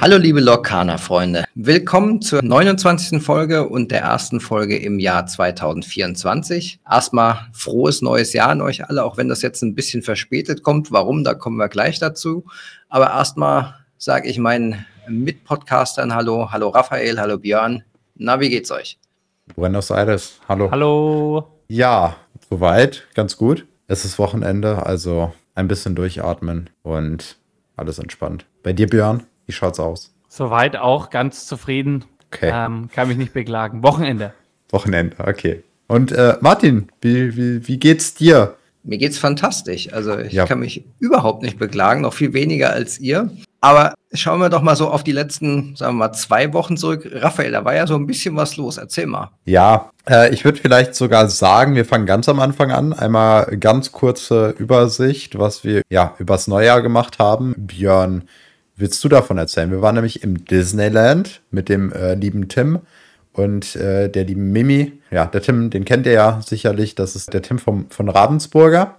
Hallo 0.00 0.16
liebe 0.16 0.40
Lokana-Freunde, 0.40 1.44
willkommen 1.54 2.22
zur 2.22 2.42
29. 2.42 3.22
Folge 3.22 3.68
und 3.68 3.90
der 3.90 4.00
ersten 4.00 4.40
Folge 4.40 4.78
im 4.78 4.98
Jahr 4.98 5.26
2024. 5.26 6.80
Erstmal 6.90 7.48
frohes 7.52 8.00
neues 8.00 8.32
Jahr 8.32 8.48
an 8.48 8.62
euch 8.62 8.88
alle, 8.88 9.04
auch 9.04 9.18
wenn 9.18 9.28
das 9.28 9.42
jetzt 9.42 9.60
ein 9.62 9.74
bisschen 9.74 10.02
verspätet 10.02 10.62
kommt. 10.62 10.90
Warum, 10.90 11.22
da 11.22 11.34
kommen 11.34 11.58
wir 11.58 11.68
gleich 11.68 11.98
dazu. 11.98 12.46
Aber 12.88 13.08
erstmal 13.10 13.74
sage 13.98 14.30
ich 14.30 14.38
meinen 14.38 14.86
Mitpodcastern 15.06 16.14
Hallo, 16.14 16.50
hallo 16.50 16.70
Raphael, 16.70 17.20
hallo 17.20 17.36
Björn. 17.36 17.84
Na, 18.14 18.40
wie 18.40 18.48
geht's 18.48 18.70
euch? 18.70 18.98
Buenos 19.54 19.90
Aires, 19.90 20.40
hallo. 20.48 20.70
Hallo. 20.70 21.46
Ja, 21.68 22.16
soweit, 22.48 23.06
ganz 23.14 23.36
gut. 23.36 23.66
Es 23.86 24.06
ist 24.06 24.18
Wochenende, 24.18 24.86
also 24.86 25.34
ein 25.56 25.66
bisschen 25.66 25.96
durchatmen 25.96 26.70
und 26.82 27.38
alles 27.76 27.98
entspannt. 27.98 28.46
Bei 28.62 28.72
dir, 28.72 28.86
Björn, 28.86 29.24
wie 29.46 29.52
schaut's 29.52 29.80
aus? 29.80 30.14
Soweit 30.28 30.76
auch 30.76 31.10
ganz 31.10 31.46
zufrieden. 31.46 32.04
Okay. 32.26 32.50
Ähm, 32.52 32.88
kann 32.92 33.08
mich 33.08 33.16
nicht 33.16 33.32
beklagen. 33.32 33.82
Wochenende. 33.82 34.32
Wochenende, 34.70 35.16
okay. 35.18 35.62
Und 35.88 36.12
äh, 36.12 36.36
Martin, 36.40 36.88
wie, 37.00 37.36
wie, 37.36 37.66
wie 37.66 37.78
geht's 37.78 38.14
dir? 38.14 38.56
Mir 38.82 38.98
geht's 38.98 39.18
fantastisch. 39.18 39.92
Also 39.92 40.18
ich 40.18 40.32
ja. 40.32 40.46
kann 40.46 40.60
mich 40.60 40.84
überhaupt 40.98 41.42
nicht 41.42 41.58
beklagen, 41.58 42.02
noch 42.02 42.14
viel 42.14 42.32
weniger 42.32 42.70
als 42.70 42.98
ihr. 42.98 43.30
Aber 43.60 43.94
schauen 44.12 44.40
wir 44.40 44.48
doch 44.48 44.62
mal 44.62 44.76
so 44.76 44.88
auf 44.88 45.02
die 45.02 45.12
letzten, 45.12 45.76
sagen 45.76 45.94
wir 45.94 46.06
mal, 46.08 46.12
zwei 46.12 46.52
Wochen 46.52 46.76
zurück. 46.76 47.08
Raphael, 47.12 47.52
da 47.52 47.64
war 47.64 47.74
ja 47.74 47.86
so 47.86 47.94
ein 47.94 48.06
bisschen 48.06 48.36
was 48.36 48.56
los. 48.56 48.76
Erzähl 48.76 49.06
mal. 49.06 49.30
Ja, 49.44 49.90
äh, 50.08 50.32
ich 50.32 50.44
würde 50.44 50.60
vielleicht 50.60 50.94
sogar 50.94 51.28
sagen, 51.28 51.74
wir 51.74 51.84
fangen 51.84 52.06
ganz 52.06 52.28
am 52.28 52.40
Anfang 52.40 52.70
an. 52.70 52.92
Einmal 52.92 53.56
ganz 53.58 53.92
kurze 53.92 54.50
Übersicht, 54.58 55.38
was 55.38 55.64
wir 55.64 55.82
ja 55.90 56.14
übers 56.18 56.48
Neujahr 56.48 56.82
gemacht 56.82 57.18
haben. 57.18 57.54
Björn, 57.56 58.24
willst 58.76 59.02
du 59.02 59.08
davon 59.08 59.38
erzählen? 59.38 59.70
Wir 59.70 59.82
waren 59.82 59.94
nämlich 59.94 60.22
im 60.22 60.44
Disneyland 60.44 61.40
mit 61.50 61.68
dem 61.68 61.92
äh, 61.92 62.14
lieben 62.14 62.48
Tim 62.48 62.80
und 63.32 63.76
äh, 63.76 64.08
der 64.08 64.24
lieben 64.24 64.52
Mimi. 64.52 64.92
Ja, 65.10 65.26
der 65.26 65.42
Tim, 65.42 65.70
den 65.70 65.84
kennt 65.84 66.06
ihr 66.06 66.12
ja 66.12 66.40
sicherlich. 66.44 66.94
Das 66.94 67.16
ist 67.16 67.32
der 67.32 67.42
Tim 67.42 67.58
vom, 67.58 67.86
von 67.90 68.08
Ravensburger. 68.08 68.96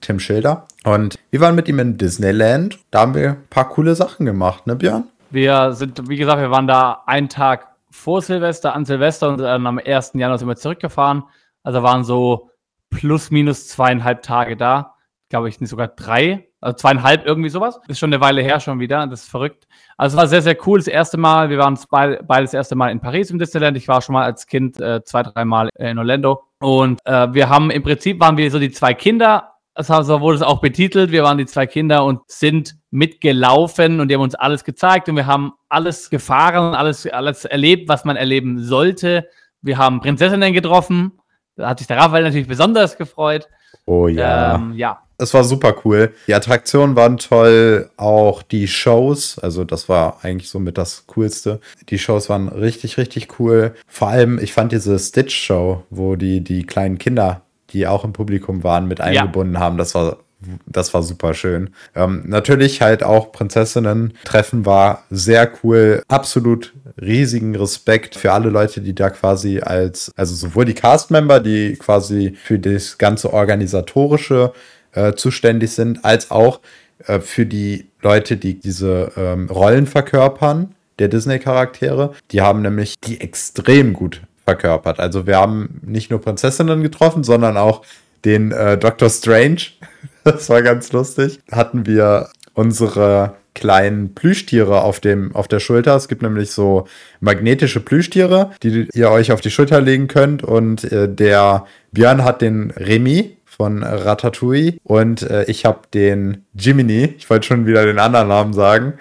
Tim 0.00 0.20
Schilder. 0.20 0.66
Und 0.84 1.18
wir 1.30 1.40
waren 1.40 1.54
mit 1.54 1.68
ihm 1.68 1.78
in 1.78 1.98
Disneyland. 1.98 2.78
Da 2.90 3.00
haben 3.00 3.14
wir 3.14 3.30
ein 3.30 3.46
paar 3.50 3.68
coole 3.68 3.94
Sachen 3.94 4.26
gemacht, 4.26 4.66
ne, 4.66 4.76
Björn? 4.76 5.04
Wir 5.30 5.72
sind, 5.72 6.08
wie 6.08 6.16
gesagt, 6.16 6.40
wir 6.40 6.50
waren 6.50 6.66
da 6.66 7.02
einen 7.06 7.28
Tag 7.28 7.68
vor 7.90 8.22
Silvester, 8.22 8.74
an 8.74 8.84
Silvester 8.84 9.28
und 9.28 9.38
dann 9.38 9.66
am 9.66 9.78
1. 9.78 10.12
Januar 10.14 10.38
sind 10.38 10.48
wir 10.48 10.56
zurückgefahren. 10.56 11.24
Also 11.62 11.82
waren 11.82 12.04
so 12.04 12.50
plus 12.90 13.30
minus 13.30 13.68
zweieinhalb 13.68 14.22
Tage 14.22 14.56
da. 14.56 14.94
Glaube 15.28 15.48
ich, 15.48 15.60
nicht 15.60 15.70
sogar 15.70 15.88
drei, 15.88 16.48
also 16.60 16.76
zweieinhalb, 16.76 17.26
irgendwie 17.26 17.48
sowas. 17.48 17.80
Ist 17.88 17.98
schon 17.98 18.12
eine 18.12 18.20
Weile 18.20 18.42
her 18.42 18.60
schon 18.60 18.78
wieder. 18.78 19.06
Das 19.08 19.22
ist 19.22 19.30
verrückt. 19.30 19.66
Also 19.96 20.14
es 20.14 20.20
war 20.20 20.28
sehr, 20.28 20.42
sehr 20.42 20.56
cool. 20.66 20.78
Das 20.78 20.86
erste 20.86 21.16
Mal, 21.16 21.50
wir 21.50 21.58
waren 21.58 21.78
beide, 21.90 22.22
beide 22.22 22.44
das 22.44 22.54
erste 22.54 22.76
Mal 22.76 22.90
in 22.90 23.00
Paris 23.00 23.30
im 23.30 23.38
Disneyland. 23.38 23.76
Ich 23.76 23.88
war 23.88 24.00
schon 24.02 24.12
mal 24.12 24.24
als 24.24 24.46
Kind 24.46 24.80
äh, 24.80 25.02
zwei, 25.04 25.24
dreimal 25.24 25.68
in 25.76 25.98
Orlando. 25.98 26.44
Und 26.60 27.00
äh, 27.04 27.32
wir 27.34 27.48
haben 27.48 27.70
im 27.70 27.82
Prinzip 27.82 28.20
waren 28.20 28.36
wir 28.36 28.50
so 28.50 28.58
die 28.58 28.70
zwei 28.70 28.94
Kinder 28.94 29.55
das 29.76 29.88
so 29.88 30.20
wurde 30.20 30.36
es 30.36 30.42
auch 30.42 30.60
betitelt. 30.60 31.10
Wir 31.10 31.22
waren 31.22 31.38
die 31.38 31.46
zwei 31.46 31.66
Kinder 31.66 32.04
und 32.04 32.20
sind 32.28 32.76
mitgelaufen 32.90 34.00
und 34.00 34.08
die 34.08 34.14
haben 34.14 34.22
uns 34.22 34.34
alles 34.34 34.64
gezeigt 34.64 35.08
und 35.08 35.16
wir 35.16 35.26
haben 35.26 35.52
alles 35.68 36.08
gefahren 36.08 36.68
und 36.68 36.74
alles, 36.74 37.06
alles 37.06 37.44
erlebt, 37.44 37.88
was 37.88 38.04
man 38.04 38.16
erleben 38.16 38.62
sollte. 38.62 39.28
Wir 39.60 39.76
haben 39.76 40.00
Prinzessinnen 40.00 40.52
getroffen. 40.52 41.12
Da 41.56 41.68
hat 41.68 41.78
sich 41.78 41.86
der 41.88 41.98
Raphael 41.98 42.24
natürlich 42.24 42.48
besonders 42.48 42.96
gefreut. 42.96 43.48
Oh 43.84 44.08
ja. 44.08 44.54
Ähm, 44.54 44.72
ja. 44.74 45.02
Es 45.18 45.32
war 45.32 45.44
super 45.44 45.74
cool. 45.84 46.12
Die 46.26 46.34
Attraktionen 46.34 46.94
waren 46.94 47.16
toll, 47.16 47.88
auch 47.96 48.42
die 48.42 48.68
Shows. 48.68 49.38
Also, 49.38 49.64
das 49.64 49.88
war 49.88 50.18
eigentlich 50.22 50.50
so 50.50 50.58
mit 50.58 50.76
das 50.76 51.06
Coolste. 51.06 51.60
Die 51.88 51.98
Shows 51.98 52.28
waren 52.28 52.48
richtig, 52.48 52.98
richtig 52.98 53.40
cool. 53.40 53.74
Vor 53.86 54.08
allem, 54.08 54.38
ich 54.38 54.52
fand 54.52 54.72
diese 54.72 54.98
Stitch-Show, 54.98 55.84
wo 55.88 56.16
die, 56.16 56.42
die 56.42 56.66
kleinen 56.66 56.98
Kinder 56.98 57.45
die 57.70 57.86
auch 57.86 58.04
im 58.04 58.12
Publikum 58.12 58.64
waren, 58.64 58.86
mit 58.86 59.00
eingebunden 59.00 59.54
ja. 59.54 59.60
haben. 59.60 59.78
Das 59.78 59.94
war 59.94 60.18
das 60.66 60.92
war 60.92 61.02
super 61.02 61.34
schön. 61.34 61.70
Ähm, 61.94 62.24
natürlich 62.26 62.82
halt 62.82 63.02
auch 63.02 63.32
Prinzessinnen-Treffen 63.32 64.66
war 64.66 65.04
sehr 65.10 65.50
cool. 65.62 66.02
Absolut 66.08 66.74
riesigen 67.00 67.56
Respekt 67.56 68.14
für 68.14 68.32
alle 68.32 68.50
Leute, 68.50 68.80
die 68.80 68.94
da 68.94 69.10
quasi 69.10 69.60
als, 69.60 70.12
also 70.16 70.34
sowohl 70.34 70.66
die 70.66 70.74
Cast-Member, 70.74 71.40
die 71.40 71.76
quasi 71.76 72.34
für 72.42 72.58
das 72.58 72.98
ganze 72.98 73.32
Organisatorische 73.32 74.52
äh, 74.92 75.14
zuständig 75.14 75.72
sind, 75.72 76.04
als 76.04 76.30
auch 76.30 76.60
äh, 77.06 77.20
für 77.20 77.46
die 77.46 77.88
Leute, 78.02 78.36
die 78.36 78.60
diese 78.60 79.12
ähm, 79.16 79.48
Rollen 79.48 79.86
verkörpern 79.86 80.74
der 80.98 81.08
Disney-Charaktere. 81.08 82.12
Die 82.30 82.40
haben 82.40 82.62
nämlich 82.62 82.94
die 83.00 83.20
extrem 83.20 83.92
gut 83.92 84.22
verkörpert. 84.46 85.00
Also 85.00 85.26
wir 85.26 85.36
haben 85.36 85.80
nicht 85.84 86.10
nur 86.10 86.20
Prinzessinnen 86.20 86.82
getroffen, 86.82 87.24
sondern 87.24 87.56
auch 87.56 87.82
den 88.24 88.52
äh, 88.52 88.78
Doctor 88.78 89.10
Strange. 89.10 89.58
das 90.24 90.48
war 90.48 90.62
ganz 90.62 90.92
lustig. 90.92 91.40
Hatten 91.50 91.84
wir 91.84 92.28
unsere 92.54 93.34
kleinen 93.54 94.14
Plüschtiere 94.14 94.82
auf, 94.82 95.00
dem, 95.00 95.34
auf 95.34 95.48
der 95.48 95.60
Schulter. 95.60 95.96
Es 95.96 96.08
gibt 96.08 96.22
nämlich 96.22 96.50
so 96.50 96.86
magnetische 97.20 97.80
Plüschtiere, 97.80 98.52
die 98.62 98.88
ihr 98.92 99.10
euch 99.10 99.32
auf 99.32 99.40
die 99.40 99.50
Schulter 99.50 99.80
legen 99.80 100.08
könnt. 100.08 100.44
Und 100.44 100.84
äh, 100.92 101.08
der 101.08 101.66
Björn 101.92 102.22
hat 102.22 102.42
den 102.42 102.70
Remy 102.70 103.36
von 103.46 103.82
Ratatouille 103.82 104.74
und 104.84 105.22
äh, 105.22 105.44
ich 105.44 105.64
habe 105.64 105.80
den 105.94 106.44
Jiminy. 106.54 107.14
Ich 107.16 107.28
wollte 107.30 107.46
schon 107.46 107.66
wieder 107.66 107.86
den 107.86 107.98
anderen 107.98 108.28
Namen 108.28 108.52
sagen. 108.52 108.94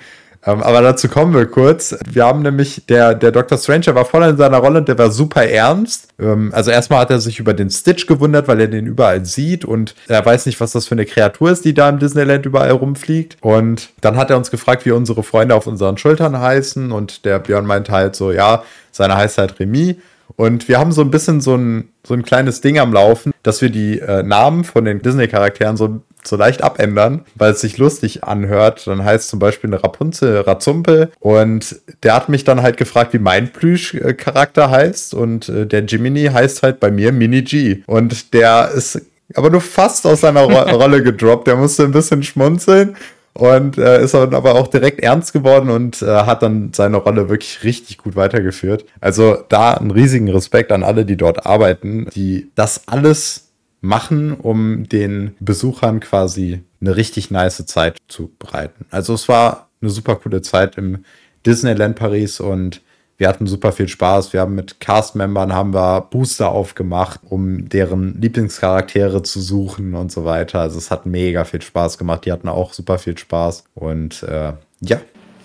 Ähm, 0.46 0.62
aber 0.62 0.82
dazu 0.82 1.08
kommen 1.08 1.34
wir 1.34 1.46
kurz. 1.48 1.96
Wir 2.10 2.26
haben 2.26 2.44
nämlich, 2.44 2.86
der, 2.88 3.16
der 3.16 3.32
Dr. 3.32 3.58
Stranger 3.58 3.96
war 3.96 4.06
voll 4.06 4.24
in 4.24 4.38
seiner 4.38 4.58
Rolle 4.58 4.80
und 4.80 4.88
der 4.88 4.98
war 4.98 5.10
super 5.10 5.44
ernst. 5.46 6.10
Ähm, 6.20 6.52
also 6.54 6.72
erstmal 6.72 7.00
hat 7.00 7.10
er 7.10 7.20
sich 7.20 7.40
über 7.40 7.54
den 7.54 7.70
Stitch 7.70 8.06
gewundert, 8.06 8.48
weil 8.48 8.60
er 8.60 8.68
den 8.68 8.86
überall 8.86 9.26
sieht 9.26 9.66
und 9.66 9.96
er 10.08 10.24
weiß 10.24 10.46
nicht, 10.46 10.60
was 10.62 10.72
das 10.72 10.88
für 10.88 10.96
eine 10.96 11.06
Kreatur 11.06 11.52
ist, 11.52 11.66
die 11.66 11.74
da 11.74 11.90
im 11.90 12.00
Disneyland 12.00 12.46
überall 12.46 12.72
rumfliegt. 12.72 13.38
Und 13.42 13.90
dann 14.02 14.18
hat 14.18 14.30
er 14.30 14.38
uns 14.38 14.52
gefragt, 14.52 14.86
wie 14.86 14.92
unsere 14.92 15.24
Freunde 15.24 15.56
auf 15.56 15.66
unseren 15.66 15.98
Schultern 15.98 16.40
heißen 16.40 16.92
und 16.92 17.26
der 17.26 17.40
Björn 17.40 17.66
meint 17.66 17.90
halt 17.90 18.16
so, 18.16 18.32
ja, 18.32 18.64
seine 18.92 19.16
heißt 19.16 19.40
halt 19.40 19.60
Remy. 19.60 19.98
Und 20.38 20.68
wir 20.68 20.80
haben 20.80 20.92
so 20.92 21.02
ein 21.02 21.12
bisschen 21.12 21.40
so 21.40 21.56
ein, 21.56 21.90
so 22.06 22.14
ein 22.14 22.24
kleines 22.24 22.62
Ding 22.62 22.78
am 22.78 22.94
Laufen, 22.94 23.32
dass 23.44 23.62
wir 23.62 23.70
die 23.70 24.00
äh, 24.00 24.22
Namen 24.24 24.64
von 24.64 24.86
den 24.86 25.02
Disney-Charakteren 25.02 25.78
so 25.78 26.02
so 26.28 26.36
leicht 26.36 26.64
abändern, 26.64 27.22
weil 27.36 27.52
es 27.52 27.62
sich 27.62 27.78
lustig 27.78 28.24
anhört. 28.24 28.88
Dann 28.88 29.04
heißt 29.04 29.30
zum 29.30 29.40
Beispiel 29.40 29.70
eine 29.70 29.84
Rapunzel 29.84 30.42
Razumpel. 30.42 31.12
Und 31.20 31.76
der 32.04 32.16
hat 32.16 32.30
mich 32.30 32.44
dann 32.44 32.62
halt 32.62 32.78
gefragt, 32.78 33.14
wie 33.14 33.20
mein 33.20 33.52
Plüsch-Charakter 33.52 34.70
heißt. 34.70 35.14
Und 35.14 35.50
äh, 35.50 35.66
der 35.66 35.84
Jiminy 35.86 36.26
heißt 36.26 36.64
halt 36.64 36.80
bei 36.80 36.92
mir 36.92 37.12
Mini 37.12 37.42
G. 37.42 37.84
Und 37.88 38.34
der 38.34 38.72
ist 38.72 39.02
aber 39.34 39.50
nur 39.50 39.62
fast 39.62 40.06
aus 40.06 40.22
seiner 40.22 40.42
Ro 40.42 40.62
Rolle 40.78 41.04
gedroppt. 41.04 41.48
Der 41.48 41.56
musste 41.56 41.84
ein 41.84 41.92
bisschen 41.92 42.24
schmunzeln 42.24 42.96
und 43.36 43.78
äh, 43.78 44.02
ist 44.02 44.14
dann 44.14 44.34
aber 44.34 44.56
auch 44.56 44.68
direkt 44.68 45.02
ernst 45.02 45.34
geworden 45.34 45.70
und 45.70 46.02
äh, 46.02 46.06
hat 46.06 46.42
dann 46.42 46.72
seine 46.74 46.98
Rolle 46.98 47.30
wirklich 47.30 47.64
richtig 47.64 47.98
gut 47.98 48.16
weitergeführt. 48.16 48.86
Also 49.02 49.38
da 49.50 49.74
einen 49.74 49.92
riesigen 49.92 50.30
Respekt 50.30 50.72
an 50.72 50.84
alle, 50.84 51.06
die 51.06 51.18
dort 51.18 51.46
arbeiten, 51.46 52.08
die 52.16 52.50
das 52.56 52.88
alles 52.88 53.45
machen, 53.86 54.34
um 54.34 54.88
den 54.90 55.36
Besuchern 55.40 56.00
quasi 56.00 56.64
eine 56.82 56.96
richtig 56.96 57.32
nice 57.32 57.66
Zeit 57.66 57.98
zu 58.08 58.32
bereiten. 58.38 58.86
Also 58.90 59.14
es 59.14 59.28
war 59.28 59.70
eine 59.82 59.92
super 59.92 60.16
coole 60.16 60.42
Zeit 60.42 60.78
im 60.78 61.06
Disneyland 61.46 61.96
Paris 61.96 62.40
und 62.40 62.82
wir 63.18 63.30
hatten 63.30 63.48
super 63.48 63.72
viel 63.72 63.88
Spaß. 63.88 64.34
Wir 64.34 64.42
haben 64.42 64.56
mit 64.56 64.82
Cast-Membern 64.82 65.54
haben 65.54 65.74
wir 65.74 66.02
Booster 66.02 66.50
aufgemacht, 66.50 67.22
um 67.24 67.70
deren 67.70 68.20
Lieblingscharaktere 68.20 69.24
zu 69.24 69.40
suchen 69.40 69.96
und 69.96 70.12
so 70.12 70.26
weiter. 70.26 70.60
Also 70.60 70.78
es 70.78 70.92
hat 70.92 71.06
mega 71.06 71.46
viel 71.46 71.62
Spaß 71.62 71.98
gemacht. 71.98 72.26
Die 72.26 72.32
hatten 72.34 72.50
auch 72.50 72.74
super 72.74 72.98
viel 72.98 73.18
Spaß. 73.18 73.66
Und 73.74 74.22
äh, 74.24 74.54
ja, 74.82 75.00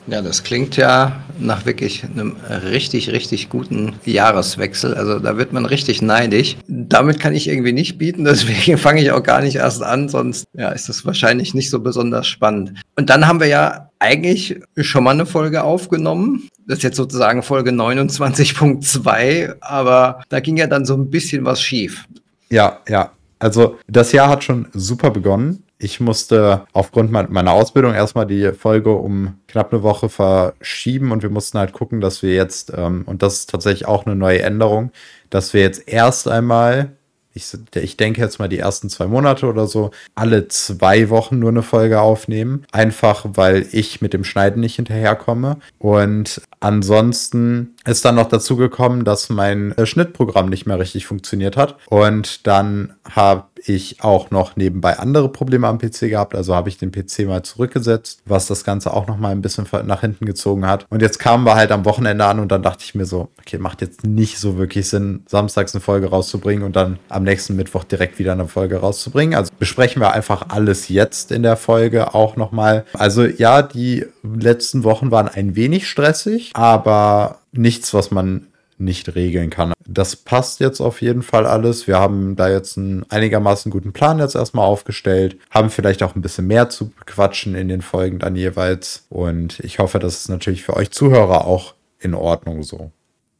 ja, 0.06 0.22
das 0.22 0.42
klingt 0.42 0.76
ja 0.76 1.22
nach 1.38 1.66
wirklich 1.66 2.04
einem 2.04 2.36
richtig, 2.64 3.10
richtig 3.10 3.48
guten 3.48 3.94
Jahreswechsel. 4.04 4.94
Also 4.94 5.18
da 5.18 5.36
wird 5.36 5.52
man 5.52 5.66
richtig 5.66 6.02
neidisch. 6.02 6.56
Damit 6.66 7.20
kann 7.20 7.34
ich 7.34 7.48
irgendwie 7.48 7.72
nicht 7.72 7.98
bieten, 7.98 8.24
deswegen 8.24 8.78
fange 8.78 9.02
ich 9.02 9.10
auch 9.12 9.22
gar 9.22 9.40
nicht 9.40 9.56
erst 9.56 9.82
an, 9.82 10.08
sonst 10.08 10.46
ja, 10.52 10.70
ist 10.70 10.88
das 10.88 11.04
wahrscheinlich 11.06 11.54
nicht 11.54 11.70
so 11.70 11.80
besonders 11.80 12.26
spannend. 12.26 12.74
Und 12.96 13.10
dann 13.10 13.26
haben 13.26 13.40
wir 13.40 13.46
ja 13.46 13.90
eigentlich 13.98 14.60
schon 14.78 15.04
mal 15.04 15.10
eine 15.10 15.26
Folge 15.26 15.62
aufgenommen. 15.62 16.48
Das 16.66 16.78
ist 16.78 16.84
jetzt 16.84 16.96
sozusagen 16.96 17.42
Folge 17.42 17.70
29.2, 17.70 19.56
aber 19.60 20.22
da 20.28 20.40
ging 20.40 20.56
ja 20.56 20.66
dann 20.66 20.84
so 20.84 20.94
ein 20.94 21.10
bisschen 21.10 21.44
was 21.44 21.60
schief. 21.60 22.04
Ja, 22.50 22.80
ja. 22.88 23.12
Also 23.38 23.78
das 23.88 24.12
Jahr 24.12 24.28
hat 24.28 24.44
schon 24.44 24.68
super 24.72 25.10
begonnen. 25.10 25.62
Ich 25.82 25.98
musste 25.98 26.66
aufgrund 26.74 27.10
meiner 27.10 27.52
Ausbildung 27.52 27.94
erstmal 27.94 28.26
die 28.26 28.52
Folge 28.52 28.92
um 28.92 29.38
knapp 29.48 29.72
eine 29.72 29.82
Woche 29.82 30.10
verschieben 30.10 31.10
und 31.10 31.22
wir 31.22 31.30
mussten 31.30 31.58
halt 31.58 31.72
gucken, 31.72 32.02
dass 32.02 32.22
wir 32.22 32.34
jetzt, 32.34 32.70
ähm, 32.76 33.04
und 33.06 33.22
das 33.22 33.34
ist 33.34 33.50
tatsächlich 33.50 33.88
auch 33.88 34.04
eine 34.04 34.14
neue 34.14 34.42
Änderung, 34.42 34.92
dass 35.30 35.54
wir 35.54 35.62
jetzt 35.62 35.88
erst 35.88 36.28
einmal 36.28 36.92
ich, 37.32 37.46
ich 37.76 37.96
denke 37.96 38.20
jetzt 38.20 38.38
mal 38.38 38.48
die 38.48 38.58
ersten 38.58 38.90
zwei 38.90 39.06
Monate 39.06 39.46
oder 39.46 39.66
so, 39.66 39.90
alle 40.14 40.48
zwei 40.48 41.10
Wochen 41.10 41.38
nur 41.38 41.50
eine 41.50 41.62
Folge 41.62 42.00
aufnehmen. 42.00 42.66
Einfach 42.72 43.24
weil 43.34 43.66
ich 43.70 44.00
mit 44.00 44.12
dem 44.12 44.24
Schneiden 44.24 44.60
nicht 44.60 44.76
hinterherkomme. 44.76 45.58
Und 45.78 46.42
ansonsten 46.58 47.76
ist 47.86 48.04
dann 48.04 48.16
noch 48.16 48.28
dazu 48.28 48.56
gekommen, 48.56 49.04
dass 49.04 49.28
mein 49.28 49.72
äh, 49.78 49.86
Schnittprogramm 49.86 50.48
nicht 50.48 50.66
mehr 50.66 50.78
richtig 50.78 51.06
funktioniert 51.06 51.56
hat. 51.56 51.76
Und 51.86 52.46
dann 52.46 52.94
habe 53.08 53.44
ich 53.64 54.02
auch 54.02 54.30
noch 54.30 54.56
nebenbei 54.56 54.98
andere 54.98 55.28
Probleme 55.28 55.68
am 55.68 55.78
PC 55.78 56.00
gehabt. 56.10 56.34
Also 56.34 56.54
habe 56.54 56.68
ich 56.68 56.78
den 56.78 56.92
PC 56.92 57.26
mal 57.26 57.42
zurückgesetzt, 57.42 58.22
was 58.26 58.46
das 58.46 58.64
Ganze 58.64 58.92
auch 58.92 59.06
noch 59.06 59.18
mal 59.18 59.30
ein 59.30 59.42
bisschen 59.42 59.66
nach 59.84 60.00
hinten 60.00 60.26
gezogen 60.26 60.66
hat. 60.66 60.86
Und 60.90 61.02
jetzt 61.02 61.18
kamen 61.18 61.44
wir 61.44 61.54
halt 61.54 61.72
am 61.72 61.84
Wochenende 61.84 62.24
an 62.24 62.40
und 62.40 62.50
dann 62.50 62.62
dachte 62.62 62.84
ich 62.84 62.94
mir 62.94 63.06
so, 63.06 63.28
okay, 63.38 63.58
macht 63.58 63.80
jetzt 63.80 64.04
nicht 64.04 64.38
so 64.38 64.58
wirklich 64.58 64.88
Sinn, 64.88 65.22
samstags 65.26 65.74
eine 65.74 65.80
Folge 65.80 66.10
rauszubringen 66.10 66.64
und 66.64 66.76
dann 66.76 66.98
am 67.08 67.24
nächsten 67.24 67.56
Mittwoch 67.56 67.84
direkt 67.84 68.18
wieder 68.18 68.32
eine 68.32 68.48
Folge 68.48 68.78
rauszubringen. 68.78 69.34
Also 69.34 69.50
besprechen 69.58 70.00
wir 70.02 70.12
einfach 70.12 70.46
alles 70.48 70.88
jetzt 70.88 71.32
in 71.32 71.42
der 71.42 71.56
Folge 71.56 72.14
auch 72.14 72.36
noch 72.36 72.52
mal. 72.52 72.84
Also 72.92 73.24
ja, 73.24 73.62
die 73.62 74.06
letzten 74.22 74.84
Wochen 74.84 75.10
waren 75.10 75.28
ein 75.28 75.56
wenig 75.56 75.88
stressig, 75.88 76.52
aber 76.54 77.38
nichts, 77.52 77.92
was 77.94 78.10
man 78.10 78.46
nicht 78.80 79.14
regeln 79.14 79.50
kann. 79.50 79.72
Das 79.86 80.16
passt 80.16 80.60
jetzt 80.60 80.80
auf 80.80 81.02
jeden 81.02 81.22
Fall 81.22 81.46
alles. 81.46 81.86
Wir 81.86 81.98
haben 81.98 82.36
da 82.36 82.48
jetzt 82.48 82.78
einen 82.78 83.04
einigermaßen 83.08 83.70
guten 83.70 83.92
Plan 83.92 84.18
jetzt 84.18 84.34
erstmal 84.34 84.66
aufgestellt, 84.66 85.36
haben 85.50 85.70
vielleicht 85.70 86.02
auch 86.02 86.14
ein 86.14 86.22
bisschen 86.22 86.46
mehr 86.46 86.68
zu 86.68 86.92
quatschen 87.06 87.54
in 87.54 87.68
den 87.68 87.82
Folgen 87.82 88.18
dann 88.18 88.36
jeweils. 88.36 89.06
Und 89.08 89.60
ich 89.60 89.78
hoffe, 89.78 89.98
das 89.98 90.20
ist 90.20 90.28
natürlich 90.28 90.62
für 90.62 90.76
euch 90.76 90.90
Zuhörer 90.90 91.46
auch 91.46 91.74
in 91.98 92.14
Ordnung 92.14 92.62
so. 92.62 92.90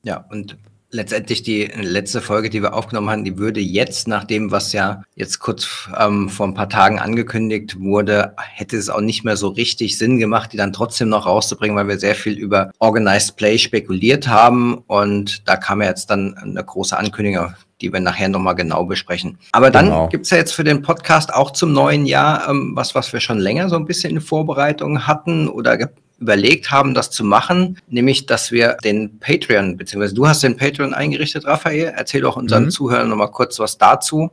Ja, 0.03 0.25
und 0.31 0.57
letztendlich 0.91 1.43
die 1.43 1.65
letzte 1.65 2.21
Folge, 2.21 2.51
die 2.51 2.63
wir 2.63 2.75
aufgenommen 2.75 3.11
haben, 3.11 3.25
die 3.25 3.39
würde 3.39 3.61
jetzt, 3.61 4.09
nach 4.09 4.25
dem, 4.25 4.51
was 4.51 4.73
ja 4.73 5.03
jetzt 5.15 5.39
kurz 5.39 5.89
ähm, 5.99 6.29
vor 6.29 6.47
ein 6.47 6.55
paar 6.55 6.69
Tagen 6.69 6.99
angekündigt 6.99 7.79
wurde, 7.81 8.35
hätte 8.39 8.77
es 8.77 8.91
auch 8.91 9.01
nicht 9.01 9.25
mehr 9.25 9.37
so 9.37 9.49
richtig 9.49 9.99
Sinn 9.99 10.19
gemacht, 10.19 10.53
die 10.53 10.57
dann 10.57 10.73
trotzdem 10.73 11.09
noch 11.09 11.27
rauszubringen, 11.27 11.77
weil 11.77 11.89
wir 11.89 11.99
sehr 11.99 12.15
viel 12.15 12.37
über 12.37 12.73
Organized 12.79 13.37
Play 13.37 13.59
spekuliert 13.59 14.27
haben. 14.29 14.79
Und 14.87 15.49
da 15.49 15.57
kam 15.57 15.81
ja 15.81 15.89
jetzt 15.89 16.11
dann 16.11 16.37
eine 16.37 16.65
große 16.65 16.97
Ankündigung, 16.97 17.55
die 17.81 17.93
wir 17.93 18.01
nachher 18.01 18.29
nochmal 18.29 18.57
genau 18.57 18.85
besprechen. 18.85 19.39
Aber 19.53 19.71
dann 19.71 19.87
genau. 19.87 20.09
gibt's 20.09 20.31
ja 20.31 20.39
jetzt 20.39 20.53
für 20.53 20.65
den 20.65 20.83
Podcast 20.83 21.33
auch 21.33 21.53
zum 21.53 21.73
neuen 21.73 22.05
Jahr 22.05 22.49
ähm, 22.49 22.73
was, 22.75 22.95
was 22.95 23.13
wir 23.13 23.21
schon 23.21 23.39
länger 23.39 23.69
so 23.69 23.77
ein 23.77 23.87
bisschen 23.87 24.17
in 24.17 24.21
Vorbereitung 24.21 25.07
hatten 25.07 25.49
oder 25.49 25.79
überlegt 26.21 26.71
haben, 26.71 26.95
das 26.95 27.11
zu 27.11 27.25
machen, 27.25 27.79
nämlich, 27.89 28.27
dass 28.27 28.53
wir 28.53 28.77
den 28.85 29.19
Patreon, 29.19 29.77
beziehungsweise 29.77 30.15
du 30.15 30.29
hast 30.29 30.43
den 30.43 30.57
Patreon 30.57 30.95
eingerichtet, 30.95 31.47
Raphael. 31.47 31.93
Erzähl 31.97 32.21
doch 32.21 32.37
unseren 32.37 32.65
mhm. 32.65 32.71
Zuhörern 32.71 33.09
nochmal 33.09 33.31
kurz 33.31 33.59
was 33.59 33.79
dazu, 33.79 34.31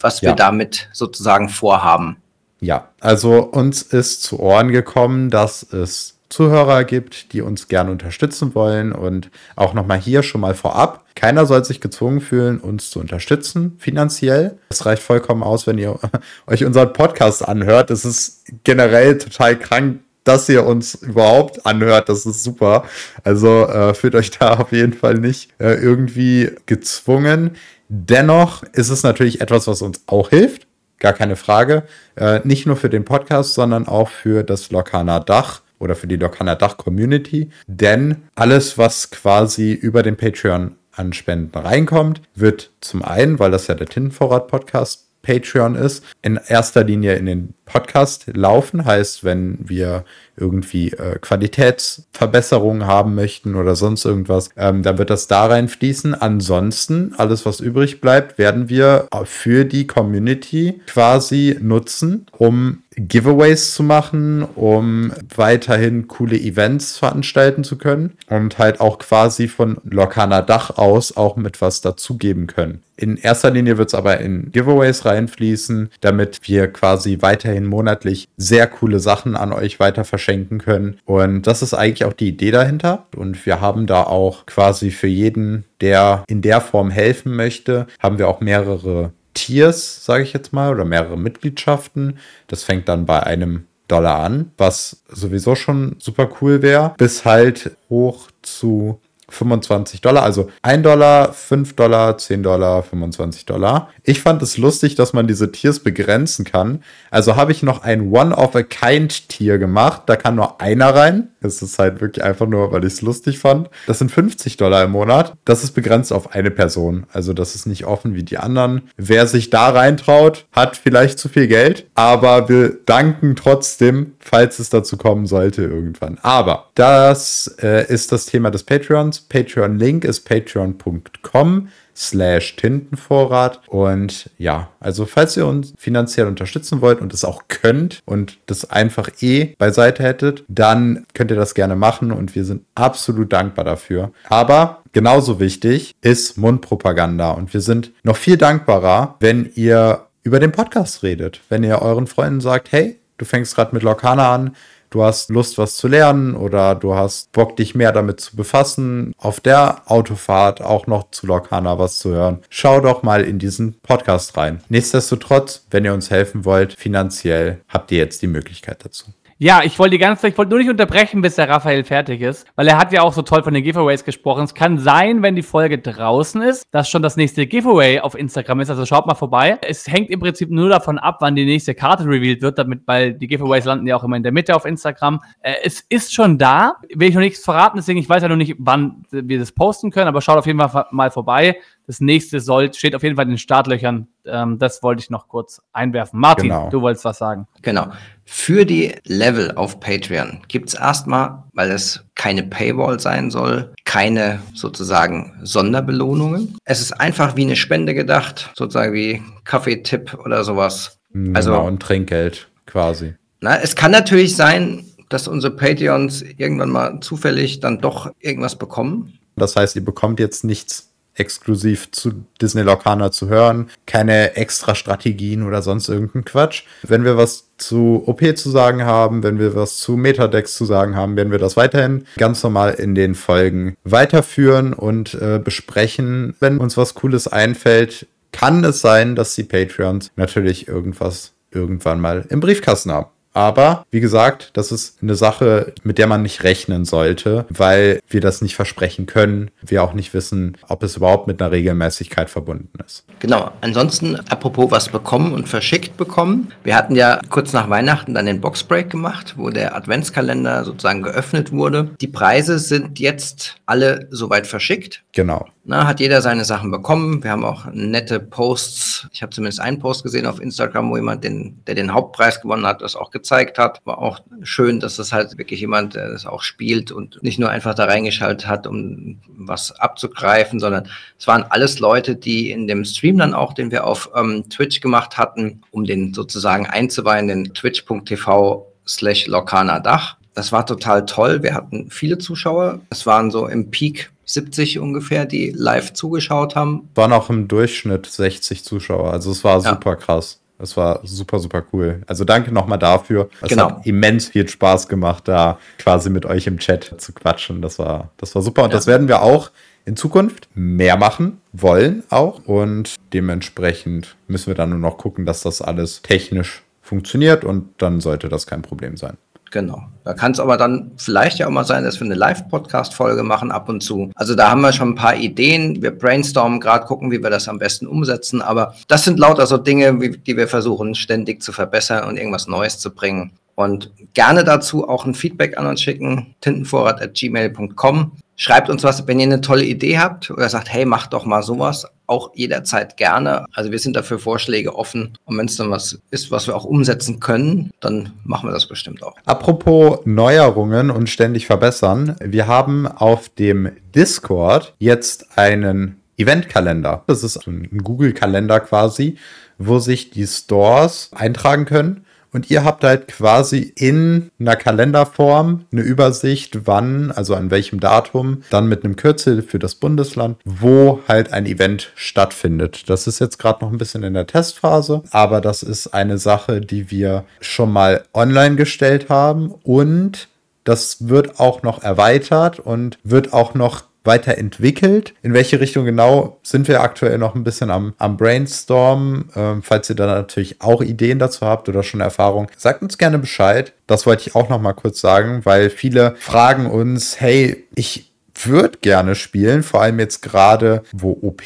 was 0.00 0.20
ja. 0.20 0.30
wir 0.30 0.36
damit 0.36 0.88
sozusagen 0.92 1.48
vorhaben. 1.48 2.16
Ja, 2.60 2.88
also 3.00 3.44
uns 3.44 3.82
ist 3.82 4.22
zu 4.22 4.40
Ohren 4.40 4.68
gekommen, 4.68 5.30
dass 5.30 5.62
es 5.62 6.18
Zuhörer 6.28 6.84
gibt, 6.84 7.32
die 7.32 7.40
uns 7.40 7.68
gerne 7.68 7.90
unterstützen 7.90 8.54
wollen 8.54 8.92
und 8.92 9.30
auch 9.56 9.72
nochmal 9.72 9.98
hier 9.98 10.22
schon 10.22 10.40
mal 10.40 10.54
vorab. 10.54 11.04
Keiner 11.14 11.46
soll 11.46 11.64
sich 11.64 11.80
gezwungen 11.80 12.20
fühlen, 12.20 12.58
uns 12.58 12.90
zu 12.90 13.00
unterstützen 13.00 13.76
finanziell. 13.78 14.58
Es 14.68 14.84
reicht 14.84 15.02
vollkommen 15.02 15.42
aus, 15.42 15.66
wenn 15.66 15.78
ihr 15.78 15.98
euch 16.46 16.64
unseren 16.64 16.92
Podcast 16.92 17.46
anhört. 17.46 17.90
Es 17.90 18.04
ist 18.04 18.44
generell 18.62 19.16
total 19.16 19.58
krank, 19.58 20.00
dass 20.28 20.48
ihr 20.48 20.66
uns 20.66 20.94
überhaupt 20.94 21.64
anhört. 21.64 22.08
Das 22.10 22.26
ist 22.26 22.44
super. 22.44 22.84
Also 23.24 23.66
äh, 23.66 23.94
fühlt 23.94 24.14
euch 24.14 24.30
da 24.30 24.58
auf 24.58 24.72
jeden 24.72 24.92
Fall 24.92 25.14
nicht 25.14 25.50
äh, 25.58 25.72
irgendwie 25.72 26.50
gezwungen. 26.66 27.56
Dennoch 27.88 28.62
ist 28.74 28.90
es 28.90 29.02
natürlich 29.02 29.40
etwas, 29.40 29.66
was 29.66 29.80
uns 29.80 30.02
auch 30.06 30.28
hilft. 30.28 30.66
Gar 30.98 31.14
keine 31.14 31.36
Frage. 31.36 31.84
Äh, 32.16 32.40
nicht 32.44 32.66
nur 32.66 32.76
für 32.76 32.90
den 32.90 33.06
Podcast, 33.06 33.54
sondern 33.54 33.88
auch 33.88 34.10
für 34.10 34.42
das 34.42 34.70
Lokana 34.70 35.20
Dach 35.20 35.62
oder 35.78 35.94
für 35.94 36.06
die 36.06 36.16
Lokana 36.16 36.56
Dach 36.56 36.76
Community. 36.76 37.50
Denn 37.66 38.24
alles, 38.34 38.76
was 38.76 39.10
quasi 39.10 39.72
über 39.72 40.02
den 40.02 40.16
Patreon 40.16 40.74
an 40.92 41.14
Spenden 41.14 41.56
reinkommt, 41.56 42.20
wird 42.34 42.72
zum 42.80 43.02
einen, 43.02 43.38
weil 43.38 43.50
das 43.50 43.68
ja 43.68 43.74
der 43.74 43.86
Tintenvorrat 43.86 44.48
Podcast 44.48 45.07
Patreon 45.28 45.74
ist, 45.74 46.02
in 46.22 46.40
erster 46.48 46.84
Linie 46.84 47.16
in 47.16 47.26
den 47.26 47.54
Podcast 47.66 48.24
laufen. 48.34 48.86
Heißt, 48.86 49.24
wenn 49.24 49.58
wir 49.60 50.06
irgendwie 50.38 50.92
äh, 50.92 51.18
Qualitätsverbesserungen 51.20 52.86
haben 52.86 53.14
möchten 53.14 53.54
oder 53.54 53.76
sonst 53.76 54.06
irgendwas, 54.06 54.48
ähm, 54.56 54.82
dann 54.82 54.96
wird 54.96 55.10
das 55.10 55.26
da 55.26 55.44
reinfließen. 55.44 56.14
Ansonsten, 56.14 57.14
alles, 57.18 57.44
was 57.44 57.60
übrig 57.60 58.00
bleibt, 58.00 58.38
werden 58.38 58.70
wir 58.70 59.06
für 59.24 59.66
die 59.66 59.86
Community 59.86 60.80
quasi 60.86 61.58
nutzen, 61.60 62.26
um 62.32 62.84
Giveaways 62.98 63.74
zu 63.74 63.82
machen, 63.82 64.42
um 64.42 65.12
weiterhin 65.34 66.08
coole 66.08 66.36
Events 66.36 66.98
veranstalten 66.98 67.62
zu 67.62 67.78
können 67.78 68.16
und 68.28 68.58
halt 68.58 68.80
auch 68.80 68.98
quasi 68.98 69.46
von 69.48 69.78
Lokana 69.84 70.42
Dach 70.42 70.76
aus 70.76 71.16
auch 71.16 71.36
mit 71.36 71.60
was 71.60 71.80
dazugeben 71.80 72.48
können. 72.48 72.82
In 72.96 73.16
erster 73.16 73.50
Linie 73.50 73.78
wird 73.78 73.88
es 73.88 73.94
aber 73.94 74.18
in 74.18 74.50
Giveaways 74.50 75.04
reinfließen, 75.04 75.90
damit 76.00 76.40
wir 76.42 76.66
quasi 76.66 77.18
weiterhin 77.20 77.64
monatlich 77.64 78.28
sehr 78.36 78.66
coole 78.66 78.98
Sachen 78.98 79.36
an 79.36 79.52
euch 79.52 79.78
weiter 79.78 80.04
verschenken 80.04 80.58
können. 80.58 80.98
Und 81.04 81.46
das 81.46 81.62
ist 81.62 81.74
eigentlich 81.74 82.04
auch 82.04 82.12
die 82.12 82.28
Idee 82.28 82.50
dahinter. 82.50 83.06
Und 83.14 83.46
wir 83.46 83.60
haben 83.60 83.86
da 83.86 84.02
auch 84.02 84.46
quasi 84.46 84.90
für 84.90 85.06
jeden, 85.06 85.64
der 85.80 86.24
in 86.26 86.42
der 86.42 86.60
Form 86.60 86.90
helfen 86.90 87.36
möchte, 87.36 87.86
haben 88.00 88.18
wir 88.18 88.26
auch 88.26 88.40
mehrere 88.40 89.12
Tiers, 89.34 90.04
sage 90.04 90.24
ich 90.24 90.32
jetzt 90.32 90.52
mal, 90.52 90.72
oder 90.72 90.84
mehrere 90.84 91.18
Mitgliedschaften. 91.18 92.18
Das 92.46 92.64
fängt 92.64 92.88
dann 92.88 93.06
bei 93.06 93.22
einem 93.22 93.64
Dollar 93.88 94.18
an, 94.18 94.52
was 94.58 95.02
sowieso 95.08 95.54
schon 95.54 95.96
super 95.98 96.28
cool 96.40 96.62
wäre, 96.62 96.94
bis 96.98 97.24
halt 97.24 97.76
hoch 97.88 98.28
zu 98.42 99.00
25 99.30 100.00
Dollar, 100.00 100.22
also 100.22 100.48
1 100.62 100.82
Dollar, 100.82 101.32
5 101.32 101.74
Dollar, 101.74 102.16
10 102.16 102.42
Dollar, 102.42 102.82
25 102.82 103.44
Dollar. 103.44 103.90
Ich 104.02 104.22
fand 104.22 104.40
es 104.42 104.56
lustig, 104.56 104.94
dass 104.94 105.12
man 105.12 105.26
diese 105.26 105.52
Tiers 105.52 105.80
begrenzen 105.80 106.44
kann. 106.46 106.82
Also 107.10 107.36
habe 107.36 107.52
ich 107.52 107.62
noch 107.62 107.82
ein 107.82 108.10
One-of-a-Kind-Tier 108.10 109.58
gemacht. 109.58 110.02
Da 110.06 110.16
kann 110.16 110.36
nur 110.36 110.60
einer 110.60 110.94
rein. 110.94 111.28
Das 111.40 111.60
ist 111.60 111.78
halt 111.78 112.00
wirklich 112.00 112.24
einfach 112.24 112.46
nur, 112.46 112.72
weil 112.72 112.84
ich 112.84 112.94
es 112.94 113.02
lustig 113.02 113.38
fand. 113.38 113.68
Das 113.86 113.98
sind 113.98 114.10
50 114.10 114.56
Dollar 114.56 114.84
im 114.84 114.92
Monat. 114.92 115.34
Das 115.44 115.62
ist 115.62 115.72
begrenzt 115.72 116.12
auf 116.12 116.34
eine 116.34 116.50
Person. 116.50 117.06
Also 117.12 117.34
das 117.34 117.54
ist 117.54 117.66
nicht 117.66 117.84
offen 117.84 118.14
wie 118.14 118.22
die 118.22 118.38
anderen. 118.38 118.88
Wer 118.96 119.26
sich 119.26 119.50
da 119.50 119.68
reintraut, 119.68 120.46
hat 120.52 120.76
vielleicht 120.76 121.18
zu 121.18 121.28
viel 121.28 121.48
Geld. 121.48 121.86
Aber 121.94 122.48
wir 122.48 122.78
danken 122.86 123.36
trotzdem, 123.36 124.14
falls 124.20 124.58
es 124.58 124.70
dazu 124.70 124.96
kommen 124.96 125.26
sollte 125.26 125.62
irgendwann. 125.62 126.18
Aber 126.22 126.70
das 126.74 127.54
äh, 127.62 127.86
ist 127.92 128.10
das 128.10 128.26
Thema 128.26 128.50
des 128.50 128.64
Patreons. 128.64 129.17
Patreon-Link 129.20 130.04
ist 130.04 130.20
patreon.com 130.20 131.68
slash 131.98 132.56
Tintenvorrat. 132.56 133.60
Und 133.66 134.30
ja, 134.38 134.68
also 134.80 135.04
falls 135.04 135.36
ihr 135.36 135.46
uns 135.46 135.74
finanziell 135.76 136.26
unterstützen 136.26 136.80
wollt 136.80 137.00
und 137.00 137.12
es 137.12 137.24
auch 137.24 137.42
könnt 137.48 138.00
und 138.04 138.38
das 138.46 138.70
einfach 138.70 139.10
eh 139.20 139.54
beiseite 139.58 140.02
hättet, 140.02 140.44
dann 140.48 141.06
könnt 141.14 141.30
ihr 141.30 141.36
das 141.36 141.54
gerne 141.54 141.74
machen 141.74 142.12
und 142.12 142.34
wir 142.34 142.44
sind 142.44 142.62
absolut 142.74 143.32
dankbar 143.32 143.64
dafür. 143.64 144.12
Aber 144.28 144.82
genauso 144.92 145.40
wichtig 145.40 145.94
ist 146.00 146.38
Mundpropaganda 146.38 147.32
und 147.32 147.52
wir 147.52 147.60
sind 147.60 147.92
noch 148.04 148.16
viel 148.16 148.36
dankbarer, 148.36 149.16
wenn 149.20 149.50
ihr 149.54 150.06
über 150.22 150.38
den 150.38 150.52
Podcast 150.52 151.02
redet. 151.02 151.40
Wenn 151.48 151.64
ihr 151.64 151.82
euren 151.82 152.06
Freunden 152.06 152.40
sagt, 152.40 152.70
hey, 152.70 152.98
du 153.16 153.24
fängst 153.24 153.54
gerade 153.54 153.74
mit 153.74 153.82
Lokana 153.82 154.32
an, 154.32 154.54
du 154.90 155.02
hast 155.02 155.30
Lust, 155.30 155.58
was 155.58 155.76
zu 155.76 155.88
lernen 155.88 156.34
oder 156.34 156.74
du 156.74 156.94
hast 156.94 157.32
Bock, 157.32 157.56
dich 157.56 157.74
mehr 157.74 157.92
damit 157.92 158.20
zu 158.20 158.36
befassen, 158.36 159.12
auf 159.18 159.40
der 159.40 159.82
Autofahrt 159.90 160.60
auch 160.60 160.86
noch 160.86 161.10
zu 161.10 161.26
Lokana 161.26 161.78
was 161.78 161.98
zu 161.98 162.10
hören, 162.10 162.40
schau 162.48 162.80
doch 162.80 163.02
mal 163.02 163.22
in 163.22 163.38
diesen 163.38 163.78
Podcast 163.80 164.36
rein. 164.36 164.62
Nichtsdestotrotz, 164.68 165.66
wenn 165.70 165.84
ihr 165.84 165.94
uns 165.94 166.10
helfen 166.10 166.44
wollt, 166.44 166.74
finanziell, 166.74 167.60
habt 167.68 167.90
ihr 167.92 167.98
jetzt 167.98 168.22
die 168.22 168.26
Möglichkeit 168.26 168.84
dazu. 168.84 169.06
Ja, 169.40 169.62
ich 169.62 169.78
wollte 169.78 169.92
die 169.92 169.98
ganze 169.98 170.22
Zeit, 170.22 170.32
ich 170.32 170.38
wollte 170.38 170.50
nur 170.50 170.58
nicht 170.58 170.68
unterbrechen, 170.68 171.22
bis 171.22 171.36
der 171.36 171.48
Raphael 171.48 171.84
fertig 171.84 172.22
ist, 172.22 172.44
weil 172.56 172.66
er 172.66 172.76
hat 172.76 172.92
ja 172.92 173.02
auch 173.02 173.12
so 173.12 173.22
toll 173.22 173.44
von 173.44 173.54
den 173.54 173.62
Giveaways 173.62 174.02
gesprochen. 174.04 174.42
Es 174.42 174.52
kann 174.52 174.78
sein, 174.78 175.22
wenn 175.22 175.36
die 175.36 175.42
Folge 175.42 175.78
draußen 175.78 176.42
ist, 176.42 176.66
dass 176.72 176.90
schon 176.90 177.02
das 177.02 177.16
nächste 177.16 177.46
Giveaway 177.46 178.00
auf 178.00 178.16
Instagram 178.16 178.58
ist. 178.58 178.70
Also 178.70 178.84
schaut 178.84 179.06
mal 179.06 179.14
vorbei. 179.14 179.56
Es 179.62 179.86
hängt 179.86 180.10
im 180.10 180.18
Prinzip 180.18 180.50
nur 180.50 180.68
davon 180.68 180.98
ab, 180.98 181.18
wann 181.20 181.36
die 181.36 181.44
nächste 181.44 181.76
Karte 181.76 182.02
revealed 182.04 182.42
wird, 182.42 182.58
damit, 182.58 182.80
weil 182.86 183.14
die 183.14 183.28
Giveaways 183.28 183.64
landen 183.64 183.86
ja 183.86 183.94
auch 183.94 184.02
immer 184.02 184.16
in 184.16 184.24
der 184.24 184.32
Mitte 184.32 184.56
auf 184.56 184.64
Instagram. 184.64 185.20
Äh, 185.40 185.54
es 185.62 185.82
ist 185.88 186.12
schon 186.12 186.36
da. 186.36 186.74
Will 186.92 187.08
ich 187.08 187.14
noch 187.14 187.20
nichts 187.20 187.44
verraten, 187.44 187.76
deswegen 187.76 188.00
ich 188.00 188.08
weiß 188.08 188.22
ja 188.22 188.28
noch 188.28 188.34
nicht, 188.34 188.56
wann 188.58 189.04
wir 189.12 189.38
das 189.38 189.52
posten 189.52 189.92
können, 189.92 190.08
aber 190.08 190.20
schaut 190.20 190.38
auf 190.38 190.46
jeden 190.46 190.58
Fall 190.58 190.86
mal 190.90 191.12
vorbei. 191.12 191.60
das 191.86 192.00
nächste 192.00 192.40
soll, 192.40 192.74
steht 192.74 192.96
auf 192.96 193.04
jeden 193.04 193.14
Fall 193.14 193.26
in 193.26 193.30
den 193.30 193.38
Startlöchern. 193.38 194.08
Ähm, 194.30 194.58
das 194.58 194.82
wollte 194.82 195.00
ich 195.02 195.10
noch 195.10 195.28
kurz 195.28 195.62
einwerfen. 195.72 196.20
Martin, 196.20 196.48
genau. 196.48 196.68
du 196.70 196.80
wolltest 196.80 197.04
was 197.04 197.18
sagen. 197.18 197.46
Genau. 197.62 197.88
Für 198.24 198.64
die 198.64 198.94
Level 199.04 199.52
auf 199.52 199.80
Patreon 199.80 200.40
gibt 200.48 200.68
es 200.68 200.74
erstmal, 200.74 201.44
weil 201.54 201.70
es 201.70 202.04
keine 202.14 202.42
Paywall 202.42 203.00
sein 203.00 203.30
soll, 203.30 203.72
keine 203.84 204.40
sozusagen 204.54 205.38
Sonderbelohnungen. 205.42 206.58
Es 206.64 206.80
ist 206.80 206.92
einfach 206.92 207.36
wie 207.36 207.42
eine 207.42 207.56
Spende 207.56 207.94
gedacht, 207.94 208.50
sozusagen 208.54 208.92
wie 208.92 209.22
Kaffeetipp 209.44 210.18
oder 210.24 210.44
sowas. 210.44 210.98
Genau, 211.12 211.36
also 211.36 211.60
ein 211.62 211.78
Trinkgeld 211.78 212.48
quasi. 212.66 213.14
Na, 213.40 213.58
es 213.60 213.76
kann 213.76 213.92
natürlich 213.92 214.36
sein, 214.36 214.84
dass 215.08 215.28
unsere 215.28 215.54
Patreons 215.54 216.22
irgendwann 216.22 216.70
mal 216.70 217.00
zufällig 217.00 217.60
dann 217.60 217.80
doch 217.80 218.12
irgendwas 218.20 218.56
bekommen. 218.56 219.18
Das 219.36 219.56
heißt, 219.56 219.76
ihr 219.76 219.84
bekommt 219.84 220.20
jetzt 220.20 220.44
nichts 220.44 220.87
exklusiv 221.18 221.90
zu 221.90 222.24
Disney 222.40 222.62
Locana 222.62 223.10
zu 223.10 223.28
hören, 223.28 223.70
keine 223.86 224.36
extra 224.36 224.74
Strategien 224.74 225.46
oder 225.46 225.62
sonst 225.62 225.88
irgendeinen 225.88 226.24
Quatsch. 226.24 226.62
Wenn 226.82 227.04
wir 227.04 227.16
was 227.16 227.48
zu 227.58 228.04
OP 228.06 228.22
zu 228.36 228.50
sagen 228.50 228.84
haben, 228.84 229.22
wenn 229.22 229.38
wir 229.38 229.54
was 229.54 229.78
zu 229.78 229.96
Metadex 229.96 230.54
zu 230.56 230.64
sagen 230.64 230.96
haben, 230.96 231.16
werden 231.16 231.32
wir 231.32 231.38
das 231.38 231.56
weiterhin 231.56 232.06
ganz 232.16 232.42
normal 232.42 232.74
in 232.74 232.94
den 232.94 233.14
Folgen 233.14 233.76
weiterführen 233.84 234.72
und 234.72 235.14
äh, 235.14 235.40
besprechen. 235.42 236.36
Wenn 236.40 236.58
uns 236.58 236.76
was 236.76 236.94
Cooles 236.94 237.28
einfällt, 237.28 238.06
kann 238.32 238.62
es 238.64 238.80
sein, 238.80 239.16
dass 239.16 239.34
die 239.34 239.44
Patreons 239.44 240.10
natürlich 240.16 240.68
irgendwas 240.68 241.32
irgendwann 241.50 242.00
mal 242.00 242.26
im 242.28 242.40
Briefkasten 242.40 242.92
haben. 242.92 243.08
Aber 243.38 243.86
wie 243.92 244.00
gesagt, 244.00 244.50
das 244.54 244.72
ist 244.72 245.00
eine 245.00 245.14
Sache, 245.14 245.72
mit 245.84 245.98
der 245.98 246.08
man 246.08 246.22
nicht 246.22 246.42
rechnen 246.42 246.84
sollte, 246.84 247.46
weil 247.50 248.00
wir 248.08 248.20
das 248.20 248.42
nicht 248.42 248.56
versprechen 248.56 249.06
können. 249.06 249.52
Wir 249.62 249.84
auch 249.84 249.92
nicht 249.92 250.12
wissen, 250.12 250.56
ob 250.66 250.82
es 250.82 250.96
überhaupt 250.96 251.28
mit 251.28 251.40
einer 251.40 251.52
Regelmäßigkeit 251.52 252.30
verbunden 252.30 252.80
ist. 252.84 253.04
Genau. 253.20 253.52
Ansonsten, 253.60 254.16
apropos 254.28 254.72
was 254.72 254.88
bekommen 254.88 255.32
und 255.32 255.48
verschickt 255.48 255.96
bekommen. 255.96 256.52
Wir 256.64 256.74
hatten 256.74 256.96
ja 256.96 257.20
kurz 257.30 257.52
nach 257.52 257.70
Weihnachten 257.70 258.12
dann 258.12 258.26
den 258.26 258.40
Boxbreak 258.40 258.90
gemacht, 258.90 259.34
wo 259.36 259.50
der 259.50 259.76
Adventskalender 259.76 260.64
sozusagen 260.64 261.02
geöffnet 261.02 261.52
wurde. 261.52 261.90
Die 262.00 262.08
Preise 262.08 262.58
sind 262.58 262.98
jetzt 262.98 263.54
alle 263.66 264.08
soweit 264.10 264.48
verschickt. 264.48 265.04
Genau. 265.12 265.46
Na, 265.70 265.86
hat 265.86 266.00
jeder 266.00 266.22
seine 266.22 266.46
Sachen 266.46 266.70
bekommen. 266.70 267.22
Wir 267.22 267.30
haben 267.30 267.44
auch 267.44 267.66
nette 267.74 268.20
Posts. 268.20 269.08
Ich 269.12 269.20
habe 269.20 269.32
zumindest 269.32 269.60
einen 269.60 269.78
Post 269.78 270.02
gesehen 270.02 270.24
auf 270.24 270.40
Instagram, 270.40 270.90
wo 270.90 270.96
jemand, 270.96 271.24
den, 271.24 271.62
der 271.66 271.74
den 271.74 271.92
Hauptpreis 271.92 272.40
gewonnen 272.40 272.64
hat, 272.64 272.80
das 272.80 272.96
auch 272.96 273.10
gezeigt 273.10 273.58
hat. 273.58 273.82
War 273.84 273.98
auch 273.98 274.20
schön, 274.42 274.80
dass 274.80 274.96
das 274.96 275.12
halt 275.12 275.36
wirklich 275.36 275.60
jemand, 275.60 275.94
der 275.94 276.10
das 276.10 276.24
auch 276.24 276.40
spielt 276.40 276.90
und 276.90 277.22
nicht 277.22 277.38
nur 277.38 277.50
einfach 277.50 277.74
da 277.74 277.84
reingeschaltet 277.84 278.48
hat, 278.48 278.66
um 278.66 279.20
was 279.28 279.78
abzugreifen, 279.78 280.58
sondern 280.58 280.88
es 281.18 281.26
waren 281.26 281.42
alles 281.42 281.80
Leute, 281.80 282.16
die 282.16 282.50
in 282.50 282.66
dem 282.66 282.86
Stream 282.86 283.18
dann 283.18 283.34
auch, 283.34 283.52
den 283.52 283.70
wir 283.70 283.86
auf 283.86 284.08
ähm, 284.16 284.48
Twitch 284.48 284.80
gemacht 284.80 285.18
hatten, 285.18 285.60
um 285.70 285.84
den 285.84 286.14
sozusagen 286.14 286.64
einzuweihen, 286.64 287.28
den 287.28 287.52
twitch.tv 287.52 288.72
slash 288.86 289.26
Lokana 289.26 289.80
Dach. 289.80 290.17
Das 290.38 290.52
war 290.52 290.64
total 290.64 291.04
toll. 291.04 291.42
Wir 291.42 291.52
hatten 291.52 291.90
viele 291.90 292.16
Zuschauer. 292.18 292.78
Es 292.90 293.06
waren 293.06 293.32
so 293.32 293.48
im 293.48 293.72
Peak 293.72 294.12
70 294.24 294.78
ungefähr, 294.78 295.26
die 295.26 295.50
live 295.50 295.94
zugeschaut 295.94 296.54
haben. 296.54 296.88
Waren 296.94 297.12
auch 297.12 297.28
im 297.28 297.48
Durchschnitt 297.48 298.06
60 298.06 298.62
Zuschauer. 298.62 299.12
Also 299.12 299.32
es 299.32 299.42
war 299.42 299.60
ja. 299.60 299.70
super 299.70 299.96
krass. 299.96 300.38
Es 300.60 300.76
war 300.76 301.00
super, 301.02 301.40
super 301.40 301.64
cool. 301.72 302.02
Also 302.06 302.24
danke 302.24 302.52
nochmal 302.52 302.78
dafür. 302.78 303.28
Es 303.42 303.48
genau. 303.48 303.70
hat 303.70 303.84
immens 303.84 304.28
viel 304.28 304.48
Spaß 304.48 304.86
gemacht, 304.86 305.26
da 305.26 305.58
quasi 305.76 306.08
mit 306.08 306.24
euch 306.24 306.46
im 306.46 306.60
Chat 306.60 306.94
zu 306.98 307.12
quatschen. 307.12 307.60
Das 307.60 307.80
war, 307.80 308.12
das 308.18 308.32
war 308.36 308.42
super. 308.42 308.62
Und 308.62 308.70
ja. 308.70 308.76
das 308.76 308.86
werden 308.86 309.08
wir 309.08 309.22
auch 309.22 309.50
in 309.86 309.96
Zukunft 309.96 310.48
mehr 310.54 310.96
machen 310.96 311.40
wollen 311.52 312.04
auch. 312.10 312.46
Und 312.46 312.94
dementsprechend 313.12 314.14
müssen 314.28 314.46
wir 314.46 314.54
dann 314.54 314.70
nur 314.70 314.78
noch 314.78 314.98
gucken, 314.98 315.26
dass 315.26 315.42
das 315.42 315.60
alles 315.60 316.00
technisch 316.02 316.62
funktioniert 316.88 317.44
und 317.44 317.68
dann 317.78 318.00
sollte 318.00 318.28
das 318.28 318.46
kein 318.46 318.62
Problem 318.62 318.96
sein. 318.96 319.18
Genau. 319.50 319.82
Da 320.04 320.14
kann 320.14 320.32
es 320.32 320.40
aber 320.40 320.56
dann 320.56 320.92
vielleicht 320.96 321.38
ja 321.38 321.46
auch 321.46 321.50
mal 321.50 321.64
sein, 321.64 321.84
dass 321.84 322.00
wir 322.00 322.04
eine 322.04 322.14
Live-Podcast-Folge 322.14 323.22
machen 323.22 323.50
ab 323.50 323.68
und 323.68 323.82
zu. 323.82 324.10
Also 324.14 324.34
da 324.34 324.50
haben 324.50 324.60
wir 324.60 324.72
schon 324.72 324.90
ein 324.90 324.94
paar 324.94 325.16
Ideen. 325.16 325.82
Wir 325.82 325.90
brainstormen 325.90 326.60
gerade, 326.60 326.86
gucken, 326.86 327.10
wie 327.10 327.22
wir 327.22 327.30
das 327.30 327.48
am 327.48 327.58
besten 327.58 327.86
umsetzen. 327.86 328.42
Aber 328.42 328.74
das 328.88 329.04
sind 329.04 329.18
lauter 329.18 329.46
so 329.46 329.58
Dinge, 329.58 329.98
die 329.98 330.36
wir 330.36 330.48
versuchen 330.48 330.94
ständig 330.94 331.42
zu 331.42 331.52
verbessern 331.52 332.04
und 332.04 332.16
irgendwas 332.16 332.46
Neues 332.46 332.78
zu 332.78 332.94
bringen. 332.94 333.32
Und 333.54 333.90
gerne 334.14 334.44
dazu 334.44 334.88
auch 334.88 335.04
ein 335.04 335.14
Feedback 335.14 335.58
an 335.58 335.66
uns 335.66 335.82
schicken, 335.82 336.34
tintenvorrat.gmail.com. 336.40 338.12
Schreibt 338.40 338.70
uns 338.70 338.84
was, 338.84 339.04
wenn 339.08 339.18
ihr 339.18 339.26
eine 339.26 339.40
tolle 339.40 339.64
Idee 339.64 339.98
habt 339.98 340.30
oder 340.30 340.48
sagt, 340.48 340.72
hey, 340.72 340.84
macht 340.84 341.12
doch 341.12 341.24
mal 341.24 341.42
sowas, 341.42 341.88
auch 342.06 342.30
jederzeit 342.36 342.96
gerne. 342.96 343.46
Also 343.52 343.72
wir 343.72 343.80
sind 343.80 343.96
dafür 343.96 344.20
Vorschläge 344.20 344.76
offen. 344.76 345.18
Und 345.24 345.36
wenn 345.36 345.46
es 345.46 345.56
dann 345.56 345.72
was 345.72 345.98
ist, 346.12 346.30
was 346.30 346.46
wir 346.46 346.54
auch 346.54 346.64
umsetzen 346.64 347.18
können, 347.18 347.72
dann 347.80 348.12
machen 348.22 348.48
wir 348.48 348.52
das 348.52 348.66
bestimmt 348.66 349.02
auch. 349.02 349.16
Apropos 349.26 349.98
Neuerungen 350.04 350.92
und 350.92 351.10
ständig 351.10 351.46
verbessern. 351.46 352.14
Wir 352.20 352.46
haben 352.46 352.86
auf 352.86 353.28
dem 353.28 353.72
Discord 353.92 354.72
jetzt 354.78 355.36
einen 355.36 356.00
Eventkalender. 356.16 357.02
Das 357.08 357.24
ist 357.24 357.44
ein 357.44 357.82
Google-Kalender 357.82 358.60
quasi, 358.60 359.18
wo 359.58 359.80
sich 359.80 360.10
die 360.10 360.28
Stores 360.28 361.10
eintragen 361.12 361.64
können 361.64 362.04
und 362.32 362.50
ihr 362.50 362.64
habt 362.64 362.84
halt 362.84 363.08
quasi 363.08 363.72
in 363.76 364.30
einer 364.38 364.56
Kalenderform 364.56 365.64
eine 365.72 365.80
Übersicht, 365.82 366.66
wann, 366.66 367.10
also 367.10 367.34
an 367.34 367.50
welchem 367.50 367.80
Datum, 367.80 368.42
dann 368.50 368.68
mit 368.68 368.84
einem 368.84 368.96
Kürzel 368.96 369.42
für 369.42 369.58
das 369.58 369.74
Bundesland, 369.74 370.38
wo 370.44 371.00
halt 371.08 371.32
ein 371.32 371.46
Event 371.46 371.92
stattfindet. 371.94 372.88
Das 372.88 373.06
ist 373.06 373.18
jetzt 373.18 373.38
gerade 373.38 373.64
noch 373.64 373.72
ein 373.72 373.78
bisschen 373.78 374.02
in 374.02 374.14
der 374.14 374.26
Testphase, 374.26 375.02
aber 375.10 375.40
das 375.40 375.62
ist 375.62 375.88
eine 375.88 376.18
Sache, 376.18 376.60
die 376.60 376.90
wir 376.90 377.24
schon 377.40 377.72
mal 377.72 378.04
online 378.12 378.56
gestellt 378.56 379.08
haben 379.08 379.54
und 379.62 380.28
das 380.64 381.08
wird 381.08 381.40
auch 381.40 381.62
noch 381.62 381.82
erweitert 381.82 382.60
und 382.60 382.98
wird 383.02 383.32
auch 383.32 383.54
noch 383.54 383.84
weiterentwickelt. 384.08 385.14
In 385.22 385.34
welche 385.34 385.60
Richtung 385.60 385.84
genau 385.84 386.40
sind 386.42 386.66
wir 386.66 386.80
aktuell 386.80 387.18
noch 387.18 387.36
ein 387.36 387.44
bisschen 387.44 387.70
am, 387.70 387.94
am 387.98 388.16
Brainstorm. 388.16 389.26
Ähm, 389.36 389.62
falls 389.62 389.88
ihr 389.88 389.94
da 389.94 390.06
natürlich 390.06 390.60
auch 390.60 390.82
Ideen 390.82 391.20
dazu 391.20 391.46
habt 391.46 391.68
oder 391.68 391.84
schon 391.84 392.00
Erfahrung, 392.00 392.48
sagt 392.56 392.82
uns 392.82 392.98
gerne 392.98 393.20
Bescheid. 393.20 393.72
Das 393.86 394.06
wollte 394.06 394.26
ich 394.26 394.34
auch 394.34 394.48
noch 394.48 394.60
mal 394.60 394.72
kurz 394.72 395.00
sagen, 395.00 395.42
weil 395.44 395.70
viele 395.70 396.16
fragen 396.18 396.66
uns, 396.66 397.20
hey, 397.20 397.64
ich 397.76 398.08
würde 398.46 398.78
gerne 398.80 399.14
spielen, 399.14 399.62
vor 399.62 399.82
allem 399.82 399.98
jetzt 399.98 400.22
gerade, 400.22 400.82
wo 400.92 401.10
OP 401.22 401.42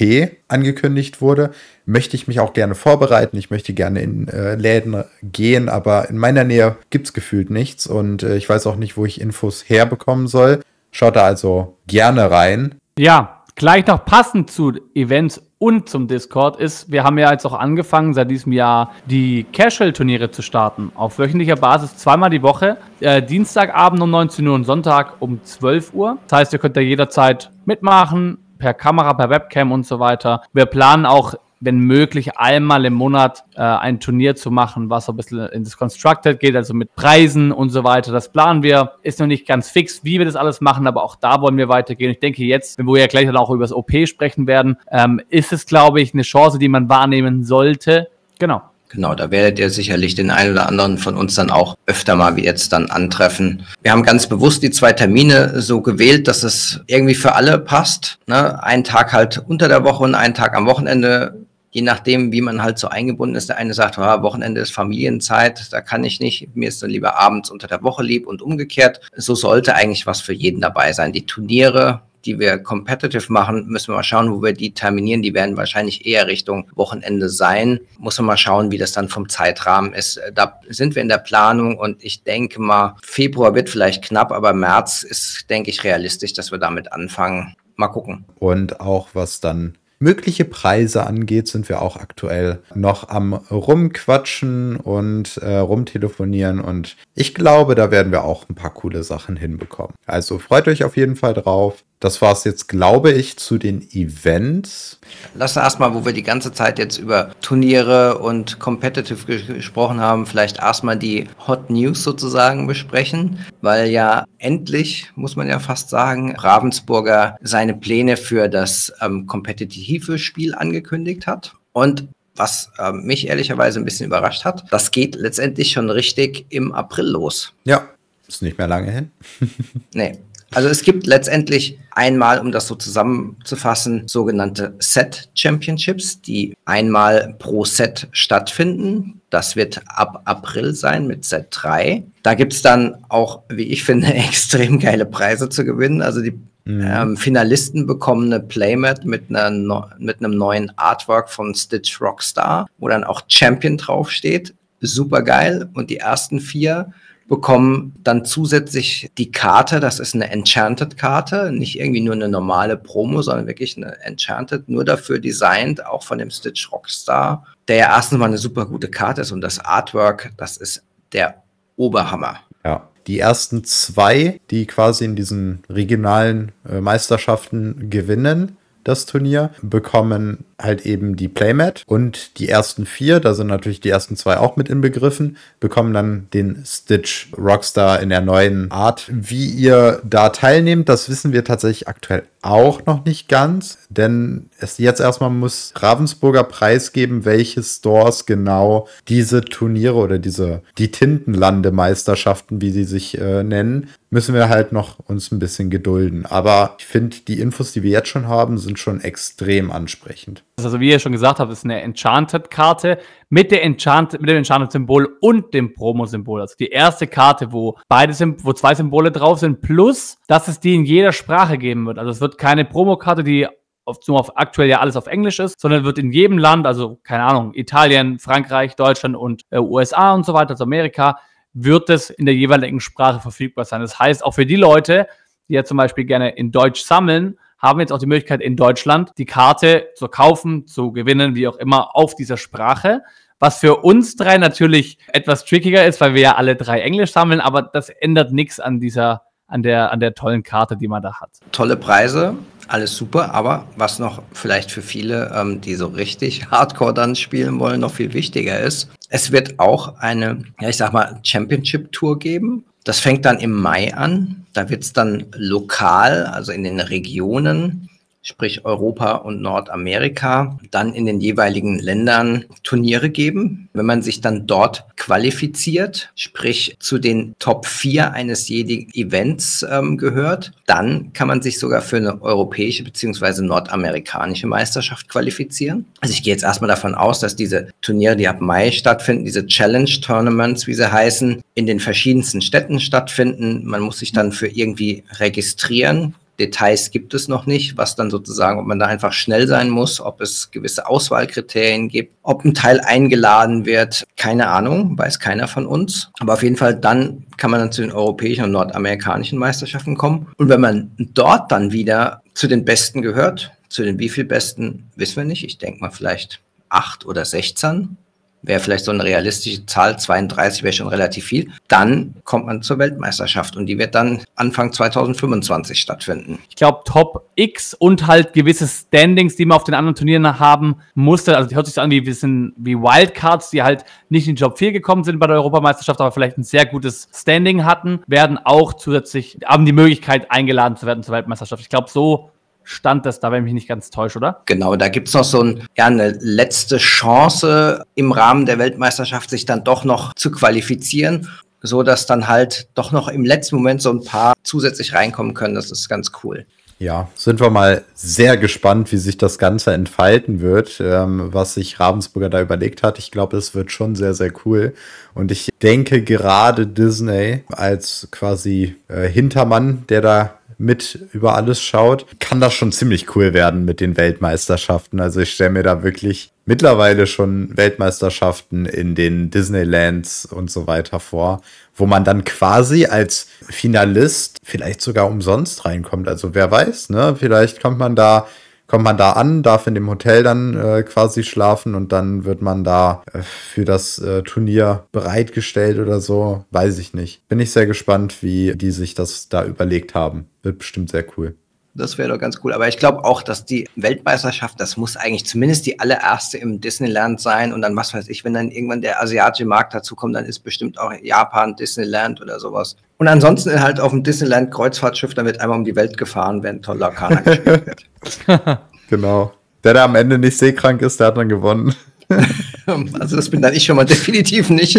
angekündigt 0.49 1.21
wurde, 1.21 1.51
möchte 1.87 2.17
ich 2.17 2.29
mich 2.29 2.41
auch 2.41 2.53
gerne 2.53 2.75
vorbereiten. 2.75 3.37
Ich 3.37 3.51
möchte 3.51 3.73
gerne 3.73 4.03
in 4.03 4.29
äh, 4.29 4.55
Läden 4.55 5.05
gehen, 5.23 5.69
aber 5.69 6.09
in 6.11 6.19
meiner 6.19 6.45
Nähe 6.45 6.77
gibt 6.91 7.07
es 7.07 7.13
gefühlt 7.13 7.51
nichts 7.51 7.87
und 7.87 8.23
äh, 8.23 8.37
ich 8.37 8.49
weiß 8.49 8.67
auch 8.67 8.77
nicht, 8.77 8.97
wo 8.97 9.05
ich 9.05 9.21
Infos 9.21 9.65
herbekommen 9.69 10.27
soll. 10.27 10.61
Schaut 10.93 11.17
da 11.17 11.25
also 11.25 11.79
gerne 11.87 12.31
rein. 12.31 12.77
Ja, 12.99 13.43
gleich 13.57 13.87
noch 13.87 14.05
passend 14.05 14.51
zu 14.51 14.73
Events 14.95 15.43
und 15.59 15.89
zum 15.89 16.09
Discord 16.09 16.57
ist, 16.57 16.91
wir 16.91 17.05
haben 17.05 17.19
ja 17.19 17.31
jetzt 17.31 17.47
auch 17.47 17.55
angefangen, 17.55 18.15
seit 18.15 18.31
diesem 18.31 18.53
Jahr 18.53 18.91
die 19.07 19.47
Casual-Turniere 19.53 20.31
zu 20.31 20.43
starten. 20.43 20.93
Auf 20.95 21.19
wöchentlicher 21.19 21.57
Basis 21.57 21.97
zweimal 21.97 22.31
die 22.31 22.43
Woche. 22.43 22.77
Äh, 23.01 23.23
Dienstagabend 23.23 24.03
um 24.03 24.11
19 24.11 24.47
Uhr 24.47 24.55
und 24.55 24.65
Sonntag 24.65 25.15
um 25.21 25.43
12 25.43 25.95
Uhr. 25.95 26.19
Das 26.27 26.41
heißt, 26.41 26.53
ihr 26.53 26.59
könnt 26.59 26.77
da 26.77 26.81
jederzeit 26.81 27.51
mitmachen, 27.65 28.39
per 28.59 28.75
Kamera, 28.75 29.15
per 29.15 29.31
Webcam 29.31 29.73
und 29.73 29.87
so 29.87 29.99
weiter. 29.99 30.43
Wir 30.53 30.67
planen 30.67 31.07
auch 31.07 31.35
wenn 31.63 31.79
möglich, 31.79 32.37
einmal 32.37 32.85
im 32.85 32.93
Monat 32.93 33.45
äh, 33.55 33.61
ein 33.63 34.01
Turnier 34.01 34.35
zu 34.35 34.51
machen, 34.51 34.91
was 34.91 35.07
so 35.07 35.13
ein 35.13 35.17
bisschen 35.17 35.47
in 35.49 35.63
das 35.63 35.77
Constructed 35.77 36.41
geht, 36.41 36.57
also 36.57 36.75
mit 36.75 36.95
Preisen 36.97 37.53
und 37.53 37.71
so 37.71 37.85
weiter. 37.85 38.11
Das 38.11 38.33
planen 38.33 38.65
wir. 38.65 38.93
Ist 39.03 39.21
noch 39.21 39.29
nicht 39.29 39.47
ganz 39.47 39.71
fix, 39.71 40.03
wie 40.03 40.19
wir 40.19 40.27
das 40.27 40.35
alles 40.35 40.61
machen, 40.61 40.89
aber 40.89 41.05
auch 41.05 41.15
da 41.15 41.41
wollen 41.41 41.57
wir 41.57 41.69
weitergehen. 41.69 42.11
Ich 42.11 42.19
denke 42.19 42.43
jetzt, 42.43 42.79
wenn 42.79 42.87
wir 42.87 42.99
ja 42.99 43.07
gleich 43.07 43.27
dann 43.27 43.37
auch 43.37 43.51
über 43.51 43.63
das 43.63 43.73
OP 43.73 43.93
sprechen 44.07 44.49
werden, 44.49 44.77
ähm, 44.91 45.21
ist 45.29 45.53
es, 45.53 45.65
glaube 45.65 46.01
ich, 46.01 46.13
eine 46.13 46.23
Chance, 46.23 46.59
die 46.59 46.69
man 46.69 46.89
wahrnehmen 46.89 47.45
sollte. 47.45 48.09
Genau. 48.41 48.63
Genau, 48.89 49.15
da 49.15 49.31
werdet 49.31 49.59
ihr 49.59 49.71
sicherlich 49.71 50.17
den 50.17 50.31
einen 50.31 50.53
oder 50.53 50.69
anderen 50.69 50.99
von 50.99 51.17
uns 51.17 51.35
dann 51.35 51.51
auch 51.51 51.77
öfter 51.87 52.15
mal 52.15 52.37
wie 52.37 52.45
jetzt 52.45 52.75
dann 52.75 52.91
antreffen. 52.91 53.65
Wir 53.83 53.93
haben 53.93 54.03
ganz 54.03 54.27
bewusst 54.27 54.63
die 54.63 54.71
zwei 54.71 54.93
Termine 54.93 55.63
so 55.63 55.81
gewählt, 55.81 56.29
dass 56.29 56.43
es 56.43 56.81
irgendwie 56.89 57.15
für 57.15 57.35
alle 57.35 57.59
passt. 57.59 58.19
Ne? 58.27 58.63
Ein 58.63 58.85
Tag 58.85 59.15
halt 59.15 59.43
unter 59.49 59.69
der 59.69 59.85
Woche 59.85 60.05
und 60.05 60.15
einen 60.15 60.35
Tag 60.35 60.55
am 60.55 60.67
Wochenende 60.67 61.43
je 61.73 61.83
nachdem, 61.83 62.33
wie 62.33 62.43
man 62.43 62.63
halt 62.63 62.79
so 62.79 62.89
eingebunden 62.89 63.35
ist. 63.35 63.49
Der 63.49 63.57
eine 63.57 63.75
sagt, 63.75 63.99
oh, 63.99 64.23
Wochenende 64.23 64.61
ist 64.61 64.73
Familienzeit, 64.73 65.73
da 65.73 65.81
kann 65.81 66.05
ich 66.05 66.21
nicht, 66.21 66.55
mir 66.55 66.69
ist 66.69 66.83
dann 66.83 66.91
lieber 66.91 67.19
abends 67.19 67.51
unter 67.51 67.67
der 67.67 67.83
Woche 67.83 68.03
lieb 68.03 68.27
und 68.27 68.43
umgekehrt. 68.43 69.01
So 69.17 69.35
sollte 69.35 69.75
eigentlich 69.75 70.07
was 70.07 70.21
für 70.21 70.35
jeden 70.35 70.61
dabei 70.61 70.93
sein. 70.93 71.13
Die 71.13 71.27
Turniere, 71.27 72.03
die 72.27 72.39
wir 72.39 72.59
competitive 72.59 73.33
machen, 73.33 73.67
müssen 73.69 73.89
wir 73.89 73.97
mal 73.97 74.03
schauen, 74.03 74.31
wo 74.31 74.43
wir 74.43 74.53
die 74.53 74.75
terminieren. 74.75 75.23
Die 75.23 75.35
werden 75.35 75.57
wahrscheinlich 75.57 76.07
eher 76.07 76.27
Richtung 76.27 76.71
Wochenende 76.75 77.29
sein. 77.29 77.81
Muss 77.99 78.19
man 78.19 78.27
mal 78.27 78.37
schauen, 78.37 78.71
wie 78.71 78.79
das 78.79 78.93
dann 78.93 79.09
vom 79.09 79.29
Zeitrahmen 79.29 79.95
ist. 79.95 80.21
Da 80.35 80.61
sind 80.69 80.95
wir 80.95 81.03
in 81.03 81.09
der 81.09 81.19
Planung 81.19 81.79
und 81.79 82.05
ich 82.05 82.23
denke 82.23 82.61
mal, 82.61 82.97
Februar 83.03 83.55
wird 83.55 83.71
vielleicht 83.71 84.05
knapp, 84.05 84.31
aber 84.31 84.53
März 84.53 85.03
ist, 85.03 85.47
denke 85.49 85.71
ich, 85.71 85.83
realistisch, 85.85 86.35
dass 86.35 86.53
wir 86.53 86.59
damit 86.59 86.93
anfangen. 86.93 87.55
Mal 87.77 87.89
gucken. 87.89 88.27
Und 88.39 88.81
auch 88.81 89.09
was 89.15 89.41
dann 89.41 89.79
mögliche 90.03 90.45
Preise 90.45 91.07
angeht, 91.07 91.49
sind 91.49 91.69
wir 91.69 91.81
auch 91.81 91.97
aktuell 91.97 92.59
noch 92.75 93.09
am 93.09 93.33
rumquatschen 93.35 94.77
und 94.77 95.37
äh, 95.39 95.57
rumtelefonieren 95.57 96.61
und 96.61 96.97
ich 97.15 97.35
glaube, 97.35 97.75
da 97.75 97.91
werden 97.91 98.11
wir 98.11 98.25
auch 98.25 98.49
ein 98.49 98.55
paar 98.55 98.75
coole 98.75 99.05
Sachen 99.05 99.37
hinbekommen. 99.37 99.95
Also 100.05 100.39
freut 100.39 100.67
euch 100.67 100.85
auf 100.85 100.97
jeden 100.97 101.17
Fall 101.17 101.35
drauf. 101.35 101.85
Das 102.03 102.21
war 102.21 102.33
es 102.33 102.43
jetzt, 102.43 102.67
glaube 102.67 103.13
ich, 103.13 103.37
zu 103.37 103.59
den 103.59 103.81
Events. 103.93 104.99
Lass 105.37 105.57
uns 105.57 105.63
erstmal, 105.63 105.95
wo 105.95 106.05
wir 106.05 106.13
die 106.13 106.25
ganze 106.25 106.53
Zeit 106.53 106.81
jetzt 106.81 106.99
über 106.99 107.31
Turniere 107.41 108.19
und 108.19 108.59
Competitive 108.59 109.25
gesprochen 109.25 110.01
haben, 110.01 110.27
vielleicht 110.27 110.59
erstmal 110.59 110.99
die 110.99 111.29
Hot 111.47 111.71
News 111.71 112.03
sozusagen 112.03 112.67
besprechen, 112.67 113.39
weil 113.61 113.89
ja 113.89 114.25
endlich, 114.39 115.13
muss 115.15 115.37
man 115.37 115.47
ja 115.47 115.61
fast 115.61 115.91
sagen, 115.91 116.35
Ravensburger 116.35 117.37
seine 117.41 117.75
Pläne 117.75 118.17
für 118.17 118.49
das 118.49 118.93
ähm, 119.01 119.29
kompetitive 119.29 120.19
Spiel 120.19 120.57
angekündigt 120.57 121.29
hat. 121.29 121.55
Und 121.71 122.09
was 122.35 122.73
äh, 122.79 122.91
mich 122.91 123.29
ehrlicherweise 123.29 123.79
ein 123.79 123.85
bisschen 123.85 124.07
überrascht 124.07 124.45
hat, 124.45 124.65
das 124.73 124.91
geht 124.91 125.15
letztendlich 125.15 125.71
schon 125.71 125.89
richtig 125.89 126.47
im 126.49 126.73
April 126.73 127.07
los. 127.07 127.53
Ja, 127.63 127.89
ist 128.27 128.43
nicht 128.43 128.59
mehr 128.59 128.67
lange 128.67 128.91
hin. 128.91 129.13
nee, 129.95 130.19
also 130.55 130.69
es 130.69 130.83
gibt 130.83 131.07
letztendlich 131.07 131.79
einmal, 131.91 132.39
um 132.39 132.53
das 132.53 132.67
so 132.67 132.75
zusammenzufassen, 132.75 134.07
sogenannte 134.07 134.75
Set 134.79 135.31
Championships, 135.35 136.21
die 136.21 136.55
einmal 136.65 137.35
pro 137.39 137.65
Set 137.65 138.09
stattfinden. 138.13 139.21
Das 139.31 139.57
wird 139.57 139.83
ab 139.87 140.23
April 140.25 140.75
sein 140.75 141.07
mit 141.07 141.25
Set 141.25 141.49
3. 141.51 142.05
Da 142.23 142.35
gibt 142.35 142.53
es 142.53 142.63
dann 142.63 143.05
auch, 143.09 143.43
wie 143.49 143.69
ich 143.69 143.85
finde, 143.85 144.07
extrem 144.15 144.79
geile 144.79 145.07
Preise 145.07 145.49
zu 145.49 145.65
gewinnen. 145.65 146.03
Also 146.03 146.23
die 146.23 146.39
Mhm. 146.65 146.85
Ähm, 146.87 147.17
Finalisten 147.17 147.87
bekommen 147.87 148.33
eine 148.33 148.43
Playmat 148.43 149.05
mit, 149.05 149.31
einer, 149.31 149.91
mit 149.99 150.19
einem 150.19 150.37
neuen 150.37 150.71
Artwork 150.77 151.29
von 151.29 151.55
Stitch 151.55 152.01
Rockstar, 152.01 152.67
wo 152.79 152.89
dann 152.89 153.05
auch 153.05 153.23
Champion 153.29 153.77
draufsteht. 153.77 154.55
Super 154.81 155.23
geil. 155.23 155.69
Und 155.75 155.91
die 155.91 155.99
ersten 155.99 156.41
vier 156.41 156.93
bekommen 157.33 157.95
dann 158.05 158.27
zusätzlich 158.27 159.11
die 159.17 159.33
Karte, 159.33 159.81
das 159.81 160.01
ist 160.01 160.15
eine 160.15 160.31
Enchanted-Karte, 160.31 161.51
nicht 161.51 161.81
irgendwie 161.81 162.03
nur 162.03 162.13
eine 162.13 162.29
normale 162.29 162.77
Promo, 162.77 163.23
sondern 163.23 163.47
wirklich 163.47 163.75
eine 163.79 163.99
Enchanted, 164.03 164.69
nur 164.69 164.85
dafür 164.85 165.19
designt, 165.19 165.87
auch 165.87 166.03
von 166.03 166.19
dem 166.19 166.29
Stitch 166.29 166.71
Rockstar, 166.71 167.47
der 167.69 167.77
ja 167.77 167.97
erstens 167.97 168.19
mal 168.19 168.27
eine 168.27 168.37
super 168.37 168.67
gute 168.67 168.91
Karte 168.91 169.23
ist 169.23 169.33
und 169.33 169.41
das 169.41 169.61
Artwork, 169.61 170.31
das 170.37 170.59
ist 170.59 170.85
der 171.15 171.43
Oberhammer. 171.77 172.41
Ja. 172.67 172.87
Die 173.07 173.19
ersten 173.19 173.65
zwei, 173.65 174.39
die 174.51 174.67
quasi 174.67 175.07
in 175.07 175.17
diesen 175.17 175.63
regionalen 175.71 176.53
äh, 176.69 176.83
Meisterschaften 176.83 177.89
gewinnen, 177.89 178.59
das 178.85 179.07
Turnier, 179.07 179.51
bekommen 179.63 180.45
halt 180.61 180.87
eben 180.87 181.17
die 181.17 181.29
Playmat 181.29 181.83
und 181.87 182.39
die 182.39 182.49
ersten 182.49 182.87
vier, 182.87 183.21
da 183.21 183.35
sind 183.35 183.49
natürlich 183.49 183.81
die 183.81 183.89
ersten 183.89 184.17
zwei 184.17 184.39
auch 184.39 184.57
mit 184.57 184.69
inbegriffen, 184.69 185.37
bekommen 185.61 185.93
dann 185.93 186.29
den 186.33 186.63
Stitch 186.65 187.29
Rockstar 187.37 188.01
in 188.01 188.09
der 188.09 188.21
neuen 188.21 188.71
Art. 188.71 189.07
Wie 189.09 189.49
ihr 189.49 190.01
da 190.05 190.29
teilnehmt, 190.31 190.89
das 190.89 191.09
wissen 191.09 191.33
wir 191.33 191.45
tatsächlich 191.45 191.89
aktuell 191.89 192.25
auch 192.43 192.87
noch 192.87 193.05
nicht 193.05 193.29
ganz, 193.29 193.79
denn 193.89 194.51
es 194.63 194.79
jetzt 194.79 195.01
erstmal 195.01 195.31
muss 195.31 195.73
Ravensburger 195.77 196.45
preisgeben, 196.45 197.25
welche 197.25 197.63
Stores 197.63 198.27
genau 198.27 198.89
diese 199.09 199.43
Turniere 199.43 199.97
oder 199.97 200.19
diese 200.19 200.63
die 200.79 200.91
Tintenlandemeisterschaften, 200.91 202.61
wie 202.61 202.71
sie 202.71 202.85
sich 202.85 203.19
äh, 203.19 203.43
nennen, 203.43 203.89
müssen 204.11 204.35
wir 204.35 204.49
halt 204.49 204.73
noch 204.73 204.99
uns 205.01 205.33
ein 205.33 205.39
bisschen 205.39 205.71
gedulden. 205.71 206.27
Aber 206.27 206.77
ich 206.79 206.85
finde, 206.85 207.17
die 207.27 207.41
Infos, 207.41 207.73
die 207.73 207.83
wir 207.83 207.91
jetzt 207.91 208.09
schon 208.09 208.29
haben, 208.29 208.59
sind 208.59 208.79
schon 208.79 209.01
extrem 209.01 209.73
ansprechend. 209.73 210.45
Also 210.59 210.81
wie 210.81 210.91
ihr 210.91 210.99
schon 210.99 211.13
gesagt 211.13 211.41
habt, 211.41 211.51
ist 211.51 211.65
eine 211.65 211.81
Enchanted-Karte 211.81 212.99
mit, 213.31 213.51
der 213.51 213.65
Enchanted, 213.65 214.21
mit 214.21 214.29
dem 214.29 214.37
Enchanted-Symbol 214.37 215.17
und 215.21 215.55
dem 215.55 215.73
Promo-Symbol. 215.73 216.43
Also 216.43 216.55
die 216.59 216.69
erste 216.69 217.07
Karte, 217.07 217.53
wo 217.53 217.79
beide 217.89 218.13
wo 218.43 218.53
zwei 218.53 218.75
Symbole 218.75 219.11
drauf 219.11 219.39
sind, 219.39 219.63
plus 219.63 220.19
dass 220.29 220.47
es 220.47 220.61
die 220.61 220.75
in 220.75 220.85
jeder 220.85 221.13
Sprache 221.13 221.57
geben 221.57 221.87
wird. 221.87 221.99
Also 221.99 222.11
es 222.11 222.21
wird 222.21 222.37
keine 222.37 222.67
Promokarte, 222.67 223.25
die 223.25 223.49
auf, 223.85 223.99
auf 224.09 224.37
aktuell 224.37 224.69
ja 224.69 224.81
alles 224.81 224.97
auf 224.97 225.07
Englisch 225.07 225.39
ist, 225.39 225.61
sondern 225.61 225.85
wird 225.85 225.99
in 225.99 226.13
jedem 226.13 226.39
Land, 226.39 226.67
also 226.67 226.99
keine 227.03 227.25
Ahnung, 227.25 227.55
Italien, 227.55 228.19
Frankreich, 228.19 228.77
Deutschland 228.77 229.17
und 229.17 229.43
äh, 229.51 229.59
USA 229.59 230.15
und 230.15 230.25
so 230.27 230.35
weiter, 230.35 230.51
also 230.51 230.65
Amerika, 230.65 231.19
wird 231.53 231.91
es 231.91 232.11
in 232.11 232.25
der 232.25 232.35
jeweiligen 232.35 232.81
Sprache 232.81 233.21
verfügbar 233.21 233.65
sein. 233.65 233.81
Das 233.81 233.99
heißt, 233.99 234.25
auch 234.25 234.33
für 234.33 234.47
die 234.47 234.57
Leute, 234.57 235.07
die 235.49 235.55
ja 235.55 235.65
zum 235.65 235.77
Beispiel 235.77 236.05
gerne 236.05 236.31
in 236.31 236.51
Deutsch 236.51 236.83
sammeln, 236.83 237.39
haben 237.59 237.79
jetzt 237.79 237.93
auch 237.93 237.99
die 237.99 238.07
Möglichkeit 238.07 238.41
in 238.41 238.57
Deutschland 238.57 239.13
die 239.19 239.25
Karte 239.25 239.89
zu 239.95 240.09
kaufen, 240.09 240.67
zu 240.67 240.93
gewinnen, 240.93 241.37
wie 241.37 241.47
auch 241.47 241.57
immer, 241.57 241.95
auf 241.95 242.17
dieser 242.17 242.37
Sprache. 242.37 243.03
Was 243.39 243.59
für 243.59 243.77
uns 243.79 244.17
drei 244.17 244.39
natürlich 244.39 244.99
etwas 245.09 245.45
trickiger 245.45 245.85
ist, 245.85 246.01
weil 246.01 246.15
wir 246.15 246.23
ja 246.23 246.37
alle 246.37 246.57
drei 246.57 246.81
Englisch 246.81 247.13
sammeln, 247.13 247.41
aber 247.41 247.63
das 247.63 247.89
ändert 247.89 248.33
nichts 248.33 248.59
an 248.61 248.81
dieser, 248.81 249.23
an 249.47 249.63
der, 249.63 249.93
an 249.93 250.01
der 250.01 250.15
tollen 250.15 250.43
Karte, 250.43 250.77
die 250.77 250.89
man 250.89 251.03
da 251.03 251.21
hat. 251.21 251.31
Tolle 251.53 251.77
Preise, 251.77 252.37
alles 252.69 252.97
super, 252.97 253.35
aber 253.35 253.67
was 253.77 253.99
noch 253.99 254.23
vielleicht 254.33 254.71
für 254.71 254.83
viele, 254.83 255.33
ähm, 255.35 255.61
die 255.61 255.75
so 255.75 255.87
richtig 255.87 256.51
Hardcore 256.51 256.95
dann 256.95 257.17
spielen 257.17 257.59
wollen, 257.59 257.81
noch 257.81 257.93
viel 257.93 258.13
wichtiger 258.13 258.61
ist, 258.61 258.89
es 259.09 259.31
wird 259.31 259.59
auch 259.59 259.99
eine, 259.99 260.43
ja, 260.61 260.69
ich 260.69 260.77
sag 260.77 260.93
mal, 260.93 261.21
Championship 261.23 261.93
Tour 261.93 262.19
geben. 262.19 262.65
Das 262.85 262.99
fängt 262.99 263.25
dann 263.25 263.39
im 263.39 263.53
Mai 263.53 263.95
an. 263.95 264.47
Da 264.55 264.71
wird 264.71 264.83
es 264.83 264.93
dann 264.93 265.27
lokal, 265.37 266.25
also 266.27 266.51
in 266.53 266.65
den 266.65 266.81
Regionen, 266.81 267.89
sprich 268.23 268.65
Europa 268.65 269.17
und 269.17 269.43
Nordamerika, 269.43 270.59
dann 270.71 270.95
in 270.95 271.07
den 271.07 271.21
jeweiligen 271.21 271.79
Ländern 271.79 272.45
Turniere 272.63 273.11
geben. 273.11 273.69
Wenn 273.73 273.87
man 273.87 274.03
sich 274.03 274.21
dann 274.21 274.47
dort 274.47 274.85
qualifiziert, 274.97 276.13
sprich 276.15 276.77
zu 276.79 276.99
den 276.99 277.35
Top 277.41 277.67
4 277.67 278.13
eines 278.13 278.49
jeden 278.49 278.89
Events 278.95 279.67
ähm, 279.69 279.99
gehört, 279.99 280.53
dann 280.67 281.13
kann 281.13 281.27
man 281.27 281.43
sich 281.43 281.59
sogar 281.59 281.83
für 281.83 281.97
eine 281.97 282.23
europäische 282.23 282.85
beziehungsweise 282.85 283.45
nordamerikanische 283.45 284.47
Meisterschaft 284.47 285.09
qualifizieren. 285.09 285.87
Also 286.01 286.15
ich 286.15 286.23
gehe 286.23 286.33
jetzt 286.33 286.45
erstmal 286.45 286.69
davon 286.69 286.95
aus, 286.95 287.19
dass 287.19 287.35
diese 287.35 287.69
Turniere, 287.81 288.15
die 288.15 288.29
ab 288.29 288.41
Mai 288.41 288.71
stattfinden, 288.71 289.25
diese 289.25 289.47
Challenge 289.47 289.91
Tournaments, 290.01 290.69
wie 290.69 290.75
sie 290.75 290.93
heißen, 290.93 291.43
in 291.55 291.67
den 291.67 291.81
verschiedensten 291.81 292.41
Städten 292.41 292.79
stattfinden. 292.79 293.63
Man 293.65 293.81
muss 293.81 293.99
sich 293.99 294.13
dann 294.13 294.31
für 294.31 294.47
irgendwie 294.47 295.03
registrieren 295.19 296.15
Details 296.43 296.91
gibt 296.91 297.15
es 297.15 297.29
noch 297.29 297.47
nicht, 297.47 297.77
was 297.77 297.95
dann 297.95 298.11
sozusagen, 298.11 298.59
ob 298.59 298.67
man 298.67 298.79
da 298.79 298.87
einfach 298.87 299.13
schnell 299.13 299.47
sein 299.47 299.71
muss, 299.71 300.01
ob 300.01 300.21
es 300.21 300.51
gewisse 300.51 300.87
Auswahlkriterien 300.89 301.89
gibt, 301.89 302.15
ob 302.23 302.45
ein 302.45 302.55
Teil 302.55 302.81
eingeladen 302.81 303.65
wird, 303.65 304.05
keine 304.17 304.49
Ahnung, 304.49 304.99
weiß 304.99 305.21
keiner 305.21 305.47
von 305.47 305.67
uns. 305.67 306.11
Aber 306.19 306.35
auf 306.35 306.43
jeden 306.43 306.57
Fall 306.57 306.75
dann 306.75 307.25
kann 307.37 307.51
man 307.51 307.61
dann 307.61 307.73
zu 307.73 307.83
den 307.83 307.93
europäischen 307.93 308.45
und 308.45 308.53
nordamerikanischen 308.53 309.39
Meisterschaften 309.39 309.97
kommen. 309.97 310.27
Und 310.37 310.49
wenn 310.49 310.61
man 310.61 310.91
dort 310.99 311.53
dann 311.53 311.73
wieder 311.73 312.23
zu 312.35 312.49
den 312.49 312.65
Besten 312.65 313.03
gehört, 313.03 313.53
zu 313.69 313.85
den 313.85 313.99
wie 313.99 314.09
viel 314.09 314.25
Besten, 314.25 314.91
wissen 314.97 315.17
wir 315.17 315.25
nicht. 315.25 315.45
Ich 315.45 315.59
denke 315.59 315.81
mal 315.81 315.91
vielleicht 315.91 316.41
acht 316.69 317.07
oder 317.07 317.25
16 317.25 317.97
wäre 318.43 318.61
vielleicht 318.61 318.85
so 318.85 318.93
eine 318.93 319.05
realistische 319.05 319.65
Zahl, 319.67 319.99
32 319.99 320.63
wäre 320.63 320.73
schon 320.73 320.89
relativ 320.89 321.27
viel, 321.27 321.51
dann 321.69 322.15
kommt 322.25 322.47
man 322.47 322.63
zur 322.63 322.79
Weltmeisterschaft 322.79 323.57
und 323.57 323.67
die 323.67 323.79
wird 323.79 323.95
dann 323.95 324.23
Anfang 324.35 324.73
2025 324.73 325.81
stattfinden. 325.81 326.39
Ich 326.49 326.57
glaube, 326.57 326.81
Top 326.85 327.31
X 327.35 327.75
und 327.75 328.07
halt 328.07 328.33
gewisse 328.33 328.67
Standings, 328.67 329.37
die 329.37 329.45
man 329.45 329.57
auf 329.57 329.65
den 329.65 329.75
anderen 329.75 329.95
Turnieren 329.95 330.39
haben 330.39 330.77
musste, 330.95 331.37
also 331.37 331.49
die 331.49 331.55
hört 331.55 331.67
sich 331.67 331.77
so 331.77 331.81
an 331.81 331.91
wie, 331.91 332.01
bisschen, 332.01 332.53
wie 332.57 332.77
Wildcards, 332.77 333.51
die 333.51 333.63
halt 333.63 333.85
nicht 334.09 334.29
in 334.29 334.35
den 334.35 334.41
Job 334.41 334.59
4 334.59 334.73
gekommen 334.73 335.05
sind 335.05 335.19
bei 335.19 335.27
der 335.27 335.37
Europameisterschaft, 335.37 336.01
aber 336.01 336.13
vielleicht 336.13 336.39
ein 336.39 336.45
sehr 336.45 336.67
gutes 336.67 337.09
Standing 337.15 337.65
hatten, 337.65 338.01
werden 338.07 338.39
auch 338.39 338.75
zusätzlich, 338.75 339.39
haben 339.45 339.65
die 339.65 339.73
Möglichkeit 339.73 340.31
eingeladen 340.31 340.77
zu 340.77 340.87
werden 340.87 341.03
zur 341.03 341.15
Weltmeisterschaft. 341.15 341.63
Ich 341.63 341.69
glaube, 341.69 341.89
so 341.89 342.32
stand 342.65 343.07
das 343.07 343.21
da, 343.21 343.31
wenn 343.31 343.41
ich 343.41 343.45
mich 343.45 343.55
nicht 343.55 343.69
ganz 343.69 343.91
täusche, 343.91 344.19
oder? 344.19 344.43
Genau, 344.47 344.77
da 344.77 344.89
gibt 344.89 345.09
es 345.09 345.15
noch 345.15 345.25
so 345.25 345.43
ein, 345.43 345.67
ja, 345.77 345.87
eine 345.87 346.17
letzte 346.21 346.79
Chance 346.79 347.85
im 347.95 348.13
Rahmen 348.13 348.47
der 348.47 348.59
Weltmeisterschaft, 348.59 349.31
sich 349.31 349.47
dann 349.47 349.65
doch 349.65 349.85
noch 349.85 350.15
zu 350.15 350.31
qualifizieren, 350.31 351.29
so 351.63 351.83
dass 351.83 352.07
dann 352.07 352.29
halt 352.29 352.69
doch 352.75 352.93
noch 352.93 353.09
im 353.09 353.25
letzten 353.25 353.57
Moment 353.57 353.83
so 353.83 353.91
ein 353.91 354.05
paar 354.05 354.35
zusätzlich 354.43 354.95
reinkommen 354.95 355.35
können. 355.35 355.55
Das 355.55 355.71
ist 355.71 355.89
ganz 355.89 356.13
cool. 356.25 356.47
Ja, 356.83 357.09
sind 357.15 357.39
wir 357.39 357.49
mal 357.49 357.85
sehr 357.95 358.37
gespannt, 358.37 358.91
wie 358.91 358.97
sich 358.97 359.17
das 359.17 359.39
Ganze 359.39 359.73
entfalten 359.73 360.41
wird, 360.41 360.81
ähm, 360.81 361.29
was 361.33 361.55
sich 361.55 361.79
Ravensburger 361.79 362.29
da 362.29 362.41
überlegt 362.41 362.83
hat. 362.83 362.99
Ich 362.99 363.13
glaube, 363.13 363.37
es 363.37 363.55
wird 363.55 363.71
schon 363.71 363.95
sehr, 363.95 364.15
sehr 364.15 364.33
cool. 364.45 364.75
Und 365.15 365.31
ich 365.31 365.51
denke 365.63 366.03
gerade 366.03 366.67
Disney 366.67 367.45
als 367.53 368.09
quasi 368.11 368.75
äh, 368.89 369.07
Hintermann, 369.07 369.85
der 369.91 370.01
da 370.01 370.39
mit 370.63 371.07
über 371.13 371.35
alles 371.35 371.61
schaut, 371.61 372.07
kann 372.21 372.41
das 372.41 372.55
schon 372.55 372.73
ziemlich 372.73 373.17
cool 373.17 373.35
werden 373.35 373.65
mit 373.65 373.81
den 373.81 373.97
Weltmeisterschaften. 373.97 375.01
Also 375.01 375.21
ich 375.21 375.33
stelle 375.33 375.51
mir 375.51 375.63
da 375.65 375.83
wirklich 375.83 376.33
mittlerweile 376.45 377.07
schon 377.07 377.57
Weltmeisterschaften 377.57 378.67
in 378.67 378.95
den 378.95 379.31
Disneylands 379.31 380.25
und 380.25 380.51
so 380.51 380.67
weiter 380.67 381.01
vor, 381.01 381.43
wo 381.75 381.87
man 381.87 382.05
dann 382.05 382.25
quasi 382.25 382.87
als 382.87 383.27
Finalist 383.43 384.39
vielleicht 384.45 384.81
sogar 384.81 385.09
umsonst 385.09 385.65
reinkommt. 385.65 386.09
Also 386.09 386.35
wer 386.35 386.51
weiß, 386.51 386.91
ne? 386.91 387.17
Vielleicht 387.19 387.61
kommt 387.61 387.79
man 387.79 387.97
da 387.97 388.29
kommt 388.73 388.85
man 388.85 388.97
da 388.97 389.13
an, 389.13 389.43
darf 389.43 389.67
in 389.67 389.75
dem 389.75 389.91
Hotel 389.91 390.23
dann 390.23 390.57
äh, 390.57 390.83
quasi 390.83 391.25
schlafen 391.25 391.75
und 391.75 391.93
dann 391.93 392.25
wird 392.25 392.41
man 392.41 392.65
da 392.65 393.03
äh, 393.13 393.21
für 393.21 393.67
das 393.67 393.99
äh, 393.99 394.23
Turnier 394.23 394.87
bereitgestellt 394.93 395.79
oder 395.79 396.01
so. 396.01 396.47
Weiß 396.53 396.79
ich 396.79 396.95
nicht. 396.95 397.29
Bin 397.29 397.39
ich 397.39 397.51
sehr 397.51 397.67
gespannt, 397.67 398.23
wie 398.23 398.57
die 398.57 398.71
sich 398.71 398.95
das 398.95 399.29
da 399.29 399.45
überlegt 399.45 399.95
haben. 399.95 400.27
Wird 400.43 400.57
bestimmt 400.57 400.91
sehr 400.91 401.05
cool. 401.19 401.37
Das 401.75 401.97
wäre 401.97 402.11
doch 402.11 402.19
ganz 402.19 402.39
cool. 402.45 402.53
Aber 402.53 402.69
ich 402.69 402.77
glaube 402.77 403.03
auch, 403.05 403.23
dass 403.23 403.47
die 403.47 403.67
Weltmeisterschaft, 403.77 404.61
das 404.61 404.77
muss 404.77 404.97
eigentlich 404.97 405.25
zumindest 405.25 405.65
die 405.65 405.81
allererste 405.81 406.37
im 406.37 406.61
Disneyland 406.61 407.19
sein. 407.19 407.53
Und 407.53 407.63
dann, 407.63 407.75
was 407.77 407.95
weiß 407.95 408.09
ich, 408.09 408.25
wenn 408.25 408.35
dann 408.35 408.51
irgendwann 408.51 408.83
der 408.83 409.01
asiatische 409.01 409.47
Markt 409.47 409.73
dazu 409.73 409.97
kommt, 409.97 410.15
dann 410.15 410.27
ist 410.27 410.41
bestimmt 410.41 410.79
auch 410.79 410.93
Japan 411.03 411.57
Disneyland 411.57 412.21
oder 412.21 412.39
sowas. 412.39 412.77
Und 412.99 413.09
ansonsten 413.09 413.59
halt 413.59 413.81
auf 413.81 413.91
dem 413.91 414.03
Disneyland 414.03 414.51
Kreuzfahrtschiff, 414.51 415.15
dann 415.15 415.25
wird 415.25 415.41
einmal 415.41 415.59
um 415.59 415.65
die 415.65 415.75
Welt 415.75 415.97
gefahren, 415.97 416.43
wenn 416.43 416.61
toller 416.61 416.91
Kana 416.91 417.21
gespielt 417.21 417.67
wird. 417.67 418.59
genau. 418.91 419.33
Der, 419.65 419.73
der 419.73 419.85
am 419.85 419.95
Ende 419.95 420.19
nicht 420.19 420.37
seekrank 420.37 420.83
ist, 420.83 421.01
der 421.01 421.07
hat 421.07 421.17
dann 421.17 421.29
gewonnen. 421.29 421.75
also 422.67 423.17
das 423.17 423.31
bin 423.31 423.41
dann 423.41 423.55
ich 423.55 423.65
schon 423.65 423.77
mal 423.77 423.87
definitiv 423.87 424.51
nicht. 424.51 424.79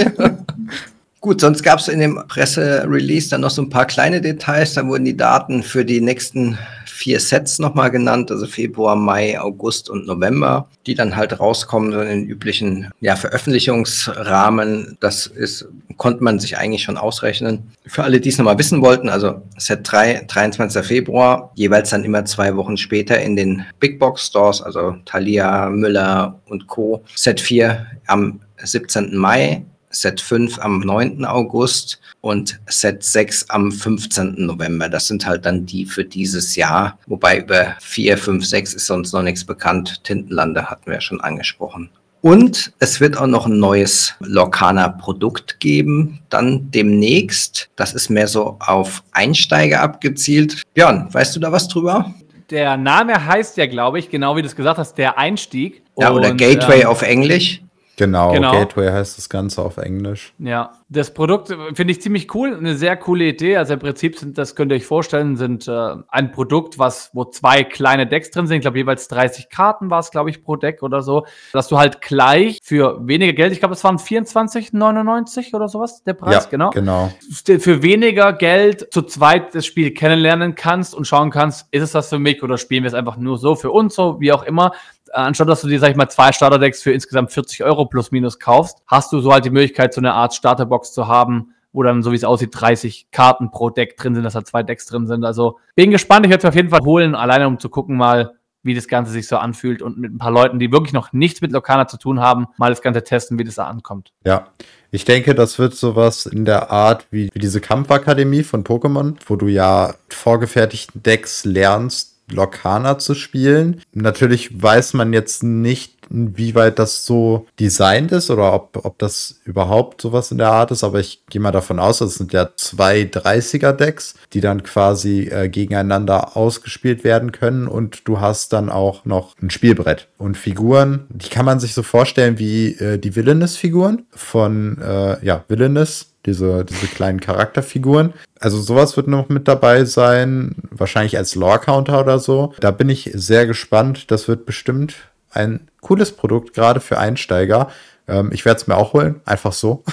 Gut, 1.23 1.39
sonst 1.39 1.63
gab 1.63 1.79
es 1.79 1.87
in 1.87 1.99
dem 1.99 2.21
Presserelease 2.27 3.29
dann 3.29 3.39
noch 3.39 3.49
so 3.49 3.61
ein 3.61 3.69
paar 3.69 3.85
kleine 3.85 4.19
Details. 4.19 4.73
Da 4.73 4.85
wurden 4.85 5.05
die 5.05 5.15
Daten 5.15 5.63
für 5.63 5.85
die 5.85 6.01
nächsten 6.01 6.57
vier 6.93 7.19
Sets 7.19 7.57
nochmal 7.57 7.89
genannt, 7.89 8.29
also 8.29 8.45
Februar, 8.45 8.95
Mai, 8.95 9.39
August 9.39 9.89
und 9.89 10.05
November, 10.05 10.67
die 10.85 10.93
dann 10.93 11.15
halt 11.15 11.39
rauskommen 11.39 11.91
so 11.91 11.99
in 11.99 12.07
den 12.07 12.25
üblichen 12.27 12.91
ja, 13.01 13.15
Veröffentlichungsrahmen. 13.15 14.95
Das 14.99 15.25
ist, 15.25 15.67
konnte 15.97 16.23
man 16.23 16.39
sich 16.39 16.57
eigentlich 16.57 16.83
schon 16.83 16.97
ausrechnen. 16.97 17.71
Für 17.87 18.03
alle, 18.03 18.21
die 18.21 18.29
es 18.29 18.37
nochmal 18.37 18.59
wissen 18.59 18.81
wollten, 18.81 19.09
also 19.09 19.41
Set 19.57 19.79
3, 19.83 20.25
23. 20.27 20.85
Februar, 20.85 21.51
jeweils 21.55 21.89
dann 21.89 22.03
immer 22.03 22.25
zwei 22.25 22.55
Wochen 22.55 22.77
später 22.77 23.19
in 23.19 23.35
den 23.35 23.65
Big 23.79 23.97
Box 23.97 24.27
Stores, 24.27 24.61
also 24.61 24.95
Thalia, 25.05 25.69
Müller 25.69 26.39
und 26.45 26.67
Co. 26.67 27.03
Set 27.15 27.41
4 27.41 27.87
am 28.05 28.39
17. 28.61 29.17
Mai, 29.17 29.65
Set 29.93 30.19
5 30.19 30.59
am 30.59 30.79
9. 30.79 31.23
August 31.25 32.01
und 32.21 32.59
Set 32.67 33.03
6 33.03 33.49
am 33.49 33.71
15. 33.71 34.35
November. 34.37 34.89
Das 34.89 35.07
sind 35.07 35.25
halt 35.25 35.45
dann 35.45 35.65
die 35.65 35.85
für 35.85 36.03
dieses 36.03 36.55
Jahr. 36.55 36.97
Wobei 37.07 37.39
über 37.39 37.75
4, 37.81 38.17
5, 38.17 38.45
6 38.45 38.73
ist 38.73 38.85
sonst 38.87 39.13
noch 39.13 39.21
nichts 39.21 39.45
bekannt. 39.45 40.03
Tintenlande 40.03 40.69
hatten 40.69 40.87
wir 40.87 40.95
ja 40.95 41.01
schon 41.01 41.21
angesprochen. 41.21 41.89
Und 42.21 42.71
es 42.79 43.01
wird 43.01 43.17
auch 43.17 43.27
noch 43.27 43.47
ein 43.47 43.59
neues 43.59 44.15
Lorcaner-Produkt 44.21 45.59
geben, 45.59 46.21
dann 46.29 46.71
demnächst. 46.71 47.69
Das 47.75 47.93
ist 47.93 48.09
mehr 48.09 48.29
so 48.29 48.55
auf 48.61 49.03
Einsteiger 49.11 49.81
abgezielt. 49.81 50.61
Björn, 50.73 51.13
weißt 51.13 51.35
du 51.35 51.41
da 51.41 51.51
was 51.51 51.67
drüber? 51.67 52.13
Der 52.49 52.77
Name 52.77 53.25
heißt 53.25 53.57
ja, 53.57 53.65
glaube 53.65 53.99
ich, 53.99 54.09
genau 54.09 54.35
wie 54.35 54.41
du 54.41 54.47
es 54.47 54.55
gesagt 54.55 54.77
hast, 54.77 54.97
der 54.97 55.17
Einstieg. 55.17 55.83
Ja, 55.97 56.11
oder 56.11 56.33
Gateway 56.33 56.81
ähm, 56.81 56.87
auf 56.87 57.01
Englisch. 57.01 57.62
Genau, 57.95 58.33
genau, 58.33 58.51
Gateway 58.51 58.91
heißt 58.91 59.19
das 59.19 59.29
Ganze 59.29 59.61
auf 59.61 59.77
Englisch. 59.77 60.33
Ja, 60.39 60.71
das 60.89 61.13
Produkt 61.13 61.55
finde 61.73 61.91
ich 61.91 62.01
ziemlich 62.01 62.33
cool, 62.33 62.55
eine 62.55 62.75
sehr 62.75 62.97
coole 62.97 63.25
Idee. 63.25 63.57
Also 63.57 63.73
im 63.73 63.79
Prinzip 63.79 64.17
sind, 64.17 64.37
das 64.37 64.55
könnt 64.55 64.71
ihr 64.71 64.77
euch 64.77 64.85
vorstellen, 64.85 65.35
sind 65.35 65.67
äh, 65.67 65.95
ein 66.07 66.31
Produkt, 66.31 66.79
was, 66.79 67.11
wo 67.13 67.25
zwei 67.25 67.63
kleine 67.63 68.07
Decks 68.07 68.31
drin 68.31 68.47
sind. 68.47 68.57
Ich 68.57 68.61
glaube, 68.61 68.79
jeweils 68.79 69.07
30 69.09 69.49
Karten 69.49 69.91
war 69.91 69.99
es, 69.99 70.09
glaube 70.09 70.31
ich, 70.31 70.43
pro 70.43 70.55
Deck 70.55 70.81
oder 70.81 71.03
so. 71.03 71.27
Dass 71.51 71.67
du 71.67 71.77
halt 71.77 72.01
gleich 72.01 72.59
für 72.63 73.07
weniger 73.07 73.33
Geld, 73.33 73.53
ich 73.53 73.59
glaube, 73.59 73.75
es 73.75 73.83
waren 73.83 73.97
24,99 73.97 75.53
oder 75.53 75.67
sowas, 75.67 76.03
der 76.03 76.13
Preis, 76.13 76.45
ja, 76.45 76.49
genau. 76.49 76.71
genau. 76.71 77.11
Für 77.59 77.83
weniger 77.83 78.33
Geld 78.33 78.91
zu 78.91 79.03
zweit 79.03 79.53
das 79.53 79.67
Spiel 79.67 79.93
kennenlernen 79.93 80.55
kannst 80.55 80.95
und 80.95 81.05
schauen 81.05 81.29
kannst, 81.29 81.67
ist 81.69 81.83
es 81.83 81.91
das 81.91 82.09
für 82.09 82.19
mich 82.19 82.41
oder 82.41 82.57
spielen 82.57 82.83
wir 82.83 82.87
es 82.87 82.95
einfach 82.95 83.17
nur 83.17 83.37
so 83.37 83.55
für 83.55 83.69
uns, 83.69 83.93
so 83.93 84.19
wie 84.19 84.31
auch 84.31 84.43
immer 84.43 84.71
anstatt 85.13 85.49
dass 85.49 85.61
du 85.61 85.67
dir, 85.67 85.79
sag 85.79 85.91
ich 85.91 85.95
mal, 85.95 86.09
zwei 86.09 86.31
Starterdecks 86.31 86.81
für 86.81 86.91
insgesamt 86.91 87.31
40 87.31 87.63
Euro 87.63 87.85
plus 87.85 88.11
minus 88.11 88.39
kaufst, 88.39 88.79
hast 88.87 89.11
du 89.13 89.19
so 89.19 89.31
halt 89.31 89.45
die 89.45 89.49
Möglichkeit, 89.49 89.93
so 89.93 90.01
eine 90.01 90.13
Art 90.13 90.33
Starterbox 90.33 90.93
zu 90.93 91.07
haben, 91.07 91.53
wo 91.71 91.83
dann, 91.83 92.03
so 92.03 92.11
wie 92.11 92.15
es 92.15 92.23
aussieht, 92.23 92.51
30 92.53 93.07
Karten 93.11 93.51
pro 93.51 93.69
Deck 93.69 93.97
drin 93.97 94.15
sind, 94.15 94.23
dass 94.23 94.33
da 94.33 94.43
zwei 94.43 94.63
Decks 94.63 94.85
drin 94.85 95.07
sind. 95.07 95.23
Also 95.25 95.59
bin 95.75 95.91
gespannt, 95.91 96.25
ich 96.25 96.29
werde 96.29 96.45
es 96.45 96.49
auf 96.49 96.55
jeden 96.55 96.69
Fall 96.69 96.81
holen, 96.81 97.15
alleine 97.15 97.47
um 97.47 97.59
zu 97.59 97.69
gucken 97.69 97.97
mal, 97.97 98.33
wie 98.63 98.73
das 98.73 98.87
Ganze 98.87 99.11
sich 99.11 99.27
so 99.27 99.37
anfühlt 99.37 99.81
und 99.81 99.97
mit 99.97 100.13
ein 100.13 100.17
paar 100.17 100.31
Leuten, 100.31 100.57
die 100.57 100.71
wirklich 100.71 100.93
noch 100.93 101.11
nichts 101.11 101.41
mit 101.41 101.51
Lokana 101.51 101.87
zu 101.87 101.97
tun 101.97 102.21
haben, 102.21 102.47
mal 102.57 102.69
das 102.69 102.81
Ganze 102.81 103.03
testen, 103.03 103.37
wie 103.37 103.43
das 103.43 103.55
da 103.55 103.65
ankommt. 103.65 104.13
Ja, 104.25 104.47
ich 104.89 105.05
denke, 105.05 105.35
das 105.35 105.59
wird 105.59 105.75
sowas 105.75 106.25
in 106.25 106.45
der 106.45 106.71
Art 106.71 107.07
wie, 107.11 107.29
wie 107.33 107.39
diese 107.39 107.59
Kampfakademie 107.59 108.43
von 108.43 108.63
Pokémon, 108.63 109.15
wo 109.25 109.35
du 109.35 109.47
ja 109.47 109.95
vorgefertigten 110.09 111.03
Decks 111.03 111.43
lernst, 111.43 112.12
Lokana 112.31 112.97
zu 112.97 113.15
spielen. 113.15 113.81
Natürlich 113.93 114.61
weiß 114.61 114.93
man 114.93 115.13
jetzt 115.13 115.43
nicht, 115.43 116.02
inwieweit 116.09 116.79
das 116.79 117.05
so 117.05 117.45
designt 117.59 118.11
ist 118.11 118.29
oder 118.29 118.53
ob, 118.53 118.85
ob 118.85 118.97
das 118.99 119.39
überhaupt 119.45 120.01
sowas 120.01 120.31
in 120.31 120.37
der 120.37 120.51
Art 120.51 120.71
ist, 120.71 120.83
aber 120.83 120.99
ich 120.99 121.23
gehe 121.29 121.41
mal 121.41 121.51
davon 121.51 121.79
aus, 121.79 121.99
das 121.99 122.15
sind 122.15 122.33
ja 122.33 122.49
zwei 122.55 123.01
30er-Decks, 123.01 124.15
die 124.33 124.41
dann 124.41 124.63
quasi 124.63 125.29
äh, 125.31 125.49
gegeneinander 125.49 126.35
ausgespielt 126.35 127.03
werden 127.03 127.31
können 127.31 127.67
und 127.67 128.07
du 128.07 128.19
hast 128.19 128.53
dann 128.53 128.69
auch 128.69 129.05
noch 129.05 129.35
ein 129.41 129.49
Spielbrett 129.49 130.07
und 130.17 130.37
Figuren, 130.37 131.05
die 131.09 131.29
kann 131.29 131.45
man 131.45 131.59
sich 131.59 131.73
so 131.73 131.83
vorstellen 131.83 132.39
wie 132.39 132.73
äh, 132.75 132.97
die 132.97 133.15
Villainous-Figuren 133.15 134.05
von, 134.11 134.79
äh, 134.81 135.25
ja, 135.25 135.43
Villainous 135.47 136.13
diese, 136.25 136.63
diese 136.65 136.87
kleinen 136.87 137.19
Charakterfiguren. 137.19 138.13
Also 138.39 138.61
sowas 138.61 138.95
wird 138.97 139.07
noch 139.07 139.29
mit 139.29 139.47
dabei 139.47 139.85
sein, 139.85 140.55
wahrscheinlich 140.71 141.17
als 141.17 141.35
Lore-Counter 141.35 141.99
oder 141.99 142.19
so. 142.19 142.53
Da 142.59 142.71
bin 142.71 142.89
ich 142.89 143.11
sehr 143.13 143.45
gespannt. 143.45 144.09
Das 144.11 144.27
wird 144.27 144.45
bestimmt 144.45 144.95
ein 145.33 145.67
cooles 145.81 146.11
Produkt, 146.15 146.53
gerade 146.53 146.79
für 146.79 146.97
Einsteiger. 146.97 147.69
Ähm, 148.07 148.31
ich 148.33 148.45
werde 148.45 148.61
es 148.61 148.67
mir 148.67 148.77
auch 148.77 148.93
holen, 148.93 149.21
einfach 149.25 149.53
so. 149.53 149.83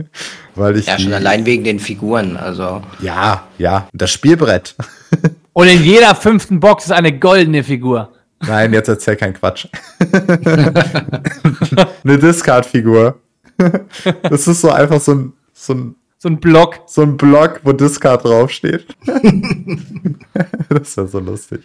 Weil 0.54 0.76
ich 0.76 0.86
ja, 0.86 0.98
schon 0.98 1.12
allein 1.12 1.46
wegen 1.46 1.64
den 1.64 1.78
Figuren, 1.80 2.36
also. 2.36 2.82
Ja, 3.00 3.46
ja, 3.58 3.88
das 3.92 4.10
Spielbrett. 4.10 4.74
Und 5.52 5.68
in 5.68 5.82
jeder 5.82 6.14
fünften 6.14 6.60
Box 6.60 6.84
ist 6.86 6.92
eine 6.92 7.18
goldene 7.18 7.64
Figur. 7.64 8.12
Nein, 8.40 8.72
jetzt 8.72 8.88
erzähl 8.88 9.16
kein 9.16 9.34
Quatsch. 9.34 9.66
eine 12.04 12.18
Discard-Figur. 12.18 13.18
Das 14.22 14.46
ist 14.46 14.60
so 14.60 14.70
einfach 14.70 15.00
so 15.00 15.14
ein 15.14 15.32
so 15.58 15.74
ein, 15.74 15.94
so 16.18 16.28
ein 16.28 16.40
Block. 16.40 16.80
So 16.86 17.02
ein 17.02 17.16
Block, 17.16 17.60
wo 17.62 17.72
Discard 17.72 18.24
draufsteht. 18.24 18.86
das 20.68 20.88
ist 20.88 20.96
ja 20.96 21.06
so 21.06 21.20
lustig. 21.20 21.60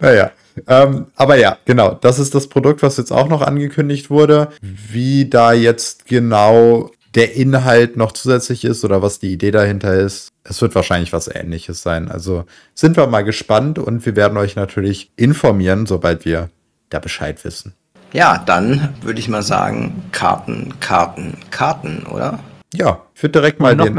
Naja. 0.00 0.32
Ähm, 0.66 1.06
aber 1.14 1.36
ja, 1.36 1.58
genau. 1.64 1.94
Das 1.94 2.18
ist 2.18 2.34
das 2.34 2.48
Produkt, 2.48 2.82
was 2.82 2.96
jetzt 2.96 3.12
auch 3.12 3.28
noch 3.28 3.40
angekündigt 3.42 4.10
wurde. 4.10 4.48
Wie 4.60 5.30
da 5.30 5.52
jetzt 5.52 6.06
genau 6.06 6.90
der 7.14 7.36
Inhalt 7.36 7.96
noch 7.96 8.10
zusätzlich 8.10 8.64
ist 8.64 8.84
oder 8.84 9.00
was 9.00 9.20
die 9.20 9.32
Idee 9.32 9.52
dahinter 9.52 9.94
ist. 9.94 10.30
Es 10.42 10.60
wird 10.60 10.74
wahrscheinlich 10.74 11.12
was 11.12 11.28
ähnliches 11.28 11.82
sein. 11.82 12.10
Also 12.10 12.44
sind 12.74 12.96
wir 12.96 13.06
mal 13.06 13.22
gespannt 13.22 13.78
und 13.78 14.04
wir 14.04 14.16
werden 14.16 14.36
euch 14.36 14.56
natürlich 14.56 15.12
informieren, 15.14 15.86
sobald 15.86 16.24
wir 16.24 16.50
da 16.90 16.98
Bescheid 16.98 17.44
wissen. 17.44 17.74
Ja, 18.12 18.38
dann 18.38 18.94
würde 19.02 19.20
ich 19.20 19.28
mal 19.28 19.42
sagen, 19.42 20.04
Karten, 20.10 20.74
Karten, 20.80 21.38
Karten, 21.50 22.04
oder? 22.06 22.40
Ja, 22.74 23.02
ich 23.14 23.22
würde 23.22 23.32
direkt 23.32 23.60
mal 23.60 23.76
den 23.76 23.98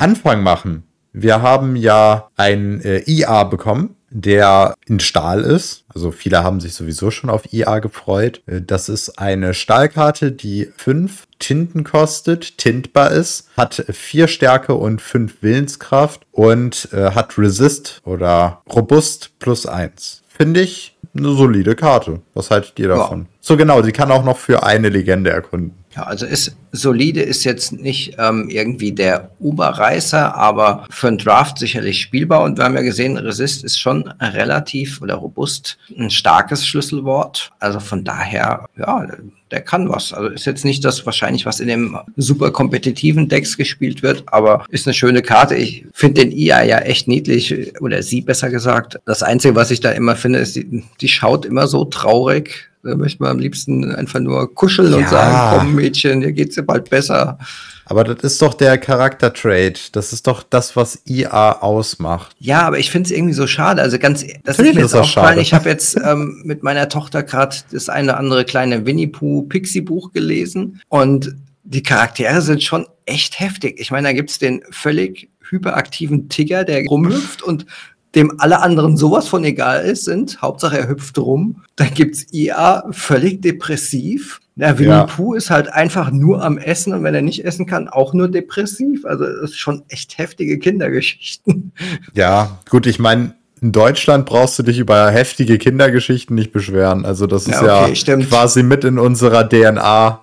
Anfang 0.00 0.42
machen. 0.42 0.84
Wir 1.12 1.42
haben 1.42 1.76
ja 1.76 2.28
ein 2.36 2.80
äh, 2.80 3.02
IA 3.06 3.44
bekommen, 3.44 3.94
der 4.10 4.74
in 4.86 4.98
Stahl 4.98 5.42
ist. 5.42 5.84
Also 5.94 6.10
viele 6.10 6.42
haben 6.42 6.60
sich 6.60 6.74
sowieso 6.74 7.10
schon 7.10 7.30
auf 7.30 7.52
IA 7.52 7.78
gefreut. 7.78 8.42
Äh, 8.46 8.62
das 8.62 8.88
ist 8.88 9.18
eine 9.18 9.54
Stahlkarte, 9.54 10.32
die 10.32 10.70
fünf 10.76 11.26
Tinten 11.38 11.84
kostet, 11.84 12.58
tintbar 12.58 13.10
ist, 13.10 13.48
hat 13.56 13.84
vier 13.90 14.28
Stärke 14.28 14.74
und 14.74 15.02
fünf 15.02 15.42
Willenskraft 15.42 16.22
und 16.32 16.88
äh, 16.92 17.10
hat 17.10 17.38
Resist 17.38 18.00
oder 18.04 18.62
Robust 18.72 19.38
plus 19.38 19.66
eins. 19.66 20.22
Finde 20.26 20.62
ich 20.62 20.96
eine 21.16 21.30
solide 21.30 21.76
Karte. 21.76 22.22
Was 22.34 22.50
haltet 22.50 22.78
ihr 22.78 22.88
davon? 22.88 23.20
Ja. 23.20 23.26
So 23.40 23.56
genau, 23.56 23.82
sie 23.82 23.92
kann 23.92 24.10
auch 24.10 24.24
noch 24.24 24.38
für 24.38 24.64
eine 24.64 24.88
Legende 24.88 25.30
erkunden. 25.30 25.83
Ja, 25.96 26.02
also 26.04 26.26
ist 26.26 26.56
solide 26.72 27.22
ist 27.22 27.44
jetzt 27.44 27.72
nicht 27.72 28.16
ähm, 28.18 28.48
irgendwie 28.48 28.92
der 28.92 29.30
Oberreißer, 29.38 30.34
aber 30.34 30.86
für 30.90 31.08
einen 31.08 31.18
Draft 31.18 31.58
sicherlich 31.58 32.00
spielbar. 32.00 32.42
Und 32.42 32.58
wir 32.58 32.64
haben 32.64 32.74
ja 32.74 32.82
gesehen, 32.82 33.16
Resist 33.16 33.62
ist 33.62 33.78
schon 33.78 34.08
relativ 34.20 35.00
oder 35.00 35.14
robust 35.14 35.78
ein 35.96 36.10
starkes 36.10 36.66
Schlüsselwort. 36.66 37.52
Also 37.60 37.78
von 37.78 38.02
daher, 38.02 38.66
ja, 38.76 39.06
der 39.52 39.60
kann 39.60 39.88
was. 39.88 40.12
Also 40.12 40.30
ist 40.30 40.46
jetzt 40.46 40.64
nicht 40.64 40.84
das 40.84 41.06
wahrscheinlich, 41.06 41.46
was 41.46 41.60
in 41.60 41.68
dem 41.68 41.96
super 42.16 42.50
kompetitiven 42.50 43.28
Decks 43.28 43.56
gespielt 43.56 44.02
wird, 44.02 44.24
aber 44.26 44.64
ist 44.68 44.88
eine 44.88 44.94
schöne 44.94 45.22
Karte. 45.22 45.54
Ich 45.54 45.86
finde 45.92 46.22
den 46.22 46.32
IA 46.32 46.64
ja 46.64 46.78
echt 46.78 47.06
niedlich 47.06 47.80
oder 47.80 48.02
sie 48.02 48.20
besser 48.20 48.50
gesagt. 48.50 48.98
Das 49.04 49.22
Einzige, 49.22 49.54
was 49.54 49.70
ich 49.70 49.78
da 49.78 49.92
immer 49.92 50.16
finde, 50.16 50.40
ist, 50.40 50.56
die, 50.56 50.82
die 51.00 51.08
schaut 51.08 51.46
immer 51.46 51.68
so 51.68 51.84
traurig 51.84 52.70
Da 52.84 52.94
möchte 52.96 53.22
man 53.22 53.32
am 53.32 53.38
liebsten 53.38 53.94
einfach 53.94 54.20
nur 54.20 54.54
kuscheln 54.54 54.92
ja. 54.92 54.98
und 54.98 55.08
sagen, 55.08 55.58
komm 55.58 55.74
Mädchen, 55.74 56.20
dir 56.20 56.32
geht's 56.32 56.54
dir 56.54 56.62
bald 56.62 56.90
besser. 56.90 57.38
Aber 57.86 58.04
das 58.04 58.22
ist 58.22 58.40
doch 58.40 58.54
der 58.54 58.78
Charakter-Trade. 58.78 59.74
Das 59.92 60.12
ist 60.12 60.26
doch 60.26 60.42
das, 60.42 60.74
was 60.76 61.02
IA 61.06 61.60
ausmacht. 61.60 62.34
Ja, 62.38 62.62
aber 62.62 62.78
ich 62.78 62.90
finde 62.90 63.08
es 63.08 63.16
irgendwie 63.16 63.34
so 63.34 63.46
schade. 63.46 63.82
Also 63.82 63.98
ganz, 63.98 64.22
das 64.44 64.58
Natürlich 64.58 64.70
ist 64.70 64.74
mir 64.76 64.82
jetzt 64.82 64.94
aufgefallen. 64.94 65.38
Ich 65.38 65.52
habe 65.52 65.68
jetzt 65.68 65.98
ähm, 66.02 66.42
mit 66.44 66.62
meiner 66.62 66.88
Tochter 66.88 67.22
gerade 67.22 67.56
das 67.70 67.88
eine 67.88 68.12
oder 68.12 68.18
andere 68.18 68.44
kleine 68.44 68.86
Winnie 68.86 69.08
Pooh 69.08 69.42
Pixie 69.42 69.82
Buch 69.82 70.12
gelesen 70.12 70.80
und 70.88 71.34
die 71.64 71.82
Charaktere 71.82 72.42
sind 72.42 72.62
schon 72.62 72.86
echt 73.06 73.40
heftig. 73.40 73.80
Ich 73.80 73.90
meine, 73.90 74.08
da 74.08 74.12
gibt's 74.12 74.38
den 74.38 74.62
völlig 74.70 75.30
hyperaktiven 75.48 76.28
Tigger, 76.28 76.64
der 76.64 76.84
rumhüpft 76.86 77.42
und 77.42 77.66
dem 78.14 78.32
alle 78.38 78.60
anderen 78.60 78.96
sowas 78.96 79.28
von 79.28 79.44
egal 79.44 79.84
ist, 79.84 80.04
sind. 80.04 80.40
Hauptsache 80.40 80.78
er 80.78 80.88
hüpft 80.88 81.18
rum. 81.18 81.62
Dann 81.76 81.92
gibt's 81.94 82.26
IA, 82.32 82.84
völlig 82.90 83.42
depressiv. 83.42 84.40
Ja, 84.56 84.78
Winnie 84.78 84.90
ja. 84.90 85.06
Pooh 85.06 85.34
ist 85.34 85.50
halt 85.50 85.72
einfach 85.72 86.12
nur 86.12 86.42
am 86.44 86.58
Essen 86.58 86.92
und 86.92 87.02
wenn 87.02 87.14
er 87.14 87.22
nicht 87.22 87.44
essen 87.44 87.66
kann, 87.66 87.88
auch 87.88 88.14
nur 88.14 88.28
depressiv. 88.28 89.04
Also 89.04 89.24
das 89.24 89.50
ist 89.50 89.58
schon 89.58 89.82
echt 89.88 90.18
heftige 90.18 90.58
Kindergeschichten. 90.58 91.72
Ja, 92.14 92.58
gut, 92.70 92.86
ich 92.86 92.98
meine, 92.98 93.34
in 93.60 93.72
Deutschland 93.72 94.26
brauchst 94.26 94.58
du 94.58 94.62
dich 94.62 94.78
über 94.78 95.10
heftige 95.10 95.58
Kindergeschichten 95.58 96.36
nicht 96.36 96.52
beschweren. 96.52 97.04
Also 97.04 97.26
das 97.26 97.46
ist 97.46 97.60
ja, 97.60 97.84
okay, 97.84 97.94
ja 97.94 98.16
quasi 98.18 98.62
mit 98.62 98.84
in 98.84 98.98
unserer 98.98 99.48
DNA. 99.48 100.20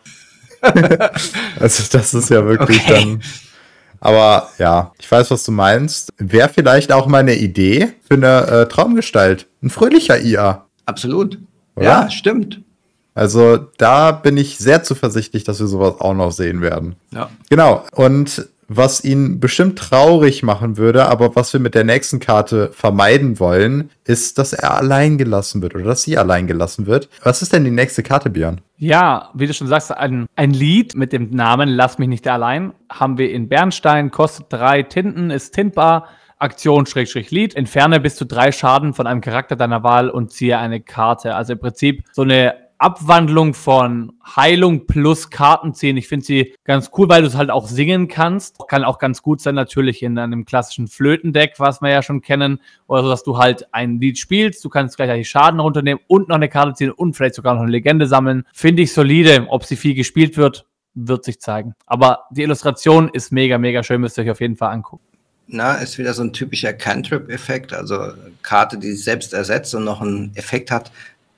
also 1.60 1.84
das 1.91 2.13
ist 2.13 2.30
ja 2.30 2.45
wirklich 2.45 2.82
okay. 2.82 2.93
dann 2.93 3.21
aber 4.02 4.50
ja, 4.58 4.92
ich 5.00 5.10
weiß, 5.10 5.32
was 5.32 5.46
du 5.46 5.52
meinst. 5.52 6.12
Wäre 6.18 6.50
vielleicht 6.50 6.92
auch 6.92 7.08
mal 7.08 7.20
eine 7.20 7.36
Idee 7.36 7.94
für 8.06 8.16
eine 8.16 8.48
äh, 8.48 8.68
Traumgestalt. 8.68 9.48
Ein 9.62 9.70
fröhlicher 9.70 10.20
IA. 10.20 10.66
Absolut. 10.86 11.38
Oder? 11.76 11.86
Ja, 11.86 12.10
stimmt. 12.10 12.62
Also 13.14 13.58
da 13.78 14.12
bin 14.12 14.38
ich 14.38 14.58
sehr 14.58 14.84
zuversichtlich, 14.84 15.44
dass 15.44 15.60
wir 15.60 15.68
sowas 15.68 16.00
auch 16.00 16.14
noch 16.16 16.32
sehen 16.32 16.62
werden. 16.62 16.96
Ja. 17.12 17.30
Genau. 17.50 17.86
Und 17.94 18.48
was 18.76 19.04
ihn 19.04 19.40
bestimmt 19.40 19.78
traurig 19.78 20.44
machen 20.44 20.78
würde, 20.78 21.08
aber 21.08 21.36
was 21.36 21.52
wir 21.52 21.60
mit 21.60 21.76
der 21.76 21.84
nächsten 21.84 22.20
Karte 22.20 22.72
vermeiden 22.74 23.40
wollen, 23.40 23.90
ist, 24.06 24.38
dass 24.38 24.54
er 24.54 24.76
allein 24.76 25.18
gelassen 25.18 25.62
wird 25.62 25.76
oder 25.76 25.84
dass 25.84 26.04
sie 26.04 26.18
allein 26.18 26.48
gelassen 26.48 26.86
wird. 26.86 27.10
Was 27.24 27.42
ist 27.42 27.52
denn 27.54 27.66
die 27.66 27.72
nächste 27.72 28.02
Karte, 28.02 28.30
Björn? 28.30 28.62
Ja, 28.78 29.30
wie 29.34 29.46
du 29.46 29.54
schon 29.54 29.68
sagst, 29.68 29.92
ein, 29.92 30.26
ein 30.36 30.52
Lied 30.52 30.96
mit 30.96 31.12
dem 31.14 31.30
Namen 31.32 31.70
Lass 31.70 31.98
mich 31.98 32.08
nicht 32.08 32.28
allein 32.28 32.74
haben 32.90 33.18
wir 33.18 33.32
in 33.32 33.50
Bernstein, 33.50 34.12
kostet 34.12 34.48
drei 34.50 34.84
Tinten, 34.84 35.32
ist 35.32 35.52
tintbar. 35.52 36.08
Aktion 36.40 36.88
Schrägstrich 36.88 37.30
Lied. 37.30 37.56
Entferne 37.56 38.00
bis 38.00 38.16
zu 38.16 38.26
drei 38.26 38.52
Schaden 38.52 38.94
von 38.94 39.06
einem 39.06 39.22
Charakter 39.22 39.56
deiner 39.56 39.84
Wahl 39.84 40.10
und 40.10 40.32
ziehe 40.32 40.58
eine 40.58 40.82
Karte. 40.82 41.36
Also 41.36 41.54
im 41.54 41.60
Prinzip 41.60 42.04
so 42.12 42.24
eine 42.24 42.56
Abwandlung 42.82 43.54
von 43.54 44.13
Heilung 44.36 44.88
plus 44.88 45.30
Kartenziehen. 45.30 45.98
Ich 45.98 46.08
finde 46.08 46.26
sie 46.26 46.56
ganz 46.63 46.89
cool, 46.98 47.08
weil 47.08 47.22
du 47.22 47.28
es 47.28 47.36
halt 47.36 47.52
auch 47.52 47.67
singen 47.67 48.08
kannst. 48.08 48.58
Kann 48.67 48.84
auch 48.84 48.98
ganz 48.98 49.22
gut 49.22 49.39
sein, 49.39 49.54
natürlich 49.54 50.02
in 50.02 50.17
einem 50.17 50.46
klassischen 50.46 50.88
Flötendeck, 50.88 51.60
was 51.60 51.82
wir 51.82 51.89
ja 51.89 52.02
schon 52.02 52.22
kennen. 52.22 52.60
Oder 52.88 53.04
so, 53.04 53.10
dass 53.10 53.24
du 53.24 53.38
halt 53.38 53.72
ein 53.72 54.00
Lied 54.00 54.17
spielst, 54.17 54.65
du 54.65 54.70
kannst 54.70 54.98
gleich 54.98 55.30
Schaden 55.30 55.60
runternehmen 55.60 56.04
und 56.08 56.30
noch 56.30 56.38
eine 56.38 56.50
Karte 56.50 56.74
ziehen 56.74 56.89
und 56.89 57.15
vielleicht 57.15 57.36
sogar 57.36 57.54
noch 57.54 57.62
eine 57.62 57.70
Legende 57.70 58.08
sammeln. 58.08 58.48
Finde 58.52 58.82
ich 58.82 58.94
solide. 58.94 59.46
Ob 59.50 59.63
sie 59.63 59.76
viel 59.76 59.94
gespielt 59.94 60.36
wird, 60.36 60.65
wird 60.96 61.24
sich 61.24 61.39
zeigen. 61.39 61.76
Aber 61.86 62.26
die 62.32 62.41
Illustration 62.41 63.10
ist 63.13 63.32
mega, 63.32 63.60
mega 63.60 63.84
schön, 63.84 64.02
müsst 64.02 64.17
ihr 64.17 64.24
euch 64.24 64.32
auf 64.32 64.41
jeden 64.41 64.58
Fall 64.58 64.72
angucken. 64.72 65.06
Na, 65.54 65.74
ist 65.76 65.98
wieder 65.98 66.13
so 66.13 66.24
ein 66.24 66.32
typischer 66.32 66.72
Cantrip-Effekt, 66.72 67.74
also 67.74 68.13
Karte, 68.41 68.78
die 68.78 68.91
sich 68.91 69.04
selbst 69.04 69.34
ersetzt 69.34 69.76
und 69.76 69.84
noch 69.84 70.00
einen 70.00 70.32
Effekt 70.36 70.72
hat, 70.72 70.94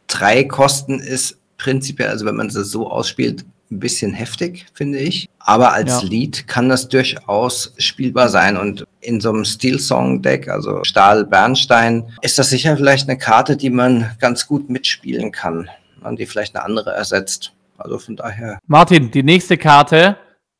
drei 0.08 0.44
Kosten 0.44 1.00
ist 1.00 1.40
prinzipiell, 1.58 2.10
also 2.10 2.26
wenn 2.26 2.36
man 2.36 2.50
sie 2.50 2.64
so 2.64 2.90
ausspielt, 2.90 3.46
ein 3.74 3.80
bisschen 3.80 4.14
heftig, 4.14 4.66
finde 4.74 5.00
ich. 5.00 5.30
Aber 5.40 5.74
als 5.74 6.04
ja. 6.04 6.08
Lied 6.08 6.48
kann 6.48 6.70
das 6.70 6.88
durchaus 6.88 7.74
spielbar 7.78 8.30
sein. 8.30 8.56
Und 8.56 8.86
in 9.02 9.20
so 9.20 9.30
einem 9.30 9.46
Steel 9.46 9.80
Song 9.80 10.22
Deck, 10.22 10.48
also 10.48 10.84
Stahl 10.84 11.26
Bernstein, 11.26 12.08
ist 12.22 12.40
das 12.40 12.50
sicher 12.50 12.78
vielleicht 12.78 13.10
eine 13.10 13.18
Karte, 13.18 13.58
die 13.58 13.70
man 13.70 14.16
ganz 14.20 14.48
gut 14.48 14.70
mitspielen 14.70 15.32
kann 15.32 15.70
und 16.04 16.20
die 16.20 16.26
vielleicht 16.26 16.56
eine 16.56 16.64
andere 16.64 16.92
ersetzt. 16.92 17.54
Also 17.78 17.98
von 17.98 18.16
daher. 18.16 18.60
Martin, 18.68 19.12
die 19.12 19.24
nächste 19.24 19.58
Karte, 19.58 20.18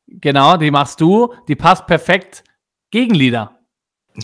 genau, 0.08 0.56
die 0.56 0.70
machst 0.70 1.00
du. 1.00 1.32
Die 1.48 1.56
passt 1.56 1.86
perfekt 1.86 2.42
gegen 2.90 3.14
Lieder. 3.14 3.58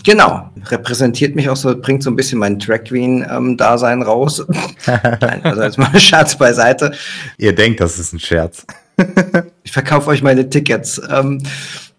Genau, 0.05 0.49
repräsentiert 0.67 1.35
mich 1.35 1.49
auch 1.49 1.57
so, 1.57 1.77
bringt 1.77 2.01
so 2.01 2.09
ein 2.09 2.15
bisschen 2.15 2.39
mein 2.39 2.57
Drag 2.57 2.85
Queen-Dasein 2.85 3.99
ähm, 3.99 4.03
raus. 4.03 4.45
Nein, 4.85 5.41
also 5.43 5.63
jetzt 5.63 5.77
mal 5.77 5.99
Scherz 5.99 6.37
beiseite. 6.37 6.93
Ihr 7.37 7.53
denkt, 7.53 7.81
das 7.81 7.99
ist 7.99 8.13
ein 8.13 8.19
Scherz. 8.19 8.65
ich 9.63 9.71
verkaufe 9.71 10.09
euch 10.09 10.23
meine 10.23 10.49
Tickets. 10.49 11.01
Ähm, 11.09 11.43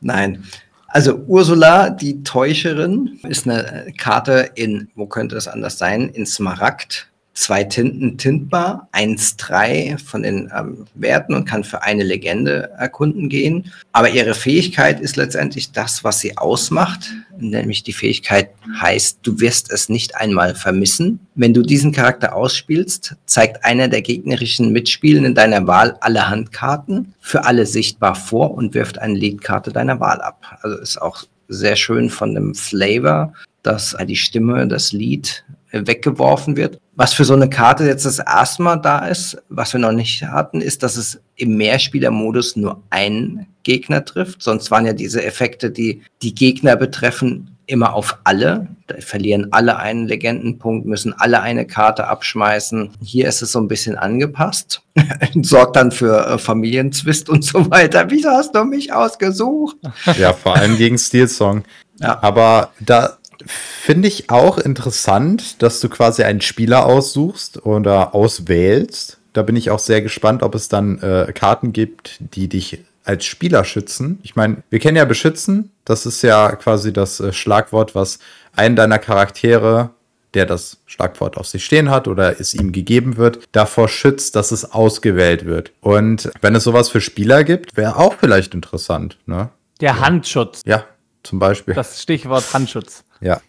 nein. 0.01 0.45
Also 0.87 1.17
Ursula, 1.27 1.91
die 1.91 2.23
Täuscherin, 2.23 3.19
ist 3.29 3.47
eine 3.47 3.93
Karte 3.99 4.51
in, 4.55 4.89
wo 4.95 5.07
könnte 5.07 5.35
das 5.35 5.49
anders 5.49 5.77
sein? 5.77 6.09
In 6.09 6.25
Smaragd 6.25 7.12
zwei 7.35 7.65
Tinten 7.65 8.19
tintbar, 8.19 8.89
1-3 8.93 9.99
von 9.99 10.23
den 10.23 10.53
ähm, 10.57 10.87
Werten 10.95 11.35
und 11.35 11.47
kann 11.47 11.65
für 11.65 11.83
eine 11.83 12.03
Legende 12.03 12.71
erkunden 12.79 13.29
gehen. 13.29 13.73
Aber 13.93 14.11
ihre 14.11 14.35
Fähigkeit 14.35 15.01
ist 15.01 15.17
letztendlich 15.17 15.73
das, 15.73 16.05
was 16.05 16.21
sie 16.21 16.37
ausmacht, 16.37 17.11
nämlich 17.39 17.83
die 17.83 17.93
Fähigkeit 17.93 18.51
heißt, 18.81 19.21
du 19.23 19.41
wirst 19.41 19.73
es 19.73 19.89
nicht 19.89 20.17
einmal 20.17 20.55
vermissen. 20.55 21.21
Wenn 21.35 21.55
du 21.55 21.63
diesen 21.63 21.93
Charakter 21.93 22.35
ausspielst, 22.35 23.17
zeigt 23.25 23.65
einer 23.65 23.89
der 23.89 24.03
gegnerischen 24.03 24.73
Mitspielenden 24.73 25.35
deiner 25.35 25.67
Wahl 25.67 25.97
alle 26.01 26.29
Handkarten, 26.29 27.15
für 27.21 27.45
alle 27.45 27.67
sichtbar 27.67 28.15
vor 28.15 28.53
und 28.53 28.75
wirft 28.75 28.99
eine 28.99 29.15
Leadkarte 29.15 29.73
deiner 29.73 30.01
Wahl 30.01 30.21
ab. 30.21 30.59
Also 30.61 30.79
ist 30.79 31.01
auch 31.01 31.25
sehr 31.49 31.77
schön 31.77 32.11
von 32.11 32.35
dem 32.35 32.55
Flavor, 32.55 33.33
dass 33.63 33.97
die 34.07 34.17
Stimme, 34.17 34.67
das 34.67 34.93
Lied 34.93 35.45
weggeworfen 35.73 36.57
wird. 36.57 36.79
Was 36.95 37.15
für 37.15 37.25
so 37.25 37.35
eine 37.35 37.49
Karte 37.49 37.85
jetzt 37.85 38.05
das 38.05 38.19
erste 38.19 38.63
Mal 38.63 38.77
da 38.77 39.07
ist, 39.07 39.43
was 39.49 39.73
wir 39.73 39.81
noch 39.81 39.93
nicht 39.93 40.23
hatten, 40.23 40.61
ist, 40.61 40.83
dass 40.83 40.97
es 40.97 41.21
im 41.37 41.57
Mehrspielermodus 41.57 42.57
nur 42.57 42.83
einen 42.91 43.47
Gegner 43.63 44.05
trifft. 44.05 44.43
Sonst 44.43 44.71
waren 44.71 44.87
ja 44.87 44.93
diese 44.93 45.25
Effekte, 45.25 45.71
die 45.71 46.03
die 46.21 46.35
Gegner 46.35 46.77
betreffen, 46.77 47.57
immer 47.67 47.95
auf 47.95 48.19
alle. 48.25 48.69
Da 48.87 48.97
verlieren 49.01 49.49
alle 49.53 49.79
einen 49.79 50.07
Legendenpunkt, 50.07 50.87
müssen 50.87 51.15
alle 51.15 51.41
eine 51.41 51.67
Karte 51.67 52.07
abschmeißen. 52.07 52.91
Hier 53.03 53.29
ist 53.29 53.41
es 53.41 53.53
so 53.53 53.61
ein 53.61 53.69
bisschen 53.69 53.97
angepasst. 53.97 54.83
Sorgt 55.43 55.77
dann 55.77 55.91
für 55.91 56.27
äh, 56.27 56.39
Familienzwist 56.39 57.31
und 57.31 57.45
so 57.45 57.71
weiter. 57.71 58.11
Wieso 58.11 58.31
hast 58.31 58.55
du 58.55 58.65
mich 58.65 58.93
ausgesucht? 58.93 59.77
Ja, 60.19 60.35
vor 60.35 60.57
allem 60.57 60.77
gegen 60.77 60.99
Stilsong. 60.99 61.65
Ja. 62.01 62.23
Aber 62.23 62.73
da 62.81 63.19
Finde 63.47 64.09
ich 64.09 64.31
auch 64.31 64.59
interessant, 64.59 65.63
dass 65.63 65.81
du 65.81 65.89
quasi 65.89 66.23
einen 66.23 66.41
Spieler 66.41 66.87
aussuchst 66.87 67.65
oder 67.65 68.15
auswählst. 68.15 69.19
Da 69.33 69.43
bin 69.43 69.57
ich 69.57 69.71
auch 69.71 69.79
sehr 69.79 70.03
gespannt, 70.03 70.43
ob 70.43 70.55
es 70.55 70.69
dann 70.69 70.99
äh, 70.99 71.33
Karten 71.35 71.73
gibt, 71.73 72.19
die 72.21 72.49
dich 72.49 72.81
als 73.05 73.25
Spieler 73.25 73.65
schützen. 73.65 74.21
Ich 74.23 74.37
meine, 74.37 74.63
wir 74.71 74.79
kennen 74.79 74.97
ja 74.97 75.05
beschützen. 75.05 75.71
Das 75.85 76.07
ist 76.07 76.23
ja 76.23 76.55
quasi 76.57 76.93
das 76.93 77.21
äh, 77.21 77.33
Schlagwort, 77.33 77.95
was 77.95 78.19
einen 78.55 78.77
deiner 78.77 78.99
Charaktere, 78.99 79.91
der 80.35 80.47
das 80.47 80.79
Schlagwort 80.87 81.37
auf 81.37 81.47
sich 81.47 81.65
stehen 81.65 81.91
hat 81.91 82.09
oder 82.09 82.41
es 82.41 82.55
ihm 82.55 82.73
gegeben 82.73 83.17
wird, 83.17 83.41
davor 83.53 83.89
schützt, 83.89 84.37
dass 84.37 84.53
es 84.53 84.73
ausgewählt 84.73 85.45
wird. 85.45 85.73
Und 85.81 86.31
wenn 86.41 86.55
es 86.55 86.65
sowas 86.65 86.89
für 86.89 87.01
Spieler 87.01 87.45
gibt, 87.45 87.77
wäre 87.77 87.97
auch 87.97 88.15
vielleicht 88.15 88.55
interessant. 88.55 89.19
Ne? 89.27 89.51
Der 89.81 90.01
Handschutz. 90.01 90.63
Ja, 90.65 90.85
zum 91.23 91.39
Beispiel. 91.39 91.75
Das 91.75 92.03
Stichwort 92.03 92.53
Handschutz. 92.53 93.05
Ja. 93.21 93.41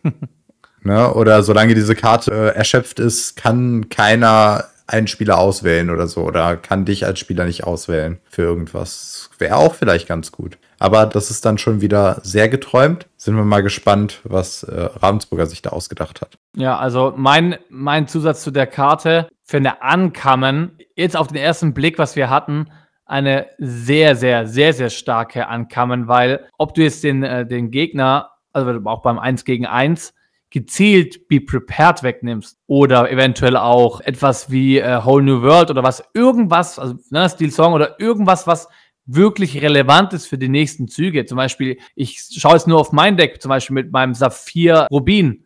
ne? 0.83 1.11
Oder 1.15 1.41
solange 1.41 1.73
diese 1.73 1.95
Karte 1.95 2.31
äh, 2.31 2.55
erschöpft 2.55 2.99
ist, 2.99 3.35
kann 3.35 3.89
keiner 3.89 4.65
einen 4.85 5.07
Spieler 5.07 5.39
auswählen 5.39 5.89
oder 5.89 6.05
so. 6.07 6.21
Oder 6.21 6.57
kann 6.57 6.85
dich 6.85 7.05
als 7.07 7.19
Spieler 7.19 7.45
nicht 7.45 7.63
auswählen 7.63 8.19
für 8.29 8.43
irgendwas. 8.43 9.31
Wäre 9.39 9.55
auch 9.55 9.73
vielleicht 9.73 10.07
ganz 10.07 10.31
gut. 10.31 10.59
Aber 10.79 11.05
das 11.05 11.31
ist 11.31 11.45
dann 11.45 11.57
schon 11.57 11.81
wieder 11.81 12.19
sehr 12.23 12.49
geträumt. 12.49 13.07
Sind 13.17 13.35
wir 13.35 13.45
mal 13.45 13.63
gespannt, 13.63 14.19
was 14.25 14.63
äh, 14.63 14.89
Ravensburger 14.99 15.47
sich 15.47 15.61
da 15.61 15.69
ausgedacht 15.69 16.21
hat. 16.21 16.37
Ja, 16.55 16.77
also 16.77 17.13
mein, 17.15 17.57
mein 17.69 18.07
Zusatz 18.07 18.43
zu 18.43 18.51
der 18.51 18.67
Karte 18.67 19.29
für 19.43 19.57
eine 19.57 19.81
Ankamen, 19.81 20.77
jetzt 20.95 21.15
auf 21.17 21.27
den 21.27 21.37
ersten 21.37 21.73
Blick, 21.73 21.97
was 21.97 22.15
wir 22.15 22.29
hatten, 22.29 22.67
eine 23.13 23.47
sehr, 23.59 24.15
sehr, 24.15 24.47
sehr, 24.47 24.73
sehr 24.73 24.89
starke 24.89 25.47
Ankamen, 25.47 26.07
weil 26.07 26.47
ob 26.57 26.73
du 26.73 26.81
jetzt 26.81 27.03
den, 27.03 27.21
äh, 27.21 27.45
den 27.45 27.69
Gegner 27.69 28.31
also 28.53 28.79
auch 28.85 29.01
beim 29.03 29.19
1 29.19 29.45
gegen 29.45 29.67
1, 29.67 30.13
gezielt 30.49 31.27
Be 31.27 31.39
Prepared 31.39 32.03
wegnimmst 32.03 32.59
oder 32.67 33.11
eventuell 33.11 33.55
auch 33.57 34.01
etwas 34.01 34.51
wie 34.51 34.79
äh, 34.79 35.03
Whole 35.03 35.23
New 35.23 35.41
World 35.41 35.71
oder 35.71 35.83
was, 35.83 36.03
irgendwas, 36.13 36.77
also 36.77 36.95
ne, 37.09 37.29
Steel 37.29 37.51
Song 37.51 37.73
oder 37.73 37.99
irgendwas, 37.99 38.45
was 38.47 38.67
wirklich 39.05 39.61
relevant 39.61 40.13
ist 40.13 40.27
für 40.27 40.37
die 40.37 40.49
nächsten 40.49 40.87
Züge. 40.87 41.25
Zum 41.25 41.35
Beispiel, 41.35 41.77
ich 41.95 42.19
schaue 42.37 42.53
jetzt 42.53 42.67
nur 42.67 42.79
auf 42.79 42.91
mein 42.91 43.17
Deck, 43.17 43.41
zum 43.41 43.49
Beispiel 43.49 43.73
mit 43.73 43.91
meinem 43.91 44.13
Saphir 44.13 44.87
Rubin. 44.91 45.42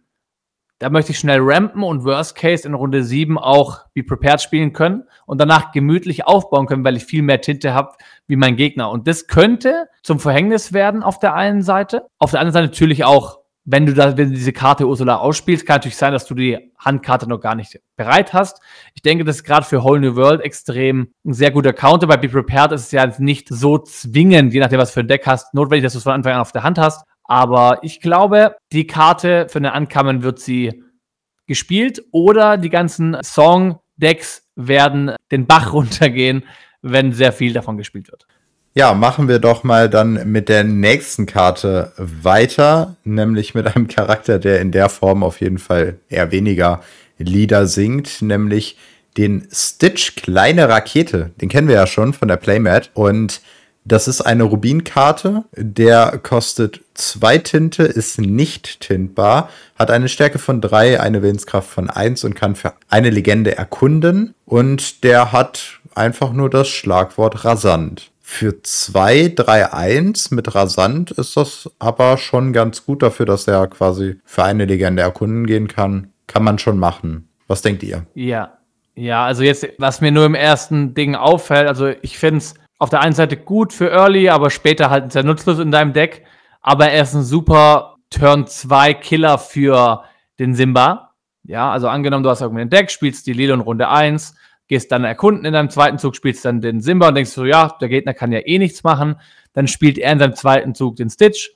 Da 0.80 0.90
möchte 0.90 1.12
ich 1.12 1.20
schnell 1.20 1.40
rampen 1.42 1.84
und 1.84 2.04
Worst 2.04 2.36
Case 2.36 2.68
in 2.68 2.74
Runde 2.74 3.04
7 3.04 3.38
auch 3.38 3.86
Be 3.94 4.04
Prepared 4.04 4.42
spielen 4.42 4.74
können 4.74 5.04
und 5.26 5.42
danach 5.42 5.72
gemütlich 5.72 6.28
aufbauen 6.28 6.68
können, 6.68 6.84
weil 6.84 6.98
ich 6.98 7.06
viel 7.06 7.24
mehr 7.24 7.42
Tinte 7.42 7.74
habe 7.74 7.94
wie 8.28 8.36
mein 8.36 8.56
Gegner. 8.56 8.92
Und 8.92 9.08
das 9.08 9.28
könnte 9.28 9.88
zum 10.04 10.20
Verhängnis 10.20 10.74
werden 10.74 11.02
auf 11.02 11.20
der 11.20 11.34
einen 11.34 11.64
Seite. 11.64 12.06
Auf 12.20 12.32
der 12.32 12.42
anderen 12.42 12.54
Seite 12.54 12.68
natürlich 12.68 13.04
auch, 13.06 13.40
wenn 13.66 13.86
du 13.86 13.94
da, 13.94 14.18
wenn 14.18 14.30
du 14.30 14.36
diese 14.36 14.54
Karte 14.54 14.88
Ursula 14.88 15.18
ausspielst, 15.18 15.66
kann 15.66 15.78
natürlich 15.78 15.98
sein, 15.98 16.14
dass 16.14 16.26
du 16.26 16.36
die 16.36 16.72
Handkarte 16.78 17.28
noch 17.28 17.40
gar 17.40 17.56
nicht 17.56 17.82
bereit 17.98 18.34
hast. 18.34 18.62
Ich 18.94 19.02
denke, 19.02 19.26
das 19.26 19.38
ist 19.38 19.44
gerade 19.44 19.66
für 19.66 19.84
Whole 19.84 20.00
New 20.00 20.16
World 20.16 20.42
extrem 20.42 21.12
ein 21.26 21.34
sehr 21.34 21.52
guter 21.52 21.74
Counter. 21.74 22.08
Bei 22.08 22.18
Be 22.18 22.30
Prepared 22.30 22.72
ist 22.72 22.86
es 22.86 22.92
ja 22.92 23.12
nicht 23.18 23.50
so 23.50 23.78
zwingend, 23.80 24.54
je 24.54 24.60
nachdem, 24.60 24.80
was 24.80 24.92
für 24.92 25.02
ein 25.02 25.08
Deck 25.08 25.26
hast, 25.26 25.54
notwendig, 25.54 25.84
dass 25.84 25.94
du 25.94 25.98
es 25.98 26.04
von 26.04 26.14
Anfang 26.14 26.34
an 26.34 26.42
auf 26.42 26.54
der 26.54 26.64
Hand 26.64 26.78
hast. 26.78 27.04
Aber 27.28 27.80
ich 27.84 28.00
glaube, 28.00 28.56
die 28.72 28.88
Karte 28.88 29.48
für 29.50 29.60
eine 29.60 29.74
Ankamen 29.74 30.24
wird 30.24 30.40
sie 30.40 30.84
gespielt 31.46 32.04
oder 32.12 32.58
die 32.58 32.70
ganzen 32.70 33.18
Song-Decks 33.22 34.44
werden 34.56 35.16
den 35.32 35.46
Bach 35.46 35.74
runtergehen, 35.74 36.44
wenn 36.82 37.12
sehr 37.12 37.32
viel 37.32 37.54
davon 37.54 37.78
gespielt 37.78 38.10
wird. 38.10 38.26
Ja, 38.74 38.94
machen 38.94 39.28
wir 39.28 39.40
doch 39.40 39.64
mal 39.64 39.90
dann 39.90 40.32
mit 40.32 40.50
der 40.50 40.64
nächsten 40.64 41.26
Karte 41.26 41.94
weiter, 41.98 42.96
nämlich 43.04 43.56
mit 43.56 43.66
einem 43.76 43.88
Charakter, 43.88 44.38
der 44.38 44.62
in 44.62 44.72
der 44.72 44.90
Form 44.90 45.24
auf 45.24 45.42
jeden 45.42 45.58
Fall 45.58 46.00
eher 46.10 46.32
weniger 46.32 46.82
Lieder 47.18 47.66
singt, 47.66 48.22
nämlich 48.22 48.78
den 49.18 49.48
Stitch 49.52 50.16
Kleine 50.16 50.70
Rakete. 50.70 51.32
Den 51.42 51.50
kennen 51.50 51.68
wir 51.68 51.74
ja 51.74 51.88
schon 51.88 52.14
von 52.14 52.28
der 52.28 52.38
Playmat 52.38 52.92
und 52.94 53.42
das 53.88 54.08
ist 54.08 54.22
eine 54.22 54.44
Rubinkarte, 54.44 55.46
der 55.56 56.20
kostet 56.22 56.82
zwei 56.94 57.38
Tinte, 57.38 57.84
ist 57.84 58.20
nicht 58.20 58.82
tintbar, 58.82 59.50
hat 59.80 59.92
eine 59.92 60.10
Stärke 60.10 60.40
von 60.40 60.60
drei, 60.60 61.00
eine 61.00 61.22
Willenskraft 61.22 61.70
von 61.70 61.90
eins 61.90 62.24
und 62.24 62.36
kann 62.36 62.56
für 62.56 62.74
eine 62.90 63.10
Legende 63.10 63.58
erkunden. 63.58 64.34
Und 64.46 65.04
der 65.04 65.32
hat 65.32 65.80
einfach 65.96 66.34
nur 66.34 66.50
das 66.50 66.68
Schlagwort 66.68 67.46
rasant. 67.46 68.12
Für 68.22 68.62
2, 68.62 69.32
3, 69.38 69.72
1 69.72 70.32
mit 70.32 70.54
rasant 70.54 71.12
ist 71.12 71.38
das 71.38 71.70
aber 71.80 72.18
schon 72.18 72.52
ganz 72.52 72.86
gut 72.86 73.02
dafür, 73.02 73.26
dass 73.26 73.48
er 73.48 73.68
quasi 73.68 74.20
für 74.26 74.44
eine 74.44 74.66
Legende 74.66 75.02
erkunden 75.02 75.48
gehen 75.48 75.70
kann. 75.70 76.12
Kann 76.28 76.44
man 76.44 76.60
schon 76.60 76.78
machen. 76.78 77.30
Was 77.48 77.62
denkt 77.62 77.84
ihr? 77.84 78.06
Ja, 78.16 78.58
ja, 78.96 79.26
also 79.26 79.44
jetzt, 79.44 79.66
was 79.78 80.02
mir 80.02 80.12
nur 80.12 80.26
im 80.26 80.36
ersten 80.36 80.94
Ding 80.94 81.16
auffällt, 81.16 81.70
also 81.70 81.88
ich 82.02 82.18
finde 82.18 82.40
es 82.40 82.56
auf 82.78 82.90
der 82.90 83.02
einen 83.02 83.14
Seite 83.14 83.38
gut 83.38 83.74
für 83.74 83.90
Early, 83.90 84.30
aber 84.30 84.50
später 84.50 84.90
halt 84.90 85.12
sehr 85.12 85.24
nutzlos 85.24 85.60
in 85.60 85.72
deinem 85.72 85.94
Deck. 85.94 86.24
Aber 86.62 86.90
er 86.90 87.04
ist 87.04 87.14
ein 87.14 87.24
super 87.24 87.96
Turn 88.10 88.48
2 88.48 88.94
Killer 88.96 89.38
für 89.38 90.04
den 90.40 90.54
Simba. 90.54 91.14
Ja, 91.44 91.72
also 91.72 91.88
angenommen, 91.88 92.24
du 92.24 92.30
hast 92.30 92.42
irgendwie 92.42 92.62
ein 92.62 92.70
Deck, 92.70 92.92
spielst 92.92 93.26
die 93.26 93.34
Lilo 93.34 93.54
in 93.54 93.62
Runde 93.62 93.90
1, 93.90 94.36
gehst 94.68 94.92
dann 94.92 95.06
erkunden 95.06 95.46
in 95.46 95.54
deinem 95.54 95.70
zweiten 95.70 95.98
Zug, 95.98 96.16
spielst 96.16 96.44
dann 96.46 96.62
den 96.62 96.82
Simba 96.82 97.08
und 97.08 97.16
denkst 97.16 97.32
so, 97.32 97.46
ja, 97.46 97.76
der 97.80 97.90
Gegner 97.90 98.14
kann 98.14 98.32
ja 98.32 98.40
eh 98.46 98.60
nichts 98.60 98.84
machen. 98.84 99.16
Dann 99.54 99.68
spielt 99.68 99.98
er 99.98 100.12
in 100.12 100.20
seinem 100.20 100.36
zweiten 100.36 100.76
Zug 100.76 100.98
den 100.98 101.10
Stitch, 101.10 101.52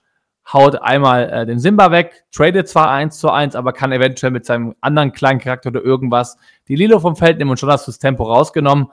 haut 0.51 0.81
einmal 0.81 1.29
äh, 1.29 1.45
den 1.45 1.59
Simba 1.59 1.91
weg, 1.91 2.23
tradet 2.31 2.67
zwar 2.67 2.89
1 2.89 3.19
zu 3.19 3.29
1, 3.29 3.55
aber 3.55 3.73
kann 3.73 3.91
eventuell 3.91 4.31
mit 4.31 4.45
seinem 4.45 4.75
anderen 4.81 5.11
kleinen 5.11 5.39
Charakter 5.39 5.69
oder 5.69 5.83
irgendwas 5.83 6.37
die 6.67 6.75
Lilo 6.75 6.99
vom 6.99 7.15
Feld 7.15 7.37
nehmen 7.37 7.51
und 7.51 7.59
schon 7.59 7.69
hast 7.69 7.87
du 7.87 7.91
das 7.91 7.99
Tempo 7.99 8.23
rausgenommen 8.23 8.87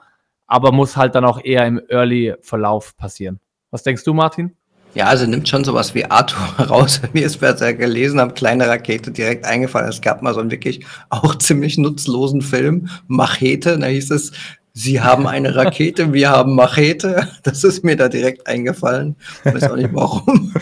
aber 0.49 0.71
muss 0.71 0.97
halt 0.97 1.15
dann 1.15 1.23
auch 1.23 1.41
eher 1.41 1.65
im 1.65 1.79
Early-Verlauf 1.87 2.97
passieren. 2.97 3.39
Was 3.71 3.83
denkst 3.83 4.03
du, 4.03 4.13
Martin? 4.13 4.55
Ja, 4.95 5.05
also 5.05 5.27
nimmt 5.27 5.47
schon 5.47 5.63
sowas 5.63 5.93
wie 5.93 6.05
Arthur 6.05 6.65
raus, 6.65 7.01
wie 7.13 7.19
ich 7.19 7.25
es 7.25 7.37
bisher 7.37 7.75
gelesen 7.75 8.19
habe, 8.19 8.33
kleine 8.33 8.67
Rakete 8.67 9.11
direkt 9.11 9.45
eingefallen. 9.45 9.87
Es 9.87 10.01
gab 10.01 10.23
mal 10.23 10.33
so 10.33 10.39
einen 10.39 10.49
wirklich 10.49 10.83
auch 11.09 11.35
ziemlich 11.35 11.77
nutzlosen 11.77 12.41
Film, 12.41 12.89
Machete, 13.07 13.77
da 13.77 13.85
hieß 13.85 14.11
es, 14.11 14.31
Sie 14.73 15.01
haben 15.01 15.27
eine 15.27 15.55
Rakete, 15.55 16.13
wir 16.13 16.29
haben 16.29 16.55
Machete. 16.55 17.27
Das 17.43 17.63
ist 17.63 17.83
mir 17.83 17.95
da 17.95 18.07
direkt 18.07 18.47
eingefallen. 18.47 19.15
Ich 19.43 19.53
weiß 19.53 19.71
auch 19.71 19.75
nicht 19.75 19.93
warum. 19.93 20.53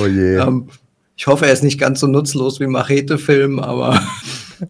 Oh 0.00 0.06
je. 0.06 0.36
Ähm, 0.38 0.68
ich 1.16 1.26
hoffe, 1.26 1.46
er 1.46 1.52
ist 1.52 1.62
nicht 1.62 1.78
ganz 1.78 2.00
so 2.00 2.06
nutzlos 2.06 2.58
wie 2.60 2.66
Machete-Film, 2.66 3.60
aber 3.60 4.00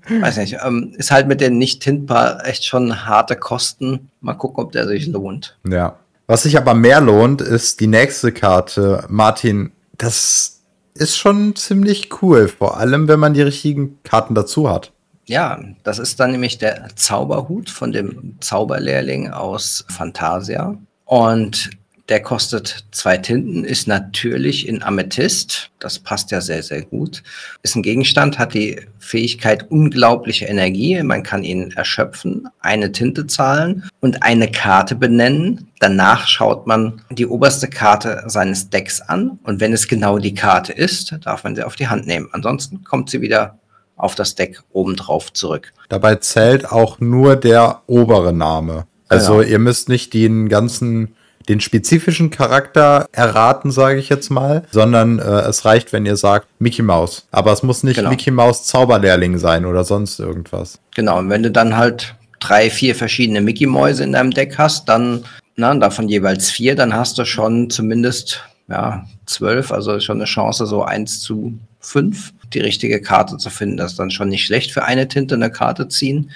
Weiß 0.08 0.36
nicht, 0.38 0.58
ähm, 0.64 0.92
ist 0.96 1.10
halt 1.10 1.28
mit 1.28 1.40
den 1.40 1.58
nicht 1.58 1.82
tintbar 1.82 2.46
echt 2.46 2.64
schon 2.64 3.06
harte 3.06 3.36
Kosten. 3.36 4.10
Mal 4.20 4.34
gucken, 4.34 4.64
ob 4.64 4.72
der 4.72 4.86
sich 4.86 5.06
lohnt. 5.06 5.56
Ja. 5.68 5.96
Was 6.26 6.44
sich 6.44 6.56
aber 6.56 6.74
mehr 6.74 7.00
lohnt, 7.00 7.40
ist 7.40 7.80
die 7.80 7.88
nächste 7.88 8.30
Karte. 8.30 9.04
Martin, 9.08 9.72
das 9.98 10.60
ist 10.94 11.18
schon 11.18 11.56
ziemlich 11.56 12.22
cool, 12.22 12.48
vor 12.48 12.76
allem 12.76 13.08
wenn 13.08 13.18
man 13.18 13.34
die 13.34 13.42
richtigen 13.42 13.98
Karten 14.04 14.34
dazu 14.34 14.70
hat. 14.70 14.92
Ja, 15.26 15.60
das 15.82 15.98
ist 15.98 16.18
dann 16.18 16.32
nämlich 16.32 16.58
der 16.58 16.88
Zauberhut 16.96 17.70
von 17.70 17.92
dem 17.92 18.36
Zauberlehrling 18.40 19.30
aus 19.30 19.84
Fantasia. 19.88 20.76
Und 21.04 21.70
der 22.10 22.20
kostet 22.20 22.84
zwei 22.90 23.16
Tinten, 23.16 23.64
ist 23.64 23.86
natürlich 23.86 24.66
in 24.66 24.82
Amethyst. 24.82 25.70
Das 25.78 26.00
passt 26.00 26.32
ja 26.32 26.40
sehr, 26.40 26.64
sehr 26.64 26.82
gut. 26.82 27.22
Ist 27.62 27.76
ein 27.76 27.84
Gegenstand, 27.84 28.36
hat 28.36 28.52
die 28.52 28.80
Fähigkeit 28.98 29.70
unglaubliche 29.70 30.46
Energie. 30.46 31.00
Man 31.04 31.22
kann 31.22 31.44
ihn 31.44 31.70
erschöpfen, 31.70 32.48
eine 32.58 32.90
Tinte 32.90 33.28
zahlen 33.28 33.88
und 34.00 34.24
eine 34.24 34.50
Karte 34.50 34.96
benennen. 34.96 35.70
Danach 35.78 36.26
schaut 36.26 36.66
man 36.66 37.00
die 37.10 37.26
oberste 37.26 37.68
Karte 37.68 38.24
seines 38.26 38.70
Decks 38.70 39.00
an. 39.00 39.38
Und 39.44 39.60
wenn 39.60 39.72
es 39.72 39.86
genau 39.86 40.18
die 40.18 40.34
Karte 40.34 40.72
ist, 40.72 41.16
darf 41.22 41.44
man 41.44 41.54
sie 41.54 41.62
auf 41.62 41.76
die 41.76 41.86
Hand 41.86 42.08
nehmen. 42.08 42.28
Ansonsten 42.32 42.82
kommt 42.82 43.08
sie 43.08 43.20
wieder 43.20 43.60
auf 43.96 44.16
das 44.16 44.34
Deck 44.34 44.60
obendrauf 44.72 45.32
zurück. 45.32 45.72
Dabei 45.88 46.16
zählt 46.16 46.72
auch 46.72 46.98
nur 46.98 47.36
der 47.36 47.82
obere 47.86 48.32
Name. 48.32 48.86
Also 49.08 49.38
genau. 49.38 49.48
ihr 49.48 49.58
müsst 49.60 49.88
nicht 49.88 50.12
den 50.12 50.48
ganzen 50.48 51.14
den 51.50 51.60
spezifischen 51.60 52.30
Charakter 52.30 53.06
erraten, 53.10 53.72
sage 53.72 53.98
ich 53.98 54.08
jetzt 54.08 54.30
mal, 54.30 54.62
sondern 54.70 55.18
äh, 55.18 55.22
es 55.22 55.64
reicht, 55.64 55.92
wenn 55.92 56.06
ihr 56.06 56.16
sagt 56.16 56.46
Mickey 56.60 56.82
Mouse. 56.82 57.26
Aber 57.32 57.52
es 57.52 57.64
muss 57.64 57.82
nicht 57.82 57.96
genau. 57.96 58.08
Mickey 58.08 58.30
Mouse 58.30 58.64
Zauberlehrling 58.66 59.36
sein 59.36 59.66
oder 59.66 59.82
sonst 59.82 60.20
irgendwas. 60.20 60.78
Genau, 60.94 61.18
und 61.18 61.28
wenn 61.28 61.42
du 61.42 61.50
dann 61.50 61.76
halt 61.76 62.14
drei, 62.38 62.70
vier 62.70 62.94
verschiedene 62.94 63.40
Mickey 63.40 63.66
Mäuse 63.66 64.04
in 64.04 64.12
deinem 64.12 64.30
Deck 64.30 64.58
hast, 64.58 64.88
dann, 64.88 65.24
na, 65.56 65.74
davon 65.74 66.08
jeweils 66.08 66.50
vier, 66.50 66.76
dann 66.76 66.94
hast 66.94 67.18
du 67.18 67.24
schon 67.24 67.68
zumindest 67.68 68.44
ja, 68.68 69.04
zwölf, 69.26 69.72
also 69.72 69.98
schon 69.98 70.18
eine 70.18 70.26
Chance, 70.26 70.66
so 70.66 70.84
eins 70.84 71.18
zu 71.18 71.58
fünf 71.80 72.32
die 72.54 72.60
richtige 72.60 73.02
Karte 73.02 73.38
zu 73.38 73.50
finden. 73.50 73.76
Das 73.76 73.92
ist 73.92 73.98
dann 73.98 74.12
schon 74.12 74.28
nicht 74.28 74.46
schlecht 74.46 74.70
für 74.70 74.84
eine 74.84 75.08
Tinte 75.08 75.34
eine 75.34 75.50
Karte 75.50 75.88
ziehen. 75.88 76.30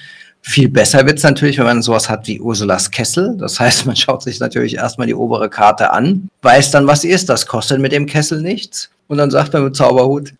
Viel 0.46 0.68
besser 0.68 1.06
wird 1.06 1.16
es 1.16 1.24
natürlich, 1.24 1.56
wenn 1.56 1.64
man 1.64 1.80
sowas 1.80 2.10
hat 2.10 2.26
wie 2.26 2.38
Ursulas 2.38 2.90
Kessel. 2.90 3.34
Das 3.38 3.58
heißt, 3.58 3.86
man 3.86 3.96
schaut 3.96 4.22
sich 4.22 4.40
natürlich 4.40 4.74
erstmal 4.74 5.06
die 5.06 5.14
obere 5.14 5.48
Karte 5.48 5.90
an, 5.90 6.28
weiß 6.42 6.70
dann, 6.70 6.86
was 6.86 7.00
sie 7.00 7.08
ist. 7.08 7.30
Das 7.30 7.46
kostet 7.46 7.80
mit 7.80 7.92
dem 7.92 8.04
Kessel 8.04 8.42
nichts. 8.42 8.90
Und 9.08 9.16
dann 9.16 9.30
sagt 9.30 9.54
man 9.54 9.64
mit 9.64 9.74
Zauberhut, 9.74 10.34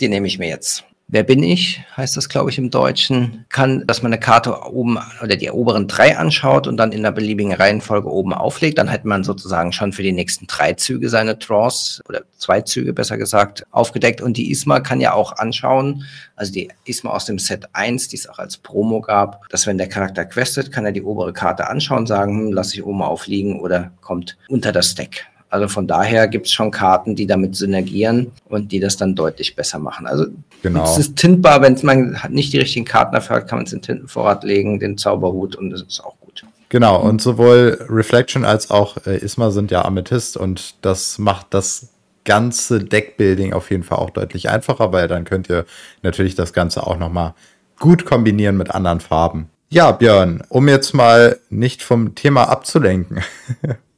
die 0.00 0.08
nehme 0.08 0.28
ich 0.28 0.38
mir 0.38 0.48
jetzt. 0.48 0.84
Wer 1.12 1.24
bin 1.24 1.42
ich, 1.42 1.82
heißt 1.96 2.16
das, 2.16 2.28
glaube 2.28 2.50
ich, 2.50 2.58
im 2.58 2.70
Deutschen, 2.70 3.44
kann, 3.48 3.84
dass 3.84 4.00
man 4.00 4.12
eine 4.12 4.20
Karte 4.20 4.62
oben 4.70 4.96
oder 5.20 5.34
die 5.34 5.50
oberen 5.50 5.88
drei 5.88 6.16
anschaut 6.16 6.68
und 6.68 6.76
dann 6.76 6.92
in 6.92 7.02
der 7.02 7.10
beliebigen 7.10 7.52
Reihenfolge 7.52 8.08
oben 8.08 8.32
auflegt. 8.32 8.78
Dann 8.78 8.92
hat 8.92 9.04
man 9.04 9.24
sozusagen 9.24 9.72
schon 9.72 9.92
für 9.92 10.04
die 10.04 10.12
nächsten 10.12 10.46
drei 10.46 10.74
Züge 10.74 11.08
seine 11.08 11.34
Draws 11.34 12.00
oder 12.08 12.22
zwei 12.38 12.60
Züge 12.60 12.92
besser 12.92 13.18
gesagt 13.18 13.66
aufgedeckt. 13.72 14.20
Und 14.20 14.36
die 14.36 14.52
Isma 14.52 14.78
kann 14.78 15.00
ja 15.00 15.12
auch 15.12 15.32
anschauen, 15.36 16.04
also 16.36 16.52
die 16.52 16.68
Isma 16.84 17.10
aus 17.10 17.24
dem 17.24 17.40
Set 17.40 17.66
1, 17.72 18.06
die 18.06 18.16
es 18.16 18.28
auch 18.28 18.38
als 18.38 18.56
Promo 18.58 19.00
gab, 19.00 19.48
dass 19.48 19.66
wenn 19.66 19.78
der 19.78 19.88
Charakter 19.88 20.24
questet, 20.24 20.70
kann 20.70 20.84
er 20.84 20.92
die 20.92 21.02
obere 21.02 21.32
Karte 21.32 21.68
anschauen, 21.68 22.06
sagen, 22.06 22.38
hm, 22.38 22.52
lass 22.52 22.72
ich 22.72 22.84
oben 22.84 23.02
aufliegen 23.02 23.58
oder 23.58 23.90
kommt 24.00 24.36
unter 24.48 24.70
das 24.70 24.94
Deck. 24.94 25.26
Also 25.50 25.66
von 25.66 25.86
daher 25.86 26.28
gibt 26.28 26.46
es 26.46 26.52
schon 26.52 26.70
Karten, 26.70 27.16
die 27.16 27.26
damit 27.26 27.56
synergieren 27.56 28.30
und 28.48 28.70
die 28.70 28.78
das 28.78 28.96
dann 28.96 29.16
deutlich 29.16 29.56
besser 29.56 29.80
machen. 29.80 30.06
Also 30.06 30.26
genau. 30.62 30.84
es 30.84 30.96
ist 30.96 31.16
tintbar, 31.16 31.60
wenn 31.60 31.76
man 31.82 32.16
nicht 32.30 32.52
die 32.52 32.58
richtigen 32.58 32.84
Karten 32.84 33.14
dafür 33.14 33.36
hat, 33.36 33.48
kann 33.48 33.58
man 33.58 33.66
es 33.66 33.72
in 33.72 33.80
den 33.80 33.84
Tintenvorrat 33.84 34.44
legen, 34.44 34.78
den 34.78 34.96
Zauberhut 34.96 35.56
und 35.56 35.70
das 35.70 35.82
ist 35.82 36.02
auch 36.04 36.14
gut. 36.20 36.44
Genau, 36.68 37.00
und 37.00 37.20
sowohl 37.20 37.84
Reflection 37.88 38.44
als 38.44 38.70
auch 38.70 38.96
äh, 39.04 39.18
Isma 39.18 39.50
sind 39.50 39.72
ja 39.72 39.84
Amethyst 39.84 40.36
und 40.36 40.76
das 40.82 41.18
macht 41.18 41.48
das 41.50 41.88
ganze 42.24 42.78
Deckbuilding 42.78 43.52
auf 43.52 43.72
jeden 43.72 43.82
Fall 43.82 43.98
auch 43.98 44.10
deutlich 44.10 44.50
einfacher, 44.50 44.92
weil 44.92 45.08
dann 45.08 45.24
könnt 45.24 45.50
ihr 45.50 45.66
natürlich 46.02 46.36
das 46.36 46.52
Ganze 46.52 46.86
auch 46.86 46.96
nochmal 46.96 47.34
gut 47.80 48.04
kombinieren 48.04 48.56
mit 48.56 48.70
anderen 48.70 49.00
Farben. 49.00 49.50
Ja, 49.68 49.90
Björn, 49.90 50.44
um 50.48 50.68
jetzt 50.68 50.94
mal 50.94 51.38
nicht 51.48 51.82
vom 51.82 52.14
Thema 52.14 52.48
abzulenken. 52.48 53.20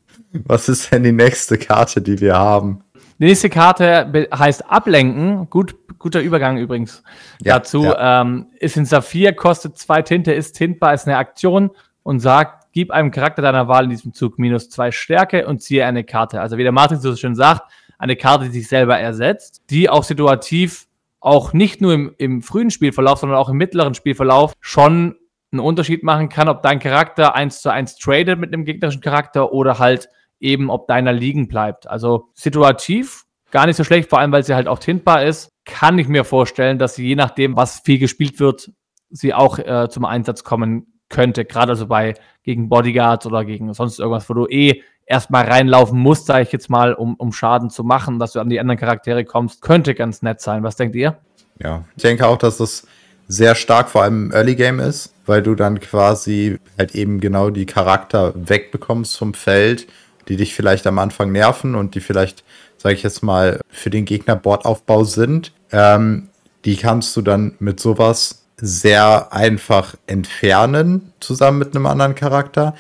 Was 0.45 0.69
ist 0.69 0.93
denn 0.93 1.03
die 1.03 1.13
nächste 1.13 1.59
Karte, 1.59 2.01
die 2.01 2.21
wir 2.21 2.37
haben? 2.37 2.83
Die 3.19 3.27
nächste 3.27 3.51
Karte 3.51 4.29
heißt 4.37 4.71
Ablenken. 4.71 5.49
Gut, 5.51 5.77
guter 5.99 6.21
Übergang 6.21 6.59
übrigens 6.59 7.03
ja, 7.43 7.59
dazu. 7.59 7.85
Ja. 7.85 8.23
Ähm, 8.23 8.47
ist 8.59 8.77
in 8.77 8.85
Saphir, 8.85 9.33
kostet 9.33 9.79
zwei 9.79 10.03
Tinte, 10.03 10.33
ist 10.33 10.55
tintbar, 10.55 10.95
ist 10.95 11.07
eine 11.07 11.17
Aktion 11.17 11.71
und 12.03 12.21
sagt, 12.21 12.67
gib 12.73 12.91
einem 12.91 13.11
Charakter 13.11 13.43
deiner 13.43 13.69
Wahl 13.69 13.85
in 13.85 13.91
diesem 13.91 14.13
Zug 14.13 14.39
minus 14.39 14.71
zwei 14.71 14.91
Stärke 14.91 15.47
und 15.47 15.63
ziehe 15.63 15.87
eine 15.87 16.05
Karte. 16.05 16.41
Also 16.41 16.57
wie 16.57 16.63
der 16.63 16.73
Martin 16.73 16.99
so 16.99 17.15
schön 17.15 17.35
sagt, 17.35 17.71
eine 17.99 18.17
Karte, 18.17 18.47
die 18.47 18.51
sich 18.51 18.69
selber 18.69 18.99
ersetzt, 18.99 19.63
die 19.71 19.89
auch 19.89 20.03
situativ 20.03 20.89
auch 21.21 21.53
nicht 21.53 21.81
nur 21.81 21.95
im, 21.95 22.15
im 22.19 22.43
frühen 22.43 22.71
Spielverlauf, 22.71 23.21
sondern 23.21 23.39
auch 23.39 23.49
im 23.49 23.57
mittleren 23.57 23.95
Spielverlauf 23.95 24.55
schon 24.61 25.15
einen 25.53 25.61
Unterschied 25.61 26.03
machen 26.03 26.29
kann, 26.29 26.49
ob 26.49 26.63
dein 26.63 26.81
Charakter 26.81 27.37
eins 27.37 27.63
zu 27.63 27.71
eins 27.71 27.97
tradet 27.97 28.41
mit 28.41 28.53
einem 28.53 28.65
gegnerischen 28.65 29.03
Charakter 29.03 29.53
oder 29.53 29.79
halt 29.79 30.09
eben, 30.43 30.71
ob 30.71 30.89
deiner 30.89 31.13
liegen 31.13 31.49
bleibt. 31.49 31.89
Also 31.89 32.29
situativ 32.35 33.25
gar 33.51 33.67
nicht 33.67 33.77
so 33.77 33.85
schlecht, 33.85 34.11
vor 34.11 34.19
allem 34.19 34.33
weil 34.33 34.45
sie 34.45 34.55
halt 34.55 34.67
auch 34.67 34.79
tintbar 34.79 35.25
ist. 35.25 35.51
Kann 35.65 35.99
ich 35.99 36.09
mir 36.09 36.25
vorstellen, 36.25 36.79
dass 36.79 36.97
sie 36.97 37.07
je 37.07 37.15
nachdem, 37.15 37.57
was 37.57 37.81
viel 37.81 37.99
gespielt 37.99 38.41
wird, 38.41 38.73
sie 39.11 39.33
auch 39.33 39.59
äh, 39.59 39.89
zum 39.89 40.05
Einsatz 40.05 40.43
kommen 40.43 40.87
könnte. 41.09 41.45
Gerade 41.45 41.73
also 41.73 41.87
bei 41.87 42.15
gegen 42.43 42.69
Bodyguards 42.69 43.27
oder 43.27 43.45
gegen 43.45 43.73
sonst 43.75 44.01
irgendwas, 44.01 44.29
wo 44.29 44.35
du 44.35 44.47
eh 44.49 44.83
erstmal 45.07 45.45
reinlaufen 45.45 45.99
musst, 45.99 46.27
sage 46.27 46.43
ich 46.43 46.53
jetzt 46.53 46.71
mal, 46.71 46.95
um, 46.95 47.15
um 47.17 47.33
Schaden 47.33 47.71
zu 47.71 47.85
machen, 47.85 48.19
dass 48.19 48.33
du 48.33 48.41
an 48.41 48.49
die 48.49 48.59
anderen 48.59 48.79
Charaktere 48.79 49.25
kommst, 49.25 49.63
könnte 49.63 49.95
ganz 49.95 50.23
nett 50.23 50.41
sein. 50.41 50.63
Was 50.63 50.77
denkt 50.77 50.97
ihr? 50.97 51.19
Ja, 51.63 51.85
ich 51.97 52.03
denke 52.03 52.27
auch, 52.27 52.39
dass 52.39 52.57
das 52.57 52.87
sehr 53.29 53.55
stark 53.55 53.91
vor 53.91 54.03
allem 54.03 54.27
im 54.27 54.33
Early 54.33 54.57
Game 54.57 54.81
ist, 54.81 55.15
weil 55.27 55.43
du 55.43 55.55
dann 55.55 55.81
quasi 55.81 56.59
halt 56.79 56.95
eben 56.95 57.21
genau 57.21 57.51
die 57.51 57.67
Charakter 57.67 58.33
wegbekommst 58.35 59.17
vom 59.17 59.35
Feld, 59.35 59.87
die 60.29 60.37
dich 60.37 60.55
vielleicht 60.55 60.87
am 60.87 60.99
Anfang 60.99 61.33
nerven 61.33 61.75
und 61.75 61.95
die 61.95 62.01
vielleicht, 62.01 62.45
sage 62.79 62.95
ich 62.95 63.03
jetzt 63.03 63.23
mal, 63.23 63.61
für 63.69 63.91
den 63.91 64.05
Gegner 64.05 64.37
Bordaufbau 64.37 65.05
sind. 65.05 65.53
Ähm, 65.71 66.29
die 66.65 66.77
kannst 66.77 67.17
du 67.17 67.23
dann 67.23 67.55
mit 67.59 67.81
sowas 67.81 68.43
sehr 68.57 69.33
einfach 69.33 69.95
entfernen, 70.07 71.13
zusammen 71.21 71.59
mit 71.59 71.75
einem 71.75 71.87
anderen 71.87 72.15
Charakter. 72.15 72.75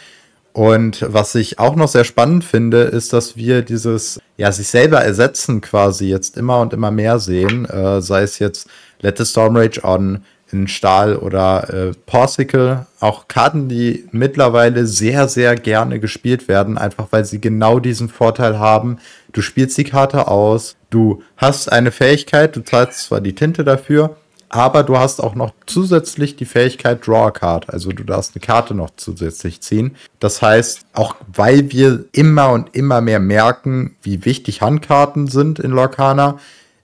Und 0.52 1.04
was 1.08 1.34
ich 1.34 1.58
auch 1.58 1.76
noch 1.76 1.88
sehr 1.88 2.04
spannend 2.04 2.44
finde, 2.44 2.82
ist, 2.82 3.12
dass 3.12 3.36
wir 3.36 3.62
dieses, 3.62 4.20
ja, 4.36 4.52
sich 4.52 4.68
selber 4.68 5.00
ersetzen 5.00 5.60
quasi 5.62 6.08
jetzt 6.08 6.36
immer 6.36 6.60
und 6.60 6.72
immer 6.72 6.90
mehr 6.90 7.18
sehen, 7.18 7.64
äh, 7.64 8.02
sei 8.02 8.22
es 8.22 8.38
jetzt 8.38 8.68
Let 9.00 9.18
the 9.18 9.24
Storm 9.24 9.56
Rage 9.56 9.82
On, 9.82 10.22
in 10.52 10.68
Stahl 10.68 11.16
oder 11.16 11.72
äh, 11.72 11.92
Porsicle. 12.06 12.86
Auch 13.00 13.28
Karten, 13.28 13.68
die 13.68 14.06
mittlerweile 14.12 14.86
sehr, 14.86 15.28
sehr 15.28 15.56
gerne 15.56 16.00
gespielt 16.00 16.48
werden, 16.48 16.78
einfach 16.78 17.08
weil 17.10 17.24
sie 17.24 17.40
genau 17.40 17.78
diesen 17.78 18.08
Vorteil 18.08 18.58
haben. 18.58 18.98
Du 19.32 19.42
spielst 19.42 19.78
die 19.78 19.84
Karte 19.84 20.28
aus, 20.28 20.76
du 20.90 21.22
hast 21.36 21.72
eine 21.72 21.90
Fähigkeit, 21.90 22.54
du 22.54 22.62
zahlst 22.62 23.06
zwar 23.06 23.20
die 23.20 23.34
Tinte 23.34 23.64
dafür, 23.64 24.16
aber 24.52 24.82
du 24.82 24.98
hast 24.98 25.20
auch 25.20 25.34
noch 25.34 25.52
zusätzlich 25.64 26.36
die 26.36 26.44
Fähigkeit 26.44 27.06
Draw 27.06 27.28
a 27.28 27.30
Card. 27.30 27.70
Also 27.70 27.90
du 27.90 28.04
darfst 28.04 28.34
eine 28.34 28.40
Karte 28.40 28.74
noch 28.74 28.90
zusätzlich 28.96 29.62
ziehen. 29.62 29.96
Das 30.20 30.42
heißt, 30.42 30.82
auch 30.92 31.16
weil 31.34 31.72
wir 31.72 32.04
immer 32.12 32.50
und 32.50 32.76
immer 32.76 33.00
mehr 33.00 33.20
merken, 33.20 33.96
wie 34.02 34.26
wichtig 34.26 34.60
Handkarten 34.60 35.26
sind 35.26 35.58
in 35.58 35.70
Lorcana, 35.70 36.38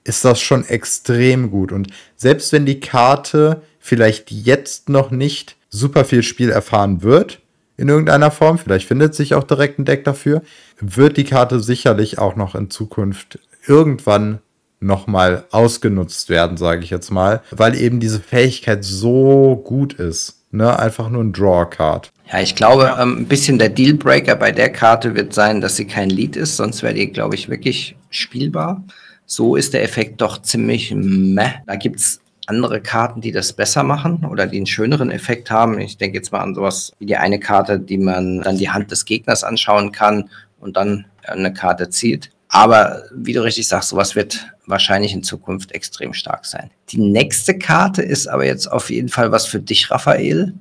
ist 0.08 0.24
das 0.24 0.40
schon 0.40 0.64
extrem 0.64 1.50
gut. 1.50 1.70
Und 1.70 1.88
selbst 2.16 2.52
wenn 2.52 2.66
die 2.66 2.80
Karte 2.80 3.62
vielleicht 3.78 4.30
jetzt 4.30 4.88
noch 4.88 5.10
nicht 5.10 5.56
super 5.68 6.04
viel 6.04 6.22
Spiel 6.22 6.50
erfahren 6.50 7.02
wird, 7.02 7.40
in 7.76 7.88
irgendeiner 7.88 8.30
Form, 8.30 8.58
vielleicht 8.58 8.88
findet 8.88 9.14
sich 9.14 9.34
auch 9.34 9.44
direkt 9.44 9.78
ein 9.78 9.84
Deck 9.84 10.04
dafür, 10.04 10.42
wird 10.80 11.16
die 11.16 11.24
Karte 11.24 11.60
sicherlich 11.60 12.18
auch 12.18 12.34
noch 12.34 12.54
in 12.54 12.70
Zukunft 12.70 13.38
irgendwann 13.66 14.40
nochmal 14.80 15.44
ausgenutzt 15.50 16.28
werden, 16.28 16.56
sage 16.56 16.82
ich 16.82 16.90
jetzt 16.90 17.10
mal, 17.10 17.42
weil 17.50 17.76
eben 17.76 18.00
diese 18.00 18.20
Fähigkeit 18.20 18.84
so 18.84 19.60
gut 19.64 19.92
ist. 19.94 20.38
Ne? 20.50 20.78
Einfach 20.78 21.10
nur 21.10 21.22
ein 21.22 21.32
Draw-Card. 21.32 22.10
Ja, 22.32 22.40
ich 22.40 22.54
glaube, 22.54 22.96
ähm, 22.98 23.18
ein 23.18 23.26
bisschen 23.26 23.58
der 23.58 23.68
Dealbreaker 23.68 24.36
bei 24.36 24.52
der 24.52 24.70
Karte 24.70 25.14
wird 25.14 25.34
sein, 25.34 25.60
dass 25.60 25.76
sie 25.76 25.86
kein 25.86 26.10
Lead 26.10 26.36
ist, 26.36 26.56
sonst 26.56 26.82
wäre 26.82 26.94
die, 26.94 27.12
glaube 27.12 27.34
ich, 27.34 27.48
wirklich 27.48 27.96
spielbar. 28.10 28.82
So 29.30 29.56
ist 29.56 29.74
der 29.74 29.82
Effekt 29.82 30.22
doch 30.22 30.40
ziemlich 30.40 30.90
meh. 30.94 31.50
Da 31.66 31.76
gibt's 31.76 32.20
andere 32.46 32.80
Karten, 32.80 33.20
die 33.20 33.30
das 33.30 33.52
besser 33.52 33.82
machen 33.82 34.24
oder 34.24 34.46
die 34.46 34.56
einen 34.56 34.64
schöneren 34.66 35.10
Effekt 35.10 35.50
haben. 35.50 35.78
Ich 35.78 35.98
denke 35.98 36.16
jetzt 36.16 36.32
mal 36.32 36.40
an 36.40 36.54
sowas 36.54 36.92
wie 36.98 37.04
die 37.04 37.16
eine 37.18 37.38
Karte, 37.38 37.78
die 37.78 37.98
man 37.98 38.40
dann 38.40 38.56
die 38.56 38.70
Hand 38.70 38.90
des 38.90 39.04
Gegners 39.04 39.44
anschauen 39.44 39.92
kann 39.92 40.30
und 40.58 40.78
dann 40.78 41.04
eine 41.26 41.52
Karte 41.52 41.90
zieht. 41.90 42.30
Aber 42.48 43.02
wie 43.14 43.34
du 43.34 43.44
richtig 43.44 43.68
sagst, 43.68 43.90
sowas 43.90 44.16
wird 44.16 44.46
wahrscheinlich 44.64 45.12
in 45.12 45.22
Zukunft 45.22 45.72
extrem 45.72 46.14
stark 46.14 46.46
sein. 46.46 46.70
Die 46.88 46.98
nächste 46.98 47.58
Karte 47.58 48.00
ist 48.00 48.28
aber 48.28 48.46
jetzt 48.46 48.66
auf 48.72 48.88
jeden 48.88 49.10
Fall 49.10 49.30
was 49.30 49.44
für 49.44 49.60
dich, 49.60 49.90
Raphael. 49.90 50.54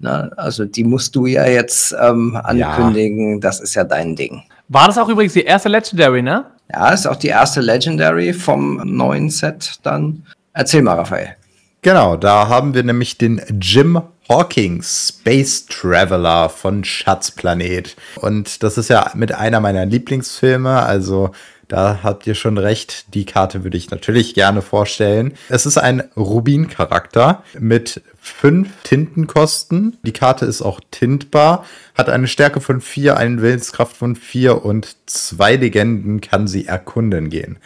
Na, 0.00 0.30
also 0.36 0.64
die 0.64 0.82
musst 0.82 1.14
du 1.14 1.26
ja 1.26 1.46
jetzt 1.46 1.94
ähm, 2.00 2.34
ankündigen. 2.34 3.34
Ja. 3.34 3.40
Das 3.40 3.60
ist 3.60 3.76
ja 3.76 3.84
dein 3.84 4.16
Ding. 4.16 4.42
War 4.68 4.86
das 4.86 4.98
auch 4.98 5.08
übrigens 5.08 5.32
die 5.32 5.44
erste 5.44 5.68
Legendary, 5.68 6.22
ne? 6.22 6.44
Ja, 6.70 6.90
ist 6.90 7.06
auch 7.06 7.16
die 7.16 7.28
erste 7.28 7.60
Legendary 7.60 8.34
vom 8.34 8.76
neuen 8.84 9.30
Set 9.30 9.78
dann. 9.82 10.24
Erzähl 10.52 10.82
mal, 10.82 10.96
Raphael. 10.96 11.36
Genau, 11.80 12.16
da 12.16 12.48
haben 12.48 12.74
wir 12.74 12.82
nämlich 12.82 13.16
den 13.16 13.40
Jim 13.60 14.02
Hawkins, 14.28 15.14
Space 15.20 15.64
Traveler 15.66 16.50
von 16.50 16.84
Schatzplanet. 16.84 17.96
Und 18.16 18.62
das 18.62 18.76
ist 18.76 18.90
ja 18.90 19.10
mit 19.14 19.32
einer 19.32 19.60
meiner 19.60 19.86
Lieblingsfilme, 19.86 20.82
also 20.82 21.30
da 21.68 22.00
habt 22.02 22.26
ihr 22.26 22.34
schon 22.34 22.56
recht, 22.56 23.14
die 23.14 23.26
Karte 23.26 23.62
würde 23.62 23.76
ich 23.76 23.90
natürlich 23.90 24.34
gerne 24.34 24.62
vorstellen. 24.62 25.34
Es 25.50 25.66
ist 25.66 25.76
ein 25.76 26.00
Rubin-Charakter 26.16 27.44
mit 27.58 28.02
fünf 28.18 28.68
Tintenkosten. 28.82 29.98
Die 30.02 30.12
Karte 30.12 30.46
ist 30.46 30.62
auch 30.62 30.80
tintbar, 30.90 31.64
hat 31.94 32.08
eine 32.08 32.26
Stärke 32.26 32.60
von 32.60 32.80
vier, 32.80 33.18
eine 33.18 33.42
Willenskraft 33.42 33.96
von 33.96 34.16
vier 34.16 34.64
und 34.64 34.96
zwei 35.06 35.56
Legenden 35.56 36.20
kann 36.22 36.48
sie 36.48 36.66
erkunden 36.66 37.28
gehen. 37.28 37.58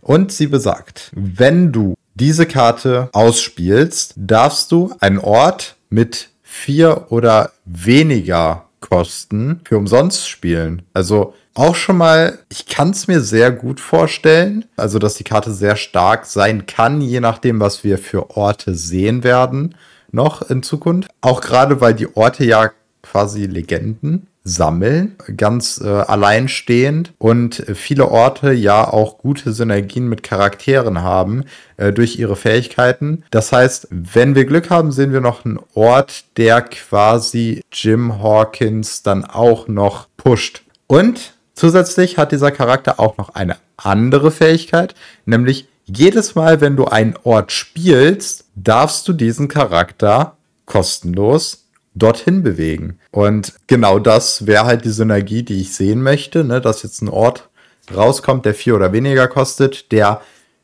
Und 0.00 0.32
sie 0.32 0.46
besagt, 0.46 1.10
wenn 1.14 1.72
du 1.72 1.94
diese 2.14 2.46
Karte 2.46 3.08
ausspielst, 3.12 4.14
darfst 4.16 4.70
du 4.72 4.94
einen 5.00 5.18
Ort 5.18 5.76
mit 5.88 6.30
vier 6.42 7.06
oder 7.10 7.52
weniger 7.64 8.69
Kosten 8.80 9.60
für 9.64 9.76
umsonst 9.76 10.28
spielen. 10.28 10.82
Also 10.94 11.34
auch 11.54 11.74
schon 11.74 11.96
mal, 11.96 12.38
ich 12.48 12.66
kann 12.66 12.90
es 12.90 13.06
mir 13.06 13.20
sehr 13.20 13.50
gut 13.50 13.80
vorstellen, 13.80 14.64
also 14.76 14.98
dass 14.98 15.14
die 15.14 15.24
Karte 15.24 15.52
sehr 15.52 15.76
stark 15.76 16.26
sein 16.26 16.66
kann, 16.66 17.00
je 17.00 17.20
nachdem, 17.20 17.60
was 17.60 17.84
wir 17.84 17.98
für 17.98 18.36
Orte 18.36 18.74
sehen 18.74 19.24
werden 19.24 19.74
noch 20.12 20.42
in 20.42 20.62
Zukunft. 20.62 21.10
Auch 21.20 21.40
gerade, 21.40 21.80
weil 21.80 21.94
die 21.94 22.16
Orte 22.16 22.44
ja 22.44 22.70
quasi 23.02 23.46
Legenden 23.46 24.26
sammeln, 24.42 25.16
ganz 25.36 25.80
äh, 25.82 25.88
alleinstehend 25.88 27.12
und 27.18 27.62
viele 27.74 28.08
Orte 28.08 28.52
ja 28.52 28.88
auch 28.88 29.18
gute 29.18 29.52
Synergien 29.52 30.08
mit 30.08 30.22
Charakteren 30.22 31.02
haben 31.02 31.44
äh, 31.76 31.92
durch 31.92 32.18
ihre 32.18 32.36
Fähigkeiten. 32.36 33.24
Das 33.30 33.52
heißt, 33.52 33.88
wenn 33.90 34.34
wir 34.34 34.46
Glück 34.46 34.70
haben, 34.70 34.92
sehen 34.92 35.12
wir 35.12 35.20
noch 35.20 35.44
einen 35.44 35.58
Ort, 35.74 36.24
der 36.36 36.62
quasi 36.62 37.62
Jim 37.72 38.22
Hawkins 38.22 39.02
dann 39.02 39.24
auch 39.24 39.68
noch 39.68 40.08
pusht. 40.16 40.62
Und 40.86 41.34
zusätzlich 41.54 42.16
hat 42.16 42.32
dieser 42.32 42.50
Charakter 42.50 42.98
auch 42.98 43.18
noch 43.18 43.34
eine 43.34 43.56
andere 43.76 44.30
Fähigkeit, 44.30 44.94
nämlich 45.26 45.68
jedes 45.84 46.34
Mal, 46.34 46.60
wenn 46.60 46.76
du 46.76 46.86
einen 46.86 47.16
Ort 47.24 47.52
spielst, 47.52 48.44
darfst 48.54 49.08
du 49.08 49.12
diesen 49.12 49.48
Charakter 49.48 50.36
kostenlos 50.64 51.59
dorthin 51.94 52.42
bewegen. 52.42 52.98
Und 53.10 53.54
genau 53.66 53.98
das 53.98 54.46
wäre 54.46 54.64
halt 54.64 54.84
die 54.84 54.90
Synergie, 54.90 55.42
die 55.42 55.60
ich 55.60 55.74
sehen 55.74 56.02
möchte, 56.02 56.44
ne? 56.44 56.60
dass 56.60 56.82
jetzt 56.82 57.02
ein 57.02 57.08
Ort 57.08 57.48
rauskommt, 57.94 58.44
der 58.44 58.54
vier 58.54 58.76
oder 58.76 58.92
weniger 58.92 59.28
kostet, 59.28 59.90
der 59.92 60.20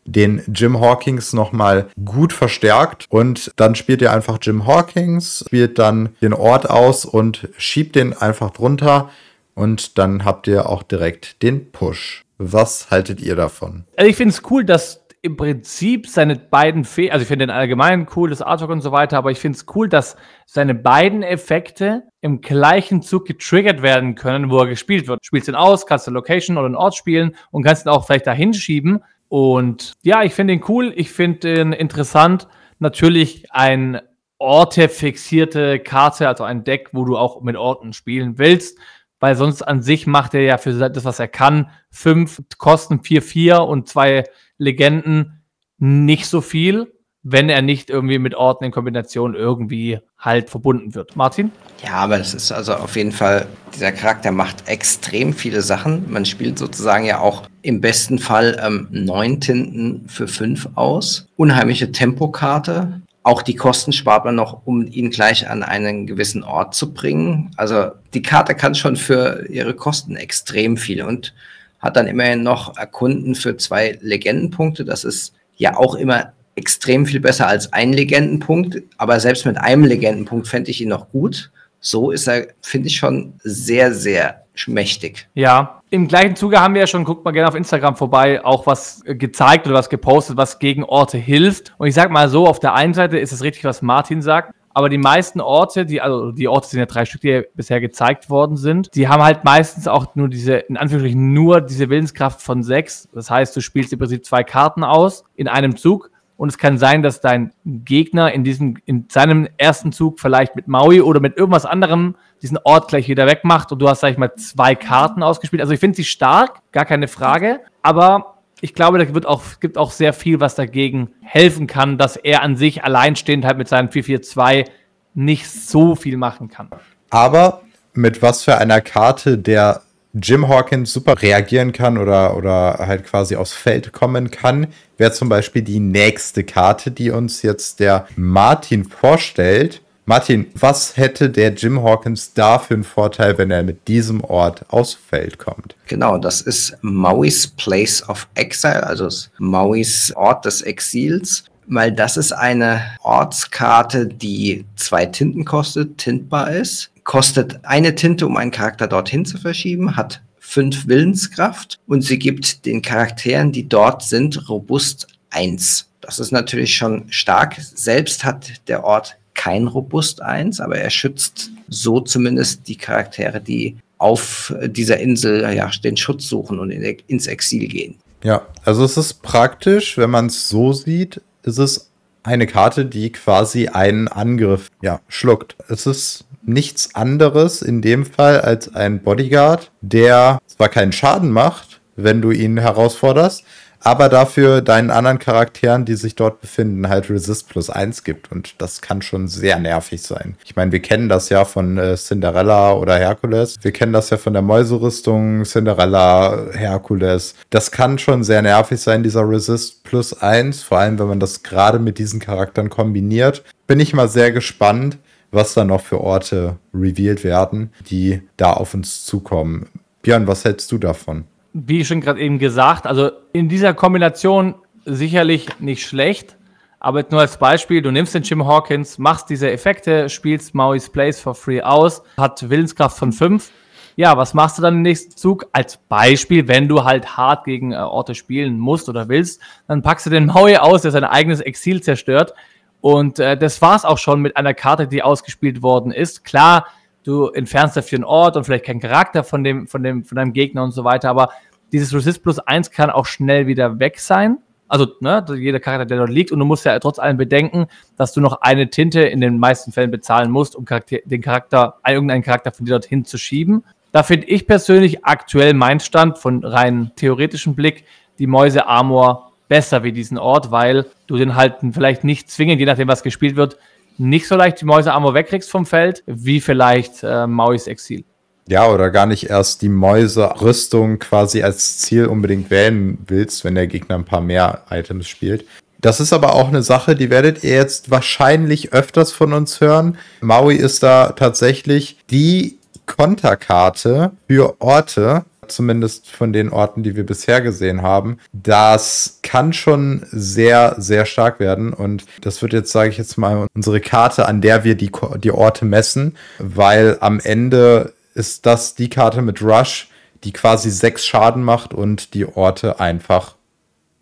den 0.06 0.42
Jim 0.46 0.80
Hawkins 0.80 1.32
nochmal 1.32 1.88
gut 2.04 2.32
verstärkt 2.32 3.06
und 3.08 3.50
dann 3.56 3.74
spielt 3.74 4.00
ihr 4.02 4.12
einfach 4.12 4.38
Jim 4.40 4.66
Hawkins, 4.66 5.44
spielt 5.46 5.78
dann 5.78 6.10
den 6.22 6.32
Ort 6.32 6.70
aus 6.70 7.04
und 7.04 7.48
schiebt 7.58 7.96
den 7.96 8.12
einfach 8.12 8.50
drunter 8.50 9.10
und 9.54 9.98
dann 9.98 10.24
habt 10.24 10.46
ihr 10.46 10.68
auch 10.68 10.82
direkt 10.82 11.42
den 11.42 11.72
Push. 11.72 12.24
Was 12.38 12.90
haltet 12.90 13.20
ihr 13.20 13.34
davon? 13.34 13.84
Also 13.96 14.10
ich 14.10 14.16
finde 14.16 14.34
es 14.34 14.42
cool, 14.50 14.64
dass 14.64 15.05
im 15.26 15.36
Prinzip 15.36 16.06
seine 16.06 16.36
beiden 16.36 16.84
Fähigkeiten, 16.84 17.12
also 17.12 17.22
ich 17.22 17.28
finde 17.28 17.46
den 17.46 17.54
allgemein 17.54 18.06
cool, 18.16 18.30
das 18.30 18.40
Artwork 18.40 18.70
und 18.70 18.80
so 18.80 18.92
weiter, 18.92 19.18
aber 19.18 19.30
ich 19.30 19.38
finde 19.38 19.58
es 19.58 19.66
cool, 19.74 19.88
dass 19.88 20.16
seine 20.46 20.74
beiden 20.74 21.22
Effekte 21.22 22.04
im 22.20 22.40
gleichen 22.40 23.02
Zug 23.02 23.26
getriggert 23.26 23.82
werden 23.82 24.14
können, 24.14 24.50
wo 24.50 24.58
er 24.58 24.66
gespielt 24.66 25.08
wird. 25.08 25.26
Spielst 25.26 25.48
ihn 25.48 25.54
aus, 25.54 25.86
kannst 25.86 26.06
du 26.06 26.12
Location 26.12 26.56
oder 26.56 26.66
einen 26.66 26.76
Ort 26.76 26.94
spielen 26.94 27.36
und 27.50 27.64
kannst 27.64 27.84
ihn 27.84 27.90
auch 27.90 28.06
vielleicht 28.06 28.26
dahin 28.26 28.54
schieben. 28.54 29.02
Und 29.28 29.92
ja, 30.02 30.22
ich 30.22 30.32
finde 30.32 30.54
ihn 30.54 30.64
cool, 30.68 30.92
ich 30.96 31.10
finde 31.10 31.60
ihn 31.60 31.72
interessant. 31.72 32.46
Natürlich 32.78 33.46
ein 33.50 34.00
orte-fixierte 34.38 35.80
Karte, 35.80 36.28
also 36.28 36.44
ein 36.44 36.62
Deck, 36.64 36.90
wo 36.92 37.04
du 37.04 37.18
auch 37.18 37.42
mit 37.42 37.56
Orten 37.56 37.92
spielen 37.92 38.38
willst 38.38 38.78
weil 39.18 39.34
sonst 39.34 39.62
an 39.62 39.82
sich 39.82 40.06
macht 40.06 40.34
er 40.34 40.42
ja 40.42 40.58
für 40.58 40.72
das, 40.72 41.04
was 41.04 41.18
er 41.18 41.28
kann, 41.28 41.70
fünf 41.90 42.42
Kosten, 42.58 43.02
vier, 43.02 43.22
vier 43.22 43.62
und 43.62 43.88
zwei 43.88 44.24
Legenden 44.58 45.42
nicht 45.78 46.26
so 46.26 46.40
viel, 46.40 46.92
wenn 47.28 47.48
er 47.48 47.60
nicht 47.60 47.90
irgendwie 47.90 48.20
mit 48.20 48.36
Orten 48.36 48.64
in 48.64 48.70
Kombination 48.70 49.34
irgendwie 49.34 49.98
halt 50.16 50.48
verbunden 50.48 50.94
wird. 50.94 51.16
Martin? 51.16 51.50
Ja, 51.84 51.94
aber 51.94 52.18
das 52.18 52.34
ist 52.34 52.52
also 52.52 52.74
auf 52.74 52.94
jeden 52.94 53.10
Fall, 53.10 53.48
dieser 53.74 53.90
Charakter 53.90 54.30
macht 54.30 54.68
extrem 54.68 55.32
viele 55.32 55.60
Sachen. 55.60 56.10
Man 56.10 56.24
spielt 56.24 56.56
sozusagen 56.56 57.04
ja 57.04 57.18
auch 57.18 57.48
im 57.62 57.80
besten 57.80 58.20
Fall 58.20 58.60
ähm, 58.64 58.86
neun 58.92 59.40
Tinten 59.40 60.08
für 60.08 60.28
fünf 60.28 60.68
aus. 60.76 61.26
Unheimliche 61.36 61.90
Tempokarte. 61.90 63.02
Auch 63.24 63.42
die 63.42 63.56
Kosten 63.56 63.92
spart 63.92 64.24
man 64.24 64.36
noch, 64.36 64.64
um 64.64 64.86
ihn 64.86 65.10
gleich 65.10 65.50
an 65.50 65.64
einen 65.64 66.06
gewissen 66.06 66.44
Ort 66.44 66.76
zu 66.76 66.94
bringen. 66.94 67.50
Also 67.56 67.90
die 68.14 68.22
Karte 68.22 68.54
kann 68.54 68.76
schon 68.76 68.94
für 68.94 69.46
ihre 69.48 69.74
Kosten 69.74 70.14
extrem 70.14 70.76
viel 70.76 71.02
und 71.02 71.34
hat 71.78 71.96
dann 71.96 72.06
immerhin 72.06 72.42
noch 72.42 72.76
Erkunden 72.76 73.34
für 73.34 73.56
zwei 73.56 73.98
Legendenpunkte. 74.00 74.84
Das 74.84 75.04
ist 75.04 75.34
ja 75.56 75.76
auch 75.76 75.94
immer 75.94 76.32
extrem 76.54 77.06
viel 77.06 77.20
besser 77.20 77.46
als 77.46 77.72
ein 77.72 77.92
Legendenpunkt. 77.92 78.82
Aber 78.96 79.20
selbst 79.20 79.46
mit 79.46 79.58
einem 79.58 79.84
Legendenpunkt 79.84 80.48
fände 80.48 80.70
ich 80.70 80.80
ihn 80.80 80.88
noch 80.88 81.10
gut. 81.10 81.50
So 81.80 82.10
ist 82.10 82.26
er, 82.26 82.48
finde 82.62 82.88
ich, 82.88 82.96
schon 82.96 83.34
sehr, 83.44 83.92
sehr 83.92 84.42
mächtig. 84.66 85.28
Ja, 85.34 85.82
im 85.90 86.08
gleichen 86.08 86.34
Zuge 86.34 86.60
haben 86.60 86.74
wir 86.74 86.80
ja 86.80 86.86
schon, 86.86 87.04
guckt 87.04 87.24
mal 87.24 87.30
gerne 87.32 87.48
auf 87.48 87.54
Instagram 87.54 87.96
vorbei, 87.96 88.42
auch 88.44 88.66
was 88.66 89.02
gezeigt 89.04 89.66
oder 89.66 89.76
was 89.76 89.90
gepostet, 89.90 90.36
was 90.36 90.58
gegen 90.58 90.82
Orte 90.82 91.18
hilft. 91.18 91.74
Und 91.76 91.88
ich 91.88 91.94
sag 91.94 92.10
mal 92.10 92.28
so, 92.28 92.46
auf 92.46 92.58
der 92.58 92.74
einen 92.74 92.94
Seite 92.94 93.18
ist 93.18 93.32
es 93.32 93.42
richtig, 93.42 93.64
was 93.64 93.82
Martin 93.82 94.22
sagt. 94.22 94.54
Aber 94.76 94.90
die 94.90 94.98
meisten 94.98 95.40
Orte, 95.40 95.86
die, 95.86 96.02
also 96.02 96.32
die 96.32 96.48
Orte 96.48 96.68
sind 96.68 96.78
ja 96.78 96.84
drei 96.84 97.06
Stück, 97.06 97.22
die 97.22 97.44
bisher 97.54 97.80
gezeigt 97.80 98.28
worden 98.28 98.58
sind, 98.58 98.94
die 98.94 99.08
haben 99.08 99.22
halt 99.22 99.42
meistens 99.42 99.88
auch 99.88 100.14
nur 100.16 100.28
diese, 100.28 100.56
in 100.56 100.76
Anführungsstrichen, 100.76 101.32
nur 101.32 101.62
diese 101.62 101.88
Willenskraft 101.88 102.42
von 102.42 102.62
sechs. 102.62 103.08
Das 103.14 103.30
heißt, 103.30 103.56
du 103.56 103.62
spielst 103.62 103.94
im 103.94 103.98
Prinzip 103.98 104.26
zwei 104.26 104.44
Karten 104.44 104.84
aus 104.84 105.24
in 105.34 105.48
einem 105.48 105.78
Zug 105.78 106.10
und 106.36 106.50
es 106.50 106.58
kann 106.58 106.76
sein, 106.76 107.02
dass 107.02 107.22
dein 107.22 107.54
Gegner 107.64 108.34
in 108.34 108.44
diesem, 108.44 108.76
in 108.84 109.06
seinem 109.08 109.48
ersten 109.56 109.92
Zug 109.92 110.20
vielleicht 110.20 110.56
mit 110.56 110.68
Maui 110.68 111.00
oder 111.00 111.20
mit 111.20 111.38
irgendwas 111.38 111.64
anderem 111.64 112.14
diesen 112.42 112.58
Ort 112.62 112.88
gleich 112.88 113.08
wieder 113.08 113.26
wegmacht 113.26 113.72
und 113.72 113.78
du 113.78 113.88
hast, 113.88 114.00
sag 114.00 114.10
ich 114.10 114.18
mal, 114.18 114.34
zwei 114.34 114.74
Karten 114.74 115.22
ausgespielt. 115.22 115.62
Also 115.62 115.72
ich 115.72 115.80
finde 115.80 115.96
sie 115.96 116.04
stark, 116.04 116.60
gar 116.72 116.84
keine 116.84 117.08
Frage, 117.08 117.60
aber 117.80 118.35
ich 118.60 118.74
glaube, 118.74 118.98
da 118.98 119.14
wird 119.14 119.26
auch, 119.26 119.42
gibt 119.60 119.76
auch 119.76 119.90
sehr 119.90 120.12
viel, 120.12 120.40
was 120.40 120.54
dagegen 120.54 121.10
helfen 121.20 121.66
kann, 121.66 121.98
dass 121.98 122.16
er 122.16 122.42
an 122.42 122.56
sich 122.56 122.84
alleinstehend 122.84 123.44
halt 123.44 123.58
mit 123.58 123.68
seinem 123.68 123.88
4-4-2 123.88 124.66
nicht 125.14 125.50
so 125.50 125.94
viel 125.94 126.16
machen 126.16 126.48
kann. 126.48 126.70
Aber 127.10 127.62
mit 127.92 128.22
was 128.22 128.44
für 128.44 128.58
einer 128.58 128.80
Karte 128.80 129.38
der 129.38 129.82
Jim 130.14 130.48
Hawkins 130.48 130.92
super 130.92 131.20
reagieren 131.20 131.72
kann 131.72 131.98
oder, 131.98 132.36
oder 132.36 132.78
halt 132.78 133.04
quasi 133.04 133.36
aufs 133.36 133.52
Feld 133.52 133.92
kommen 133.92 134.30
kann, 134.30 134.68
wäre 134.96 135.12
zum 135.12 135.28
Beispiel 135.28 135.62
die 135.62 135.80
nächste 135.80 136.42
Karte, 136.42 136.90
die 136.90 137.10
uns 137.10 137.42
jetzt 137.42 137.80
der 137.80 138.06
Martin 138.16 138.84
vorstellt. 138.84 139.82
Martin, 140.08 140.46
was 140.54 140.96
hätte 140.96 141.28
der 141.28 141.52
Jim 141.52 141.82
Hawkins 141.82 142.32
da 142.32 142.60
für 142.60 142.74
einen 142.74 142.84
Vorteil, 142.84 143.36
wenn 143.38 143.50
er 143.50 143.64
mit 143.64 143.88
diesem 143.88 144.22
Ort 144.22 144.64
aufs 144.68 144.94
Feld 144.94 145.36
kommt? 145.38 145.74
Genau, 145.88 146.16
das 146.16 146.40
ist 146.40 146.76
Mauis 146.80 147.48
Place 147.48 148.08
of 148.08 148.28
Exile, 148.34 148.86
also 148.86 149.08
Mauis 149.38 150.12
Ort 150.14 150.44
des 150.44 150.62
Exils 150.62 151.44
weil 151.68 151.92
das 151.92 152.16
ist 152.16 152.32
eine 152.32 152.82
Ortskarte, 153.02 154.06
die 154.06 154.64
zwei 154.76 155.06
Tinten 155.06 155.44
kostet, 155.44 155.98
tintbar 155.98 156.52
ist, 156.52 156.90
kostet 157.04 157.64
eine 157.64 157.94
Tinte, 157.94 158.26
um 158.26 158.36
einen 158.36 158.50
Charakter 158.50 158.86
dorthin 158.86 159.24
zu 159.24 159.38
verschieben, 159.38 159.96
hat 159.96 160.22
fünf 160.38 160.86
Willenskraft 160.86 161.78
und 161.86 162.02
sie 162.02 162.18
gibt 162.18 162.66
den 162.66 162.82
Charakteren, 162.82 163.52
die 163.52 163.68
dort 163.68 164.02
sind, 164.02 164.48
robust 164.48 165.08
eins. 165.30 165.88
Das 166.00 166.20
ist 166.20 166.30
natürlich 166.30 166.76
schon 166.76 167.06
stark. 167.10 167.56
Selbst 167.58 168.24
hat 168.24 168.68
der 168.68 168.84
Ort 168.84 169.16
kein 169.36 169.68
robust 169.68 170.22
eins, 170.22 170.60
aber 170.60 170.78
er 170.78 170.90
schützt 170.90 171.50
so 171.68 172.00
zumindest 172.00 172.66
die 172.66 172.76
Charaktere, 172.76 173.40
die 173.40 173.76
auf 173.98 174.52
dieser 174.66 174.98
Insel 174.98 175.54
ja, 175.54 175.70
den 175.84 175.96
Schutz 175.96 176.28
suchen 176.28 176.58
und 176.58 176.70
in, 176.70 176.82
ins 177.06 177.26
Exil 177.26 177.68
gehen. 177.68 177.96
Ja, 178.24 178.46
also 178.64 178.84
es 178.84 178.96
ist 178.96 179.22
praktisch, 179.22 179.96
wenn 179.98 180.10
man 180.10 180.26
es 180.26 180.48
so 180.48 180.72
sieht, 180.72 181.20
ist 181.44 181.58
es 181.58 181.90
eine 182.22 182.46
Karte, 182.46 182.84
die 182.84 183.12
quasi 183.12 183.68
einen 183.68 184.08
Angriff 184.08 184.70
ja, 184.82 185.00
schluckt. 185.08 185.56
Es 185.68 185.86
ist 185.86 186.24
nichts 186.44 186.94
anderes 186.94 187.62
in 187.62 187.82
dem 187.82 188.04
Fall 188.04 188.40
als 188.40 188.74
ein 188.74 189.02
Bodyguard, 189.02 189.70
der 189.80 190.38
zwar 190.46 190.68
keinen 190.68 190.92
Schaden 190.92 191.30
macht, 191.30 191.80
wenn 191.94 192.20
du 192.20 192.30
ihn 192.30 192.58
herausforderst, 192.58 193.44
aber 193.86 194.08
dafür 194.08 194.62
deinen 194.62 194.90
anderen 194.90 195.20
Charakteren, 195.20 195.84
die 195.84 195.94
sich 195.94 196.16
dort 196.16 196.40
befinden, 196.40 196.88
halt 196.88 197.08
Resist 197.08 197.48
plus 197.48 197.70
eins 197.70 198.02
gibt. 198.02 198.32
Und 198.32 198.60
das 198.60 198.82
kann 198.82 199.00
schon 199.00 199.28
sehr 199.28 199.60
nervig 199.60 200.02
sein. 200.02 200.34
Ich 200.44 200.56
meine, 200.56 200.72
wir 200.72 200.82
kennen 200.82 201.08
das 201.08 201.28
ja 201.28 201.44
von 201.44 201.78
äh, 201.78 201.94
Cinderella 201.94 202.72
oder 202.72 202.96
Herkules. 202.96 203.54
Wir 203.62 203.70
kennen 203.70 203.92
das 203.92 204.10
ja 204.10 204.16
von 204.16 204.32
der 204.32 204.42
Mäuserüstung, 204.42 205.44
Cinderella, 205.44 206.46
Herkules. 206.52 207.36
Das 207.50 207.70
kann 207.70 207.96
schon 207.98 208.24
sehr 208.24 208.42
nervig 208.42 208.80
sein, 208.80 209.04
dieser 209.04 209.22
Resist 209.28 209.84
plus 209.84 210.20
eins. 210.20 210.64
Vor 210.64 210.78
allem, 210.78 210.98
wenn 210.98 211.06
man 211.06 211.20
das 211.20 211.44
gerade 211.44 211.78
mit 211.78 211.98
diesen 211.98 212.18
Charakteren 212.18 212.70
kombiniert. 212.70 213.44
Bin 213.68 213.78
ich 213.78 213.94
mal 213.94 214.08
sehr 214.08 214.32
gespannt, 214.32 214.98
was 215.30 215.54
da 215.54 215.64
noch 215.64 215.80
für 215.80 216.00
Orte 216.00 216.56
revealed 216.74 217.22
werden, 217.22 217.70
die 217.88 218.22
da 218.36 218.52
auf 218.54 218.74
uns 218.74 219.04
zukommen. 219.04 219.68
Björn, 220.02 220.26
was 220.26 220.44
hältst 220.44 220.72
du 220.72 220.78
davon? 220.78 221.26
Wie 221.58 221.86
schon 221.86 222.02
gerade 222.02 222.20
eben 222.20 222.38
gesagt, 222.38 222.86
also 222.86 223.10
in 223.32 223.48
dieser 223.48 223.72
Kombination 223.72 224.56
sicherlich 224.84 225.48
nicht 225.58 225.86
schlecht. 225.86 226.36
Aber 226.78 227.02
nur 227.10 227.20
als 227.20 227.38
Beispiel, 227.38 227.80
du 227.80 227.90
nimmst 227.90 228.14
den 228.14 228.24
Jim 228.24 228.46
Hawkins, 228.46 228.98
machst 228.98 229.30
diese 229.30 229.50
Effekte, 229.50 230.10
spielst 230.10 230.54
Maui's 230.54 230.90
Place 230.90 231.18
for 231.18 231.34
free 231.34 231.62
aus, 231.62 232.02
hat 232.18 232.50
Willenskraft 232.50 232.98
von 232.98 233.10
5. 233.10 233.50
Ja, 233.96 234.18
was 234.18 234.34
machst 234.34 234.58
du 234.58 234.62
dann 234.62 234.74
im 234.74 234.82
nächsten 234.82 235.16
Zug? 235.16 235.46
Als 235.54 235.78
Beispiel, 235.78 236.46
wenn 236.46 236.68
du 236.68 236.84
halt 236.84 237.16
hart 237.16 237.46
gegen 237.46 237.72
äh, 237.72 237.76
Orte 237.76 238.14
spielen 238.14 238.58
musst 238.58 238.90
oder 238.90 239.08
willst, 239.08 239.40
dann 239.66 239.80
packst 239.80 240.04
du 240.04 240.10
den 240.10 240.26
Maui 240.26 240.58
aus, 240.58 240.82
der 240.82 240.90
sein 240.90 241.04
eigenes 241.04 241.40
Exil 241.40 241.82
zerstört. 241.82 242.34
Und 242.82 243.18
äh, 243.18 243.38
das 243.38 243.62
war's 243.62 243.86
auch 243.86 243.96
schon 243.96 244.20
mit 244.20 244.36
einer 244.36 244.52
Karte, 244.52 244.86
die 244.86 245.02
ausgespielt 245.02 245.62
worden 245.62 245.90
ist. 245.90 246.22
Klar, 246.22 246.66
du 247.06 247.28
entfernst 247.28 247.76
dafür 247.76 247.98
einen 247.98 248.04
Ort 248.04 248.36
und 248.36 248.44
vielleicht 248.44 248.64
keinen 248.64 248.80
Charakter 248.80 249.22
von 249.24 249.44
dem, 249.44 249.68
von 249.68 249.82
dem, 249.82 250.04
von 250.04 250.16
deinem 250.16 250.32
Gegner 250.32 250.64
und 250.64 250.72
so 250.72 250.84
weiter, 250.84 251.08
aber 251.08 251.30
dieses 251.72 251.94
Resist 251.94 252.22
plus 252.22 252.38
1 252.38 252.70
kann 252.70 252.90
auch 252.90 253.06
schnell 253.06 253.46
wieder 253.46 253.78
weg 253.78 253.98
sein. 253.98 254.38
Also, 254.68 254.88
ne, 255.00 255.24
jeder 255.36 255.60
Charakter, 255.60 255.86
der 255.86 255.98
dort 255.98 256.10
liegt, 256.10 256.32
und 256.32 256.40
du 256.40 256.44
musst 256.44 256.64
ja 256.64 256.76
trotz 256.80 256.98
allem 256.98 257.16
bedenken, 257.16 257.66
dass 257.96 258.12
du 258.12 258.20
noch 258.20 258.40
eine 258.40 258.68
Tinte 258.68 259.02
in 259.02 259.20
den 259.20 259.38
meisten 259.38 259.70
Fällen 259.70 259.92
bezahlen 259.92 260.30
musst, 260.30 260.56
um 260.56 260.64
Charakter, 260.64 260.98
den 261.04 261.20
Charakter, 261.20 261.76
irgendeinen 261.86 262.22
Charakter 262.22 262.50
von 262.50 262.66
dir 262.66 262.72
dorthin 262.72 263.04
zu 263.04 263.16
schieben. 263.16 263.62
Da 263.92 264.02
finde 264.02 264.26
ich 264.26 264.46
persönlich 264.46 265.04
aktuell 265.04 265.54
mein 265.54 265.78
Stand 265.78 266.18
von 266.18 266.44
rein 266.44 266.90
theoretischem 266.96 267.54
Blick 267.54 267.84
die 268.18 268.26
Mäuse 268.26 268.66
Armor 268.66 269.32
besser 269.48 269.84
wie 269.84 269.92
diesen 269.92 270.18
Ort, 270.18 270.50
weil 270.50 270.86
du 271.06 271.16
den 271.16 271.36
halt 271.36 271.58
vielleicht 271.72 272.02
nicht 272.02 272.28
zwingend, 272.28 272.58
je 272.58 272.66
nachdem 272.66 272.88
was 272.88 273.04
gespielt 273.04 273.36
wird, 273.36 273.56
nicht 273.98 274.28
so 274.28 274.36
leicht 274.36 274.60
die 274.60 274.64
Mäuse 274.64 274.92
Armor 274.92 275.14
wegkriegst 275.14 275.50
vom 275.50 275.66
Feld, 275.66 276.02
wie 276.06 276.40
vielleicht 276.40 277.02
äh, 277.02 277.26
Mauis 277.26 277.66
Exil. 277.66 278.04
Ja, 278.48 278.68
oder 278.68 278.90
gar 278.90 279.06
nicht 279.06 279.28
erst 279.28 279.62
die 279.62 279.68
Mäuse-Rüstung 279.68 281.00
quasi 281.00 281.42
als 281.42 281.78
Ziel 281.78 282.06
unbedingt 282.06 282.48
wählen 282.50 282.98
willst, 283.06 283.44
wenn 283.44 283.56
der 283.56 283.66
Gegner 283.66 283.96
ein 283.96 284.04
paar 284.04 284.20
mehr 284.20 284.62
Items 284.70 285.08
spielt. 285.08 285.44
Das 285.80 286.00
ist 286.00 286.12
aber 286.12 286.34
auch 286.34 286.48
eine 286.48 286.62
Sache, 286.62 286.94
die 286.94 287.10
werdet 287.10 287.42
ihr 287.44 287.54
jetzt 287.54 287.90
wahrscheinlich 287.90 288.72
öfters 288.72 289.12
von 289.12 289.32
uns 289.32 289.60
hören. 289.60 289.98
Maui 290.20 290.54
ist 290.54 290.82
da 290.82 291.10
tatsächlich 291.10 291.98
die 292.10 292.58
Konterkarte 292.86 294.12
für 294.28 294.60
Orte, 294.60 295.24
zumindest 295.48 296.10
von 296.10 296.32
den 296.32 296.50
Orten, 296.50 296.82
die 296.82 296.96
wir 296.96 297.04
bisher 297.04 297.40
gesehen 297.40 297.82
haben. 297.82 298.18
Das 298.32 299.20
kann 299.22 299.52
schon 299.52 300.06
sehr, 300.10 300.74
sehr 300.78 301.06
stark 301.06 301.40
werden. 301.40 301.72
Und 301.72 302.04
das 302.20 302.42
wird 302.42 302.52
jetzt, 302.52 302.72
sage 302.72 302.90
ich 302.90 302.98
jetzt 302.98 303.16
mal, 303.16 303.46
unsere 303.54 303.80
Karte, 303.80 304.26
an 304.26 304.40
der 304.40 304.64
wir 304.64 304.74
die, 304.74 304.90
die 305.22 305.32
Orte 305.32 305.64
messen, 305.64 306.16
weil 306.38 306.98
am 307.00 307.20
Ende 307.20 307.92
ist 308.14 308.46
das 308.46 308.74
die 308.74 308.88
Karte 308.88 309.22
mit 309.22 309.42
Rush, 309.42 309.88
die 310.24 310.32
quasi 310.32 310.70
sechs 310.70 311.06
Schaden 311.06 311.42
macht 311.42 311.74
und 311.74 312.14
die 312.14 312.26
Orte 312.26 312.80
einfach 312.80 313.36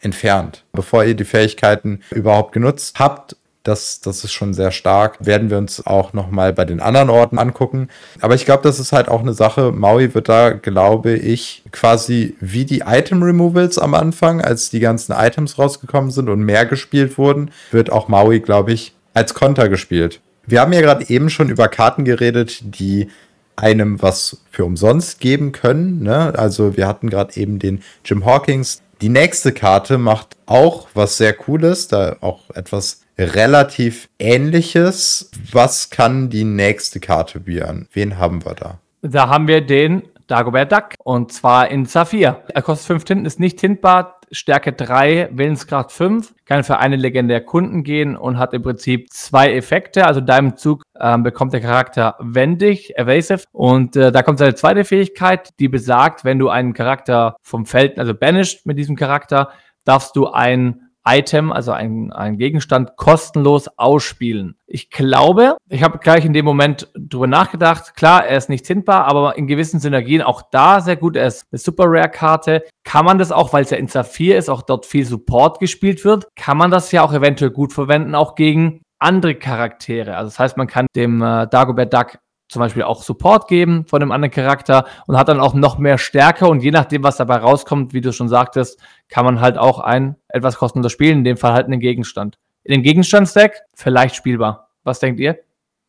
entfernt. 0.01 0.65
Bevor 0.73 1.05
ihr 1.05 1.15
die 1.15 1.25
Fähigkeiten 1.25 2.01
überhaupt 2.11 2.53
genutzt 2.53 2.99
habt, 2.99 3.37
das, 3.65 4.01
das 4.01 4.25
ist 4.25 4.33
schon 4.33 4.53
sehr 4.53 4.71
stark. 4.71 5.17
Werden 5.25 5.51
wir 5.51 5.59
uns 5.59 5.85
auch 5.87 6.13
nochmal 6.13 6.53
bei 6.53 6.67
den 6.67 6.81
anderen 6.81 7.09
Orten 7.09 7.39
angucken. 7.39 7.89
Aber 8.21 8.35
ich 8.35 8.45
glaube, 8.45 8.63
das 8.63 8.79
ist 8.79 8.93
halt 8.93 9.09
auch 9.09 9.23
eine 9.23 9.33
Sache. 9.33 9.73
Maui 9.73 10.15
wird 10.15 10.29
da, 10.29 10.51
glaube 10.51 11.15
ich, 11.15 11.65
quasi 11.73 12.37
wie 12.41 12.67
die 12.67 12.81
Item 12.87 13.23
Removals 13.23 13.79
am 13.79 13.95
Anfang, 13.95 14.43
als 14.43 14.69
die 14.69 14.81
ganzen 14.81 15.13
Items 15.13 15.59
rausgekommen 15.59 16.11
sind 16.11 16.29
und 16.29 16.43
mehr 16.43 16.67
gespielt 16.67 17.17
wurden, 17.17 17.51
wird 17.71 17.91
auch 17.91 18.07
Maui, 18.07 18.41
glaube 18.41 18.73
ich, 18.73 18.95
als 19.15 19.33
Konter 19.33 19.71
gespielt. 19.71 20.21
Wir 20.47 20.61
haben 20.61 20.75
ja 20.75 20.83
gerade 20.83 21.09
eben 21.09 21.31
schon 21.31 21.49
über 21.49 21.69
Karten 21.69 22.05
geredet, 22.05 22.61
die 22.63 23.09
einem 23.57 24.03
was 24.03 24.43
für 24.51 24.67
umsonst 24.67 25.21
geben 25.21 25.53
können. 25.53 26.03
Ne? 26.03 26.35
Also 26.37 26.77
wir 26.77 26.87
hatten 26.87 27.09
gerade 27.09 27.41
eben 27.41 27.59
den 27.59 27.83
Jim 28.05 28.27
Hawkins. 28.27 28.83
Die 29.01 29.09
nächste 29.09 29.53
Karte 29.53 29.97
macht 29.97 30.37
auch 30.45 30.89
was 30.93 31.17
sehr 31.17 31.33
Cooles, 31.33 31.89
da 31.89 32.17
auch 32.21 32.51
etwas 32.55 33.04
relativ 33.19 34.09
Ähnliches. 34.19 35.31
Was 35.53 35.91
kann 35.91 36.31
die 36.31 36.45
nächste 36.45 37.01
Karte 37.01 37.41
bieten? 37.41 37.89
Wen 37.93 38.19
haben 38.19 38.45
wir 38.45 38.55
da? 38.55 38.79
Da 39.03 39.29
haben 39.29 39.49
wir 39.49 39.61
den 39.61 40.03
Dagobert 40.27 40.73
Duck 40.73 40.95
und 41.05 41.33
zwar 41.33 41.69
in 41.69 41.85
Saphir. 41.85 42.43
Er 42.49 42.63
kostet 42.63 42.87
5 42.87 43.05
Tinten, 43.05 43.27
ist 43.27 43.41
nicht 43.41 43.59
tintbar, 43.59 44.21
Stärke 44.31 44.73
3, 44.73 45.29
Willenskraft 45.33 45.93
5, 45.93 46.35
kann 46.47 46.65
für 46.65 46.79
eine 46.79 46.97
Legende 46.97 47.35
erkunden 47.35 47.85
gehen 47.85 48.17
und 48.17 48.39
hat 48.39 48.55
im 48.55 48.63
Prinzip 48.63 49.13
zwei 49.13 49.53
Effekte. 49.53 50.07
Also 50.07 50.21
deinem 50.21 50.57
Zug 50.57 50.83
ähm, 50.99 51.23
bekommt 51.23 51.53
der 51.53 51.61
Charakter 51.61 52.17
wendig, 52.21 52.97
evasive 52.97 53.45
und 53.53 53.97
äh, 53.97 54.11
da 54.13 54.23
kommt 54.23 54.39
seine 54.39 54.55
zweite 54.55 54.85
Fähigkeit, 54.85 55.51
die 55.59 55.69
besagt, 55.69 56.25
wenn 56.25 56.39
du 56.39 56.49
einen 56.49 56.73
Charakter 56.73 57.37
vom 57.43 57.67
Feld, 57.67 57.99
also 57.99 58.15
banished 58.15 58.65
mit 58.65 58.79
diesem 58.79 58.97
Charakter, 58.97 59.51
darfst 59.85 60.17
du 60.17 60.29
ein 60.29 60.84
Item, 61.07 61.53
also 61.53 61.73
ein, 61.73 62.13
ein 62.13 62.39
Gegenstand, 62.39 62.97
kostenlos 62.97 63.69
ausspielen. 63.77 64.57
Ich 64.67 64.91
glaube, 64.91 65.57
ich 65.69 65.83
habe 65.83 65.99
gleich 65.99 66.25
in 66.25 66.33
dem 66.33 66.45
Moment 66.45 66.91
drüber 66.97 67.27
nachgedacht. 67.27 67.95
Klar, 67.95 68.27
er 68.27 68.39
ist 68.39 68.49
nicht 68.49 68.65
zindbar, 68.65 69.05
aber 69.05 69.37
in 69.37 69.47
gewissen 69.47 69.81
Synergien 69.81 70.23
auch 70.23 70.43
da 70.51 70.81
sehr 70.81 70.97
gut. 70.97 71.17
Er 71.17 71.27
ist 71.27 71.47
eine 71.53 71.59
Super 71.59 71.85
Rare 71.87 72.09
Karte. 72.09 72.65
Kann 72.85 73.05
man 73.05 73.19
das 73.19 73.33
auch, 73.33 73.53
weil 73.53 73.65
es 73.65 73.71
ja 73.71 73.77
in 73.77 73.89
Saphir 73.89 74.39
ist, 74.39 74.49
auch 74.49 74.63
dort 74.63 74.87
viel 74.87 75.05
Support 75.05 75.61
gespielt 75.61 76.05
wird, 76.05 76.27
kann 76.37 76.57
man 76.57 76.71
das 76.71 76.91
ja 76.93 77.03
auch 77.03 77.13
eventuell 77.13 77.51
gut 77.51 77.73
verwenden, 77.73 78.15
auch 78.15 78.35
gegen 78.35 78.81
andere 78.99 79.35
Charaktere. 79.35 80.17
Also 80.17 80.31
das 80.31 80.39
heißt, 80.39 80.57
man 80.57 80.67
kann 80.67 80.87
dem 80.97 81.21
äh, 81.21 81.47
Dagobert 81.47 81.93
Duck 81.93 82.19
zum 82.55 82.61
Beispiel 82.61 82.85
auch 82.85 83.03
Support 83.03 83.49
geben 83.49 83.85
von 83.87 84.01
einem 84.01 84.13
anderen 84.13 84.33
Charakter 84.33 84.87
und 85.07 85.19
hat 85.19 85.29
dann 85.29 85.41
auch 85.41 85.53
noch 85.53 85.77
mehr 85.77 85.99
Stärke 85.99 86.47
und 86.47 86.63
je 86.63 86.71
nachdem, 86.71 87.03
was 87.03 87.19
dabei 87.19 87.37
rauskommt, 87.37 87.93
wie 87.93 88.01
du 88.01 88.13
schon 88.13 88.29
sagtest, 88.29 88.81
kann 89.09 89.27
man 89.27 89.41
halt 89.41 89.59
auch 89.59 89.81
ein 89.81 90.17
etwas 90.29 90.57
kostenloser 90.57 90.91
spielen, 90.91 91.19
in 91.19 91.25
dem 91.25 91.37
Fall 91.37 91.53
halt 91.53 91.67
einen 91.67 91.81
Gegenstand. 91.81 92.39
In 92.63 92.73
dem 92.73 92.83
Gegenstandsdeck 92.83 93.61
vielleicht 93.75 94.15
spielbar. 94.15 94.71
Was 94.85 95.01
denkt 95.01 95.21
ihr? 95.21 95.39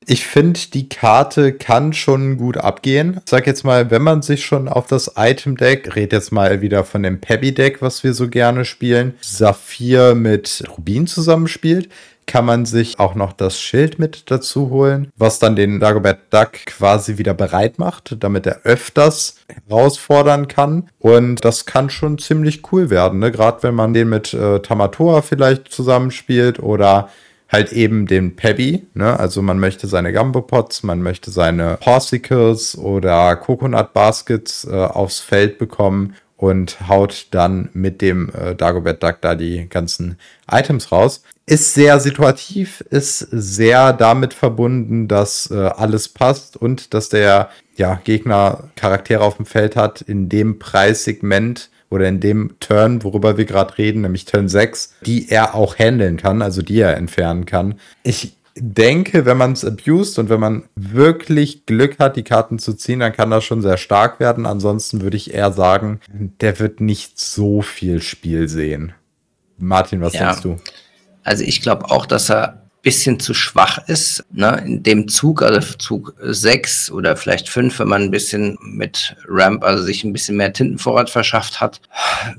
Ich 0.08 0.26
finde, 0.26 0.60
die 0.74 0.90
Karte 0.90 1.54
kann 1.54 1.94
schon 1.94 2.38
gut 2.38 2.58
abgehen. 2.58 3.22
Ich 3.24 3.30
sag 3.30 3.48
jetzt 3.48 3.64
mal, 3.64 3.90
wenn 3.90 4.02
man 4.02 4.22
sich 4.22 4.46
schon 4.46 4.68
auf 4.68 4.88
das 4.88 5.14
Item-Deck, 5.16 5.96
red 5.96 6.14
jetzt 6.14 6.32
mal 6.32 6.62
wieder 6.62 6.84
von 6.84 7.02
dem 7.02 7.22
Peppy-Deck, 7.22 7.82
was 7.82 8.04
wir 8.04 8.14
so 8.14 8.28
gerne 8.28 8.66
spielen, 8.66 9.16
Saphir 9.22 10.14
mit 10.14 10.64
Rubin 10.78 11.08
zusammenspielt, 11.08 11.90
kann 12.28 12.46
man 12.46 12.66
sich 12.66 13.00
auch 13.00 13.16
noch 13.16 13.34
das 13.34 13.60
Schild 13.60 14.00
mit 14.00 14.32
dazu 14.32 14.70
holen, 14.70 15.12
was 15.16 15.40
dann 15.40 15.56
den 15.56 15.80
Dagobert 15.80 16.34
Duck 16.34 16.52
quasi 16.66 17.18
wieder 17.18 17.34
bereit 17.34 17.80
macht, 17.80 18.18
damit 18.20 18.46
er 18.46 18.62
öfters 18.64 19.36
herausfordern 19.68 20.48
kann. 20.48 20.90
Und 21.00 21.46
das 21.46 21.66
kann 21.66 21.90
schon 21.90 22.18
ziemlich 22.18 22.72
cool 22.72 22.90
werden, 22.90 23.20
ne? 23.20 23.32
gerade 23.32 23.64
wenn 23.64 23.76
man 23.76 23.94
den 23.94 24.10
mit 24.10 24.34
äh, 24.34 24.60
Tamatoa 24.60 25.22
vielleicht 25.22 25.72
zusammenspielt 25.72 26.60
oder 26.60 27.10
halt 27.50 27.72
eben 27.72 28.08
den 28.08 28.36
Pebby, 28.36 28.88
ne? 28.96 29.20
Also 29.20 29.42
man 29.42 29.60
möchte 29.60 29.88
seine 29.88 30.12
Gumbo-Pots, 30.12 30.84
man 30.84 31.02
möchte 31.02 31.32
seine 31.32 31.78
Horsicles 31.86 32.78
oder 32.78 33.36
Coconut 33.36 33.94
Baskets 33.94 34.66
äh, 34.66 34.74
aufs 34.74 35.20
Feld 35.20 35.58
bekommen 35.58 36.16
und 36.38 36.88
haut 36.88 37.28
dann 37.32 37.70
mit 37.74 38.02
dem 38.02 38.30
äh, 38.30 38.56
Dagobert 38.56 39.02
Duck 39.02 39.18
da 39.22 39.36
die 39.36 39.68
ganzen 39.70 40.18
Items 40.52 40.92
raus. 40.92 41.24
Ist 41.46 41.74
sehr 41.74 42.00
situativ, 42.00 42.82
ist 42.90 43.20
sehr 43.20 43.94
damit 43.94 44.34
verbunden, 44.34 45.08
dass 45.08 45.50
äh, 45.52 45.56
alles 45.56 46.10
passt 46.10 46.58
und 46.58 46.94
dass 46.94 47.10
der 47.10 47.50
ja, 47.78 48.00
Gegner 48.04 48.70
Charaktere 48.76 49.24
auf 49.24 49.38
dem 49.38 49.46
Feld 49.46 49.76
hat 49.76 50.02
in 50.02 50.28
dem 50.28 50.60
Preissegment 50.60 51.70
oder 51.90 52.08
in 52.08 52.20
dem 52.20 52.56
Turn, 52.60 53.04
worüber 53.04 53.38
wir 53.38 53.46
gerade 53.46 53.78
reden, 53.78 54.02
nämlich 54.02 54.26
Turn 54.26 54.50
6, 54.50 54.96
die 55.06 55.30
er 55.30 55.56
auch 55.56 55.78
handeln 55.78 56.18
kann, 56.18 56.42
also 56.42 56.62
die 56.62 56.80
er 56.80 56.98
entfernen 56.98 57.46
kann. 57.46 57.76
Ich 58.04 58.36
denke, 58.58 59.26
wenn 59.26 59.38
man 59.38 59.52
es 59.52 59.66
abused 59.66 60.18
und 60.18 60.30
wenn 60.30 60.40
man 60.40 60.64
wirklich 60.76 61.66
Glück 61.66 62.00
hat, 62.00 62.16
die 62.16 62.24
Karten 62.24 62.58
zu 62.58 62.74
ziehen, 62.74 63.00
dann 63.00 63.12
kann 63.12 63.30
das 63.30 63.44
schon 63.44 63.62
sehr 63.62 63.78
stark 63.78 64.20
werden. 64.20 64.46
Ansonsten 64.46 65.02
würde 65.02 65.18
ich 65.18 65.34
eher 65.34 65.52
sagen, 65.52 66.00
der 66.42 66.60
wird 66.60 66.80
nicht 66.80 67.20
so 67.20 67.62
viel 67.62 68.02
Spiel 68.02 68.48
sehen. 68.48 68.94
Martin, 69.58 70.02
was 70.02 70.14
ja. 70.14 70.28
denkst 70.28 70.42
du? 70.42 70.58
Also 71.24 71.44
ich 71.44 71.62
glaube 71.62 71.92
auch, 71.92 72.06
dass 72.06 72.30
er 72.30 72.65
bisschen 72.86 73.20
zu 73.20 73.34
schwach 73.34 73.80
ist. 73.88 74.24
Ne? 74.32 74.62
In 74.64 74.84
dem 74.84 75.08
Zug, 75.08 75.42
also 75.42 75.76
Zug 75.80 76.14
6 76.22 76.92
oder 76.92 77.18
vielleicht 77.18 77.50
5, 77.50 77.80
wenn 77.80 77.88
man 77.88 78.04
ein 78.04 78.12
bisschen 78.12 78.60
mit 78.62 79.16
Ramp, 79.28 79.64
also 79.64 79.84
sich 79.84 80.04
ein 80.04 80.14
bisschen 80.14 80.38
mehr 80.38 80.54
Tintenvorrat 80.54 81.10
verschafft 81.10 81.60
hat, 81.60 81.82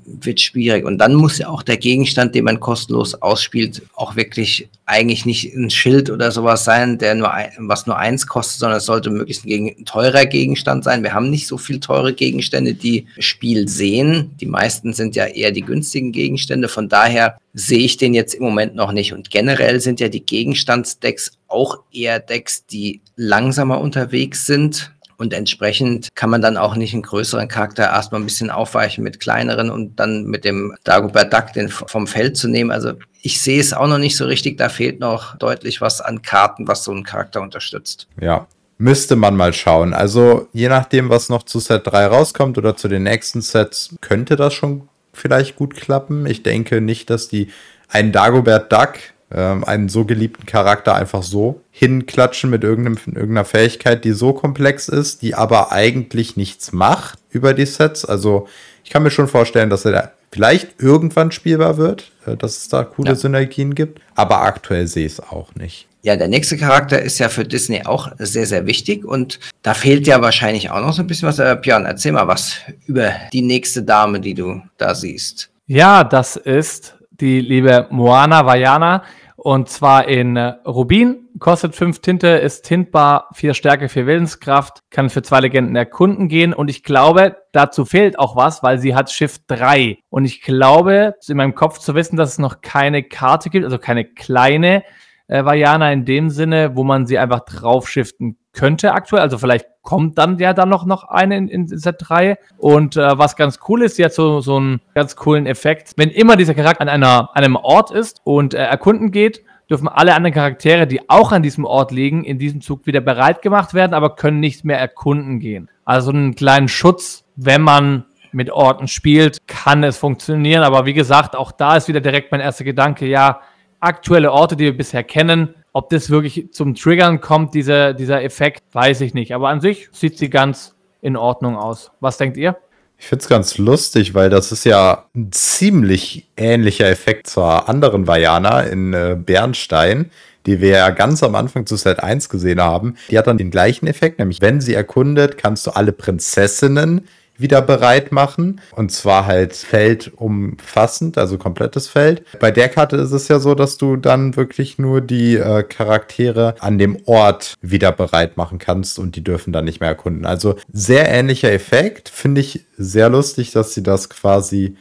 wird 0.04 0.40
schwierig. 0.40 0.84
Und 0.84 0.98
dann 0.98 1.14
muss 1.14 1.38
ja 1.38 1.48
auch 1.48 1.64
der 1.64 1.78
Gegenstand, 1.78 2.36
den 2.36 2.44
man 2.44 2.60
kostenlos 2.60 3.16
ausspielt, 3.16 3.82
auch 3.94 4.14
wirklich 4.14 4.68
eigentlich 4.84 5.26
nicht 5.26 5.52
ein 5.52 5.68
Schild 5.68 6.10
oder 6.10 6.30
sowas 6.30 6.62
sein, 6.62 6.96
der 6.98 7.16
nur 7.16 7.34
ein, 7.34 7.50
was 7.58 7.88
nur 7.88 7.98
eins 7.98 8.28
kostet, 8.28 8.60
sondern 8.60 8.78
es 8.78 8.86
sollte 8.86 9.10
möglichst 9.10 9.44
ein, 9.46 9.84
teurer 9.84 10.26
Gegenstand 10.26 10.84
sein. 10.84 11.02
Wir 11.02 11.12
haben 11.12 11.28
nicht 11.28 11.48
so 11.48 11.58
viel 11.58 11.80
teure 11.80 12.14
Gegenstände, 12.14 12.74
die 12.74 13.08
Spiel 13.18 13.66
sehen. 13.66 14.30
Die 14.40 14.46
meisten 14.46 14.92
sind 14.92 15.16
ja 15.16 15.24
eher 15.24 15.50
die 15.50 15.62
günstigen 15.62 16.12
Gegenstände. 16.12 16.68
Von 16.68 16.88
daher 16.88 17.36
sehe 17.56 17.78
ich 17.78 17.96
den 17.96 18.12
jetzt 18.12 18.34
im 18.34 18.44
Moment 18.44 18.74
noch 18.74 18.92
nicht. 18.92 19.14
Und 19.14 19.30
generell 19.30 19.80
sind 19.80 19.98
ja 19.98 20.08
die 20.08 20.24
Gegenstandsdecks 20.24 21.32
auch 21.48 21.78
eher 21.90 22.20
Decks, 22.20 22.66
die 22.66 23.00
langsamer 23.16 23.80
unterwegs 23.80 24.46
sind. 24.46 24.92
Und 25.16 25.32
entsprechend 25.32 26.14
kann 26.14 26.28
man 26.28 26.42
dann 26.42 26.58
auch 26.58 26.76
nicht 26.76 26.92
einen 26.92 27.02
größeren 27.02 27.48
Charakter 27.48 27.84
erstmal 27.84 28.20
ein 28.20 28.26
bisschen 28.26 28.50
aufweichen 28.50 29.02
mit 29.02 29.18
kleineren 29.18 29.70
und 29.70 29.98
dann 29.98 30.24
mit 30.24 30.44
dem 30.44 30.76
Dagobert 30.84 31.32
Duck 31.32 31.54
den 31.54 31.70
vom 31.70 32.06
Feld 32.06 32.36
zu 32.36 32.48
nehmen. 32.48 32.70
Also 32.70 32.92
ich 33.22 33.40
sehe 33.40 33.58
es 33.58 33.72
auch 33.72 33.88
noch 33.88 33.96
nicht 33.96 34.18
so 34.18 34.26
richtig. 34.26 34.58
Da 34.58 34.68
fehlt 34.68 35.00
noch 35.00 35.38
deutlich 35.38 35.80
was 35.80 36.02
an 36.02 36.20
Karten, 36.20 36.68
was 36.68 36.84
so 36.84 36.92
einen 36.92 37.04
Charakter 37.04 37.40
unterstützt. 37.40 38.06
Ja, 38.20 38.46
Müsste 38.78 39.16
man 39.16 39.34
mal 39.34 39.54
schauen. 39.54 39.94
Also 39.94 40.48
je 40.52 40.68
nachdem, 40.68 41.08
was 41.08 41.30
noch 41.30 41.44
zu 41.44 41.60
Set 41.60 41.86
3 41.86 42.08
rauskommt 42.08 42.58
oder 42.58 42.76
zu 42.76 42.88
den 42.88 43.04
nächsten 43.04 43.40
Sets, 43.40 43.96
könnte 44.02 44.36
das 44.36 44.52
schon 44.52 44.90
vielleicht 45.16 45.56
gut 45.56 45.74
klappen. 45.74 46.26
Ich 46.26 46.42
denke 46.42 46.80
nicht, 46.80 47.10
dass 47.10 47.28
die 47.28 47.48
einen 47.88 48.12
Dagobert 48.12 48.72
Duck, 48.72 48.94
ähm, 49.30 49.64
einen 49.64 49.88
so 49.88 50.04
geliebten 50.04 50.46
Charakter, 50.46 50.94
einfach 50.94 51.22
so 51.22 51.60
hinklatschen 51.70 52.50
mit 52.50 52.64
irgendeiner 52.64 53.44
Fähigkeit, 53.44 54.04
die 54.04 54.12
so 54.12 54.32
komplex 54.32 54.88
ist, 54.88 55.22
die 55.22 55.34
aber 55.34 55.72
eigentlich 55.72 56.36
nichts 56.36 56.72
macht 56.72 57.18
über 57.30 57.54
die 57.54 57.66
Sets. 57.66 58.04
Also 58.04 58.48
ich 58.84 58.90
kann 58.90 59.02
mir 59.02 59.10
schon 59.10 59.28
vorstellen, 59.28 59.70
dass 59.70 59.84
er 59.84 59.92
da 59.92 60.12
vielleicht 60.36 60.82
irgendwann 60.82 61.32
spielbar 61.32 61.78
wird, 61.78 62.12
äh, 62.26 62.36
dass 62.36 62.58
es 62.58 62.68
da 62.68 62.84
coole 62.84 63.10
ja. 63.10 63.14
Synergien 63.14 63.74
gibt, 63.74 64.00
aber 64.14 64.42
aktuell 64.42 64.86
sehe 64.86 65.06
ich 65.06 65.12
es 65.12 65.20
auch 65.20 65.54
nicht. 65.54 65.88
Ja, 66.02 66.14
der 66.14 66.28
nächste 66.28 66.56
Charakter 66.56 67.00
ist 67.00 67.18
ja 67.18 67.28
für 67.28 67.44
Disney 67.44 67.84
auch 67.84 68.12
sehr, 68.18 68.46
sehr 68.46 68.66
wichtig 68.66 69.04
und 69.04 69.40
da 69.62 69.74
fehlt 69.74 70.06
ja 70.06 70.20
wahrscheinlich 70.20 70.70
auch 70.70 70.80
noch 70.80 70.92
so 70.92 71.02
ein 71.02 71.06
bisschen 71.06 71.26
was. 71.26 71.38
Äh, 71.38 71.56
Björn, 71.60 71.86
erzähl 71.86 72.12
mal 72.12 72.28
was 72.28 72.58
über 72.86 73.12
die 73.32 73.42
nächste 73.42 73.82
Dame, 73.82 74.20
die 74.20 74.34
du 74.34 74.60
da 74.76 74.94
siehst. 74.94 75.50
Ja, 75.66 76.04
das 76.04 76.36
ist 76.36 76.94
die 77.10 77.40
liebe 77.40 77.86
Moana 77.90 78.44
Vajana 78.44 79.02
und 79.46 79.68
zwar 79.68 80.08
in 80.08 80.34
äh, 80.34 80.54
Rubin. 80.66 81.28
Kostet 81.38 81.76
5 81.76 82.00
Tinte, 82.00 82.26
ist 82.26 82.62
tintbar, 82.62 83.28
4 83.32 83.54
Stärke, 83.54 83.88
4 83.88 84.04
Willenskraft, 84.04 84.82
kann 84.90 85.08
für 85.08 85.22
zwei 85.22 85.38
Legenden 85.38 85.76
erkunden 85.76 86.26
gehen 86.26 86.52
und 86.52 86.68
ich 86.68 86.82
glaube, 86.82 87.36
dazu 87.52 87.84
fehlt 87.84 88.18
auch 88.18 88.34
was, 88.34 88.64
weil 88.64 88.80
sie 88.80 88.96
hat 88.96 89.08
Shift 89.08 89.42
3 89.46 89.98
und 90.08 90.24
ich 90.24 90.42
glaube, 90.42 91.14
in 91.28 91.36
meinem 91.36 91.54
Kopf 91.54 91.78
zu 91.78 91.94
wissen, 91.94 92.16
dass 92.16 92.30
es 92.30 92.38
noch 92.38 92.60
keine 92.60 93.04
Karte 93.04 93.48
gibt, 93.48 93.64
also 93.64 93.78
keine 93.78 94.04
kleine 94.04 94.82
äh, 95.28 95.44
Vajana 95.44 95.92
in 95.92 96.04
dem 96.04 96.30
Sinne, 96.30 96.76
wo 96.76 96.84
man 96.84 97.06
sie 97.06 97.18
einfach 97.18 97.40
draufschiften 97.40 98.36
könnte 98.52 98.92
aktuell. 98.92 99.22
Also 99.22 99.38
vielleicht 99.38 99.66
kommt 99.82 100.18
dann 100.18 100.38
ja 100.38 100.52
dann 100.54 100.68
noch, 100.68 100.86
noch 100.86 101.04
eine 101.04 101.36
in, 101.36 101.48
in 101.48 101.68
Set 101.68 101.96
3. 101.98 102.38
Und 102.58 102.96
äh, 102.96 103.18
was 103.18 103.36
ganz 103.36 103.60
cool 103.68 103.82
ist, 103.82 103.96
sie 103.96 104.04
hat 104.04 104.14
so, 104.14 104.40
so 104.40 104.56
einen 104.56 104.80
ganz 104.94 105.16
coolen 105.16 105.46
Effekt. 105.46 105.92
Wenn 105.96 106.10
immer 106.10 106.36
dieser 106.36 106.54
Charakter 106.54 106.82
an 106.82 106.88
einer, 106.88 107.30
einem 107.34 107.56
Ort 107.56 107.90
ist 107.90 108.20
und 108.24 108.54
äh, 108.54 108.58
erkunden 108.58 109.10
geht, 109.10 109.42
dürfen 109.68 109.88
alle 109.88 110.14
anderen 110.14 110.34
Charaktere, 110.34 110.86
die 110.86 111.10
auch 111.10 111.32
an 111.32 111.42
diesem 111.42 111.64
Ort 111.64 111.90
liegen, 111.90 112.24
in 112.24 112.38
diesem 112.38 112.60
Zug 112.60 112.86
wieder 112.86 113.00
bereit 113.00 113.42
gemacht 113.42 113.74
werden, 113.74 113.94
aber 113.94 114.14
können 114.14 114.40
nicht 114.40 114.64
mehr 114.64 114.78
erkunden 114.78 115.40
gehen. 115.40 115.68
Also 115.84 116.10
einen 116.10 116.34
kleinen 116.34 116.68
Schutz, 116.68 117.24
wenn 117.34 117.62
man 117.62 118.04
mit 118.32 118.50
Orten 118.50 118.86
spielt, 118.86 119.46
kann 119.48 119.82
es 119.82 119.96
funktionieren. 119.96 120.62
Aber 120.62 120.86
wie 120.86 120.92
gesagt, 120.92 121.34
auch 121.34 121.52
da 121.52 121.76
ist 121.76 121.88
wieder 121.88 122.00
direkt 122.00 122.32
mein 122.32 122.40
erster 122.40 122.64
Gedanke, 122.64 123.06
ja, 123.06 123.40
aktuelle 123.80 124.32
Orte, 124.32 124.56
die 124.56 124.64
wir 124.64 124.76
bisher 124.76 125.04
kennen. 125.04 125.54
Ob 125.72 125.90
das 125.90 126.10
wirklich 126.10 126.52
zum 126.52 126.74
Triggern 126.74 127.20
kommt, 127.20 127.54
dieser, 127.54 127.92
dieser 127.92 128.22
Effekt, 128.22 128.62
weiß 128.72 129.02
ich 129.02 129.14
nicht. 129.14 129.34
Aber 129.34 129.48
an 129.48 129.60
sich 129.60 129.88
sieht 129.92 130.18
sie 130.18 130.30
ganz 130.30 130.74
in 131.02 131.16
Ordnung 131.16 131.56
aus. 131.56 131.90
Was 132.00 132.16
denkt 132.16 132.36
ihr? 132.36 132.56
Ich 132.98 133.06
finde 133.06 133.22
es 133.22 133.28
ganz 133.28 133.58
lustig, 133.58 134.14
weil 134.14 134.30
das 134.30 134.52
ist 134.52 134.64
ja 134.64 135.04
ein 135.14 135.30
ziemlich 135.30 136.30
ähnlicher 136.36 136.88
Effekt 136.88 137.26
zur 137.26 137.68
anderen 137.68 138.06
Vajana 138.06 138.62
in 138.62 138.94
äh, 138.94 139.16
Bernstein, 139.18 140.10
die 140.46 140.60
wir 140.60 140.70
ja 140.70 140.90
ganz 140.90 141.22
am 141.22 141.34
Anfang 141.34 141.66
zu 141.66 141.76
Set 141.76 142.00
1 142.00 142.28
gesehen 142.28 142.60
haben. 142.60 142.94
Die 143.10 143.18
hat 143.18 143.26
dann 143.26 143.36
den 143.36 143.50
gleichen 143.50 143.86
Effekt, 143.86 144.18
nämlich 144.18 144.40
wenn 144.40 144.60
sie 144.60 144.74
erkundet, 144.74 145.36
kannst 145.36 145.66
du 145.66 145.72
alle 145.72 145.92
Prinzessinnen 145.92 147.06
wieder 147.38 147.62
bereit 147.62 148.12
machen. 148.12 148.60
Und 148.72 148.92
zwar 148.92 149.26
halt 149.26 149.54
feldumfassend, 149.54 151.18
also 151.18 151.38
komplettes 151.38 151.88
Feld. 151.88 152.22
Bei 152.40 152.50
der 152.50 152.68
Karte 152.68 152.96
ist 152.96 153.12
es 153.12 153.28
ja 153.28 153.38
so, 153.38 153.54
dass 153.54 153.76
du 153.76 153.96
dann 153.96 154.36
wirklich 154.36 154.78
nur 154.78 155.00
die 155.00 155.36
äh, 155.36 155.62
Charaktere 155.62 156.54
an 156.60 156.78
dem 156.78 156.98
Ort 157.06 157.54
wieder 157.60 157.92
bereit 157.92 158.36
machen 158.36 158.58
kannst 158.58 158.98
und 158.98 159.16
die 159.16 159.24
dürfen 159.24 159.52
dann 159.52 159.64
nicht 159.64 159.80
mehr 159.80 159.90
erkunden. 159.90 160.26
Also 160.26 160.56
sehr 160.72 161.08
ähnlicher 161.08 161.52
Effekt. 161.52 162.08
Finde 162.08 162.40
ich 162.40 162.64
sehr 162.76 163.08
lustig, 163.08 163.52
dass 163.52 163.74
sie 163.74 163.82
das 163.82 164.08
quasi, 164.08 164.76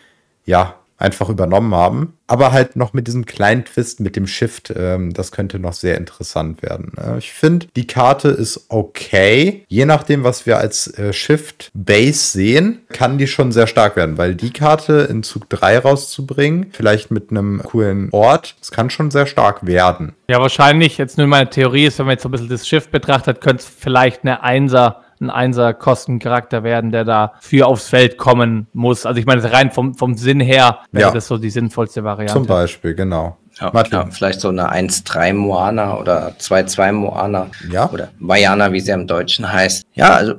ja, 0.45 0.75
einfach 0.97 1.29
übernommen 1.29 1.75
haben. 1.75 2.13
Aber 2.27 2.51
halt 2.51 2.75
noch 2.75 2.93
mit 2.93 3.05
diesem 3.05 3.25
kleinen 3.25 3.65
Twist 3.65 3.99
mit 3.99 4.15
dem 4.15 4.25
Shift, 4.25 4.73
ähm, 4.75 5.13
das 5.13 5.31
könnte 5.31 5.59
noch 5.59 5.73
sehr 5.73 5.97
interessant 5.97 6.63
werden. 6.63 6.93
Äh, 6.97 7.19
ich 7.19 7.31
finde, 7.31 7.67
die 7.75 7.85
Karte 7.85 8.29
ist 8.29 8.65
okay. 8.69 9.63
Je 9.67 9.85
nachdem, 9.85 10.23
was 10.23 10.45
wir 10.45 10.57
als 10.57 10.87
äh, 10.97 11.13
Shift 11.13 11.69
Base 11.73 12.31
sehen, 12.31 12.79
kann 12.89 13.17
die 13.17 13.27
schon 13.27 13.51
sehr 13.51 13.67
stark 13.67 13.95
werden, 13.95 14.17
weil 14.17 14.33
die 14.33 14.51
Karte 14.51 15.07
in 15.09 15.21
Zug 15.21 15.49
3 15.49 15.79
rauszubringen, 15.79 16.67
vielleicht 16.71 17.11
mit 17.11 17.29
einem 17.29 17.61
coolen 17.61 18.09
Ort, 18.11 18.55
das 18.59 18.71
kann 18.71 18.89
schon 18.89 19.11
sehr 19.11 19.27
stark 19.27 19.67
werden. 19.67 20.15
Ja, 20.27 20.39
wahrscheinlich, 20.39 20.97
jetzt 20.97 21.17
nur 21.19 21.27
meine 21.27 21.49
Theorie 21.49 21.85
ist, 21.85 21.99
wenn 21.99 22.07
man 22.07 22.13
jetzt 22.13 22.23
so 22.23 22.29
ein 22.29 22.31
bisschen 22.31 22.49
das 22.49 22.67
Shift 22.67 22.89
betrachtet, 22.89 23.41
könnte 23.41 23.61
es 23.61 23.69
vielleicht 23.69 24.23
eine 24.23 24.41
Einser 24.41 25.04
ein 25.19 25.29
Einser-Kostencharakter 25.29 26.63
werden, 26.63 26.91
der 26.91 27.05
da 27.05 27.33
für 27.39 27.67
aufs 27.67 27.87
Feld 27.87 28.17
kommen 28.17 28.67
muss. 28.73 29.05
Also 29.05 29.19
ich 29.19 29.25
meine, 29.25 29.51
rein 29.51 29.71
vom, 29.71 29.93
vom 29.95 30.15
Sinn 30.15 30.39
her 30.39 30.79
wäre 30.91 31.09
ja. 31.09 31.13
das 31.13 31.27
so 31.27 31.37
die 31.37 31.49
sinnvollste 31.49 32.03
Variante. 32.03 32.33
Zum 32.33 32.45
Beispiel, 32.45 32.95
genau. 32.95 33.37
Ja, 33.59 33.71
ja, 33.89 34.05
vielleicht 34.07 34.41
so 34.41 34.49
eine 34.49 34.73
1-3 34.73 35.33
Moana 35.33 35.97
oder 35.97 36.33
2-2 36.39 36.91
Moana. 36.91 37.47
Ja. 37.71 37.89
Oder 37.89 38.09
Vajana, 38.19 38.73
wie 38.73 38.81
sie 38.81 38.91
im 38.91 39.07
Deutschen 39.07 39.51
heißt. 39.51 39.85
Ja, 39.93 40.09
also 40.09 40.35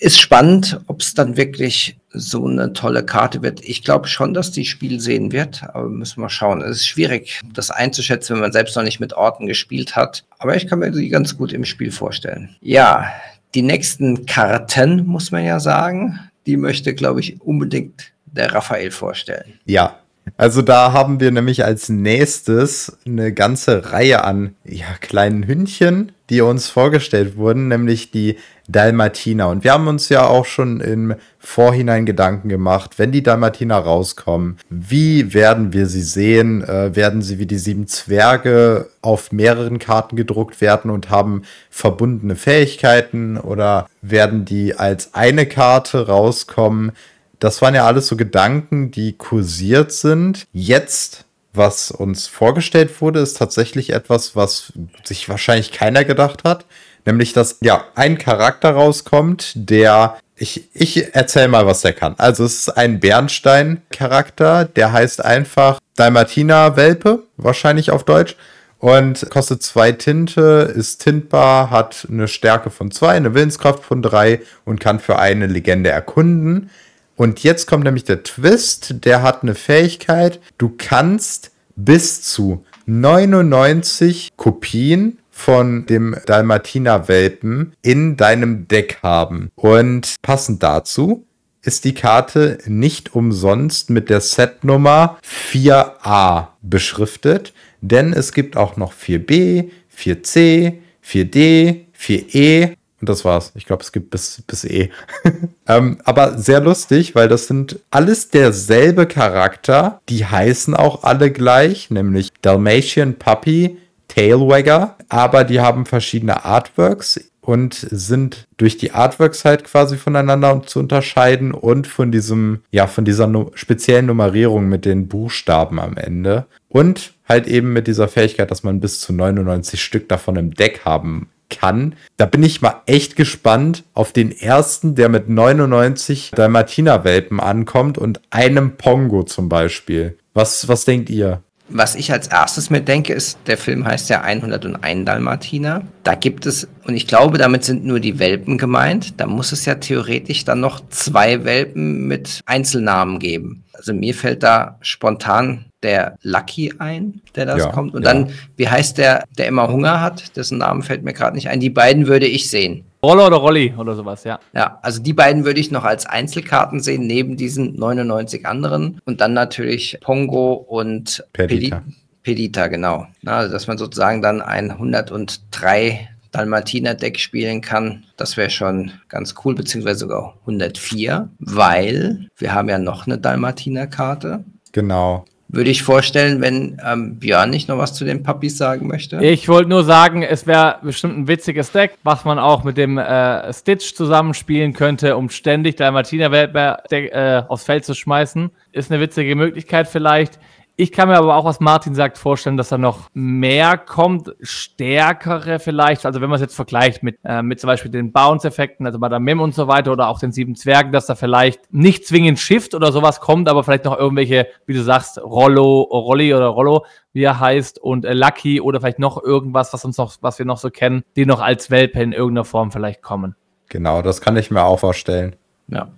ist 0.00 0.18
spannend, 0.18 0.80
ob 0.86 1.00
es 1.00 1.14
dann 1.14 1.36
wirklich 1.36 1.98
so 2.10 2.46
eine 2.46 2.72
tolle 2.72 3.04
Karte 3.04 3.42
wird. 3.42 3.60
Ich 3.62 3.82
glaube 3.82 4.06
schon, 4.06 4.34
dass 4.34 4.50
die 4.50 4.64
Spiel 4.64 5.00
sehen 5.00 5.32
wird, 5.32 5.62
aber 5.72 5.88
müssen 5.88 6.20
wir 6.20 6.30
schauen. 6.30 6.62
Es 6.62 6.78
ist 6.78 6.86
schwierig, 6.86 7.40
das 7.52 7.70
einzuschätzen, 7.70 8.34
wenn 8.34 8.42
man 8.42 8.52
selbst 8.52 8.76
noch 8.76 8.82
nicht 8.82 9.00
mit 9.00 9.14
Orten 9.14 9.46
gespielt 9.46 9.96
hat. 9.96 10.24
Aber 10.38 10.56
ich 10.56 10.66
kann 10.66 10.78
mir 10.78 10.92
sie 10.92 11.08
ganz 11.08 11.36
gut 11.36 11.52
im 11.52 11.64
Spiel 11.64 11.90
vorstellen. 11.90 12.54
Ja, 12.60 13.10
die 13.54 13.62
nächsten 13.62 14.26
Karten, 14.26 15.06
muss 15.06 15.30
man 15.30 15.44
ja 15.44 15.60
sagen, 15.60 16.18
die 16.46 16.56
möchte, 16.56 16.94
glaube 16.94 17.20
ich, 17.20 17.40
unbedingt 17.40 18.12
der 18.26 18.52
Raphael 18.52 18.90
vorstellen. 18.90 19.54
Ja, 19.64 19.98
also 20.36 20.62
da 20.62 20.92
haben 20.92 21.20
wir 21.20 21.30
nämlich 21.30 21.64
als 21.64 21.88
nächstes 21.88 22.98
eine 23.06 23.32
ganze 23.32 23.92
Reihe 23.92 24.24
an 24.24 24.54
ja, 24.64 24.86
kleinen 25.00 25.46
Hündchen, 25.46 26.12
die 26.30 26.40
uns 26.40 26.68
vorgestellt 26.68 27.36
wurden, 27.36 27.68
nämlich 27.68 28.10
die 28.10 28.36
Dalmatiner. 28.68 29.48
Und 29.48 29.64
wir 29.64 29.72
haben 29.72 29.88
uns 29.88 30.08
ja 30.08 30.26
auch 30.26 30.46
schon 30.46 30.80
im 30.80 31.14
Vorhinein 31.38 32.06
Gedanken 32.06 32.48
gemacht, 32.48 32.98
wenn 32.98 33.12
die 33.12 33.22
Dalmatiner 33.22 33.78
rauskommen, 33.78 34.58
wie 34.70 35.34
werden 35.34 35.72
wir 35.72 35.86
sie 35.86 36.02
sehen? 36.02 36.62
Äh, 36.62 36.96
werden 36.96 37.20
sie 37.20 37.38
wie 37.38 37.46
die 37.46 37.58
sieben 37.58 37.86
Zwerge 37.86 38.88
auf 39.02 39.32
mehreren 39.32 39.78
Karten 39.78 40.16
gedruckt 40.16 40.60
werden 40.60 40.90
und 40.90 41.10
haben 41.10 41.42
verbundene 41.70 42.36
Fähigkeiten 42.36 43.36
oder 43.36 43.86
werden 44.00 44.44
die 44.44 44.74
als 44.74 45.12
eine 45.14 45.46
Karte 45.46 46.06
rauskommen? 46.06 46.92
Das 47.40 47.60
waren 47.60 47.74
ja 47.74 47.86
alles 47.86 48.06
so 48.06 48.16
Gedanken, 48.16 48.90
die 48.90 49.12
kursiert 49.12 49.92
sind. 49.92 50.46
Jetzt 50.52 51.26
was 51.54 51.92
uns 51.92 52.26
vorgestellt 52.26 53.00
wurde, 53.00 53.20
ist 53.20 53.36
tatsächlich 53.36 53.90
etwas, 53.90 54.34
was 54.34 54.72
sich 55.04 55.28
wahrscheinlich 55.28 55.70
keiner 55.70 56.04
gedacht 56.04 56.42
hat. 56.44 56.66
Nämlich, 57.06 57.32
dass 57.32 57.58
ja 57.60 57.84
ein 57.94 58.18
Charakter 58.18 58.70
rauskommt, 58.70 59.52
der. 59.54 60.16
Ich, 60.36 60.68
ich 60.74 61.14
erzähl 61.14 61.46
mal, 61.46 61.64
was 61.64 61.82
der 61.82 61.92
kann. 61.92 62.16
Also, 62.18 62.44
es 62.44 62.66
ist 62.66 62.68
ein 62.70 62.98
Bernstein-Charakter, 62.98 64.64
der 64.64 64.92
heißt 64.92 65.24
einfach 65.24 65.78
Dalmatina-Welpe, 65.94 67.22
wahrscheinlich 67.36 67.92
auf 67.92 68.02
Deutsch. 68.02 68.36
Und 68.78 69.30
kostet 69.30 69.62
zwei 69.62 69.92
Tinte, 69.92 70.72
ist 70.74 70.98
tintbar, 70.98 71.70
hat 71.70 72.06
eine 72.10 72.28
Stärke 72.28 72.70
von 72.70 72.90
zwei, 72.90 73.12
eine 73.14 73.32
Willenskraft 73.32 73.82
von 73.82 74.02
drei 74.02 74.42
und 74.64 74.78
kann 74.78 75.00
für 75.00 75.18
eine 75.18 75.46
Legende 75.46 75.90
erkunden. 75.90 76.68
Und 77.16 77.42
jetzt 77.42 77.66
kommt 77.66 77.84
nämlich 77.84 78.04
der 78.04 78.24
Twist, 78.24 78.96
der 79.04 79.22
hat 79.22 79.42
eine 79.42 79.54
Fähigkeit, 79.54 80.40
du 80.58 80.74
kannst 80.76 81.52
bis 81.76 82.22
zu 82.22 82.64
99 82.86 84.32
Kopien 84.36 85.18
von 85.34 85.84
dem 85.86 86.16
Dalmatiner-Welpen 86.26 87.74
in 87.82 88.16
deinem 88.16 88.68
Deck 88.68 88.98
haben. 89.02 89.50
Und 89.56 90.14
passend 90.22 90.62
dazu 90.62 91.26
ist 91.60 91.84
die 91.84 91.94
Karte 91.94 92.58
nicht 92.66 93.14
umsonst 93.14 93.90
mit 93.90 94.10
der 94.10 94.20
Setnummer 94.20 95.18
4a 95.52 96.48
beschriftet, 96.62 97.52
denn 97.80 98.12
es 98.12 98.32
gibt 98.32 98.56
auch 98.56 98.76
noch 98.76 98.92
4b, 98.92 99.70
4c, 99.94 100.74
4d, 101.04 101.80
4e 101.98 102.76
und 103.04 103.08
das 103.10 103.24
war's. 103.26 103.52
Ich 103.54 103.66
glaube, 103.66 103.82
es 103.82 103.92
gibt 103.92 104.08
bis, 104.08 104.42
bis 104.46 104.64
E. 104.64 104.88
ähm, 105.68 105.98
aber 106.04 106.38
sehr 106.38 106.60
lustig, 106.60 107.14
weil 107.14 107.28
das 107.28 107.48
sind 107.48 107.80
alles 107.90 108.30
derselbe 108.30 109.06
Charakter. 109.06 110.00
Die 110.08 110.24
heißen 110.24 110.74
auch 110.74 111.04
alle 111.04 111.30
gleich, 111.30 111.90
nämlich 111.90 112.30
Dalmatian 112.40 113.16
Puppy, 113.16 113.76
Tailwagger. 114.14 114.96
Aber 115.08 115.44
die 115.44 115.60
haben 115.60 115.86
verschiedene 115.86 116.44
Artworks 116.44 117.20
und 117.40 117.74
sind 117.74 118.46
durch 118.56 118.78
die 118.78 118.92
Artworks 118.92 119.44
halt 119.44 119.64
quasi 119.64 119.96
voneinander 119.96 120.62
zu 120.64 120.78
unterscheiden 120.78 121.52
und 121.52 121.86
von 121.86 122.10
diesem, 122.10 122.60
ja, 122.70 122.86
von 122.86 123.04
dieser 123.04 123.26
no 123.26 123.50
speziellen 123.54 124.06
Nummerierung 124.06 124.68
mit 124.68 124.84
den 124.84 125.08
Buchstaben 125.08 125.78
am 125.78 125.96
Ende. 125.96 126.46
Und 126.68 127.12
halt 127.28 127.46
eben 127.46 127.72
mit 127.72 127.86
dieser 127.86 128.08
Fähigkeit, 128.08 128.50
dass 128.50 128.62
man 128.62 128.80
bis 128.80 129.00
zu 129.00 129.12
99 129.12 129.82
Stück 129.82 130.08
davon 130.08 130.36
im 130.36 130.54
Deck 130.54 130.82
haben 130.84 131.28
kann. 131.50 131.94
Da 132.16 132.26
bin 132.26 132.42
ich 132.42 132.62
mal 132.62 132.82
echt 132.86 133.16
gespannt 133.16 133.84
auf 133.92 134.12
den 134.12 134.32
ersten, 134.32 134.94
der 134.94 135.08
mit 135.08 135.28
99 135.28 136.32
Dalmatiner-Welpen 136.34 137.40
ankommt 137.40 137.98
und 137.98 138.20
einem 138.30 138.76
Pongo 138.76 139.22
zum 139.22 139.48
Beispiel. 139.48 140.16
Was, 140.32 140.68
was 140.68 140.84
denkt 140.84 141.10
ihr? 141.10 141.42
Was 141.68 141.94
ich 141.94 142.12
als 142.12 142.28
erstes 142.28 142.68
mir 142.68 142.82
denke, 142.82 143.14
ist, 143.14 143.38
der 143.46 143.56
Film 143.56 143.86
heißt 143.86 144.10
ja 144.10 144.20
101 144.20 145.06
Dalmatiner. 145.06 145.82
Da 146.02 146.14
gibt 146.14 146.44
es, 146.44 146.68
und 146.86 146.94
ich 146.94 147.06
glaube, 147.06 147.38
damit 147.38 147.64
sind 147.64 147.84
nur 147.86 148.00
die 148.00 148.18
Welpen 148.18 148.58
gemeint. 148.58 149.18
Da 149.18 149.26
muss 149.26 149.50
es 149.52 149.64
ja 149.64 149.76
theoretisch 149.76 150.44
dann 150.44 150.60
noch 150.60 150.80
zwei 150.90 151.44
Welpen 151.44 152.06
mit 152.06 152.40
Einzelnamen 152.44 153.18
geben. 153.18 153.64
Also 153.72 153.94
mir 153.94 154.14
fällt 154.14 154.42
da 154.42 154.78
spontan 154.82 155.64
der 155.84 156.16
Lucky 156.22 156.72
ein, 156.78 157.20
der 157.36 157.46
das 157.46 157.58
ja, 157.58 157.70
kommt. 157.70 157.94
Und 157.94 158.02
ja. 158.02 158.12
dann, 158.12 158.30
wie 158.56 158.68
heißt 158.68 158.98
der, 158.98 159.24
der 159.38 159.46
immer 159.46 159.68
Hunger 159.68 160.00
hat? 160.00 160.36
Dessen 160.36 160.58
Namen 160.58 160.82
fällt 160.82 161.04
mir 161.04 161.12
gerade 161.12 161.36
nicht 161.36 161.48
ein. 161.48 161.60
Die 161.60 161.70
beiden 161.70 162.08
würde 162.08 162.26
ich 162.26 162.50
sehen. 162.50 162.84
Roller 163.04 163.26
oder 163.26 163.36
Rolli 163.36 163.74
oder 163.76 163.94
sowas, 163.94 164.24
ja. 164.24 164.40
Ja, 164.54 164.78
also 164.82 165.02
die 165.02 165.12
beiden 165.12 165.44
würde 165.44 165.60
ich 165.60 165.70
noch 165.70 165.84
als 165.84 166.06
Einzelkarten 166.06 166.80
sehen, 166.80 167.06
neben 167.06 167.36
diesen 167.36 167.76
99 167.76 168.46
anderen. 168.46 168.98
Und 169.04 169.20
dann 169.20 169.34
natürlich 169.34 169.98
Pongo 170.00 170.54
und 170.54 171.22
Pedita. 171.34 171.82
Pedita, 172.22 172.68
genau. 172.68 173.06
Also, 173.26 173.52
dass 173.52 173.66
man 173.66 173.76
sozusagen 173.76 174.22
dann 174.22 174.40
ein 174.40 174.70
103 174.70 176.08
Dalmatiner-Deck 176.32 177.20
spielen 177.20 177.60
kann, 177.60 178.04
das 178.16 178.38
wäre 178.38 178.50
schon 178.50 178.92
ganz 179.08 179.34
cool, 179.44 179.54
beziehungsweise 179.54 180.00
sogar 180.00 180.36
104, 180.40 181.28
weil 181.38 182.26
wir 182.38 182.54
haben 182.54 182.70
ja 182.70 182.78
noch 182.78 183.06
eine 183.06 183.18
Dalmatiner-Karte. 183.18 184.44
Genau 184.72 185.26
würde 185.54 185.70
ich 185.70 185.82
vorstellen, 185.82 186.40
wenn 186.40 186.80
ähm, 186.84 187.18
Björn 187.18 187.50
nicht 187.50 187.68
noch 187.68 187.78
was 187.78 187.94
zu 187.94 188.04
den 188.04 188.22
Puppies 188.22 188.58
sagen 188.58 188.86
möchte. 188.86 189.24
Ich 189.24 189.48
wollte 189.48 189.70
nur 189.70 189.84
sagen, 189.84 190.22
es 190.22 190.46
wäre 190.46 190.78
bestimmt 190.82 191.16
ein 191.16 191.28
witziges 191.28 191.72
Deck, 191.72 191.96
was 192.02 192.24
man 192.24 192.38
auch 192.38 192.64
mit 192.64 192.76
dem 192.76 192.98
äh, 192.98 193.52
Stitch 193.52 193.94
zusammenspielen 193.94 194.72
könnte, 194.72 195.16
um 195.16 195.30
ständig 195.30 195.76
der 195.76 195.92
Martina 195.92 196.30
Weltberg 196.30 196.90
äh, 196.90 197.42
aufs 197.48 197.64
Feld 197.64 197.84
zu 197.84 197.94
schmeißen. 197.94 198.50
Ist 198.72 198.90
eine 198.90 199.00
witzige 199.00 199.36
Möglichkeit 199.36 199.88
vielleicht. 199.88 200.38
Ich 200.76 200.90
kann 200.90 201.08
mir 201.08 201.16
aber 201.16 201.36
auch, 201.36 201.44
was 201.44 201.60
Martin 201.60 201.94
sagt, 201.94 202.18
vorstellen, 202.18 202.56
dass 202.56 202.70
da 202.70 202.78
noch 202.78 203.08
mehr 203.14 203.78
kommt, 203.78 204.34
stärkere 204.40 205.60
vielleicht. 205.60 206.04
Also 206.04 206.20
wenn 206.20 206.28
man 206.28 206.34
es 206.34 206.40
jetzt 206.40 206.56
vergleicht 206.56 207.04
mit, 207.04 207.16
äh, 207.22 207.42
mit 207.42 207.60
zum 207.60 207.68
Beispiel 207.68 207.92
den 207.92 208.10
Bounce-Effekten, 208.10 208.84
also 208.84 208.98
bei 208.98 209.08
der 209.08 209.20
Mim 209.20 209.40
und 209.40 209.54
so 209.54 209.68
weiter 209.68 209.92
oder 209.92 210.08
auch 210.08 210.18
den 210.18 210.32
sieben 210.32 210.56
Zwergen, 210.56 210.90
dass 210.90 211.06
da 211.06 211.14
vielleicht 211.14 211.72
nicht 211.72 212.08
zwingend 212.08 212.40
Shift 212.40 212.74
oder 212.74 212.90
sowas 212.90 213.20
kommt, 213.20 213.48
aber 213.48 213.62
vielleicht 213.62 213.84
noch 213.84 213.96
irgendwelche, 213.96 214.48
wie 214.66 214.74
du 214.74 214.82
sagst, 214.82 215.18
Rollo, 215.22 215.82
Rolli 215.82 216.34
oder 216.34 216.48
Rollo, 216.48 216.84
wie 217.12 217.22
er 217.22 217.38
heißt, 217.38 217.78
und 217.78 218.04
äh, 218.04 218.12
Lucky 218.12 218.60
oder 218.60 218.80
vielleicht 218.80 218.98
noch 218.98 219.22
irgendwas, 219.22 219.72
was 219.72 219.84
uns 219.84 219.96
noch, 219.96 220.16
was 220.22 220.40
wir 220.40 220.46
noch 220.46 220.58
so 220.58 220.70
kennen, 220.70 221.04
die 221.14 221.24
noch 221.24 221.40
als 221.40 221.70
Welpe 221.70 222.02
in 222.02 222.10
irgendeiner 222.10 222.44
Form 222.44 222.72
vielleicht 222.72 223.00
kommen. 223.00 223.36
Genau, 223.68 224.02
das 224.02 224.20
kann 224.20 224.36
ich 224.36 224.50
mir 224.50 224.64
auch 224.64 224.80
vorstellen. 224.80 225.36
Ja. 225.68 225.88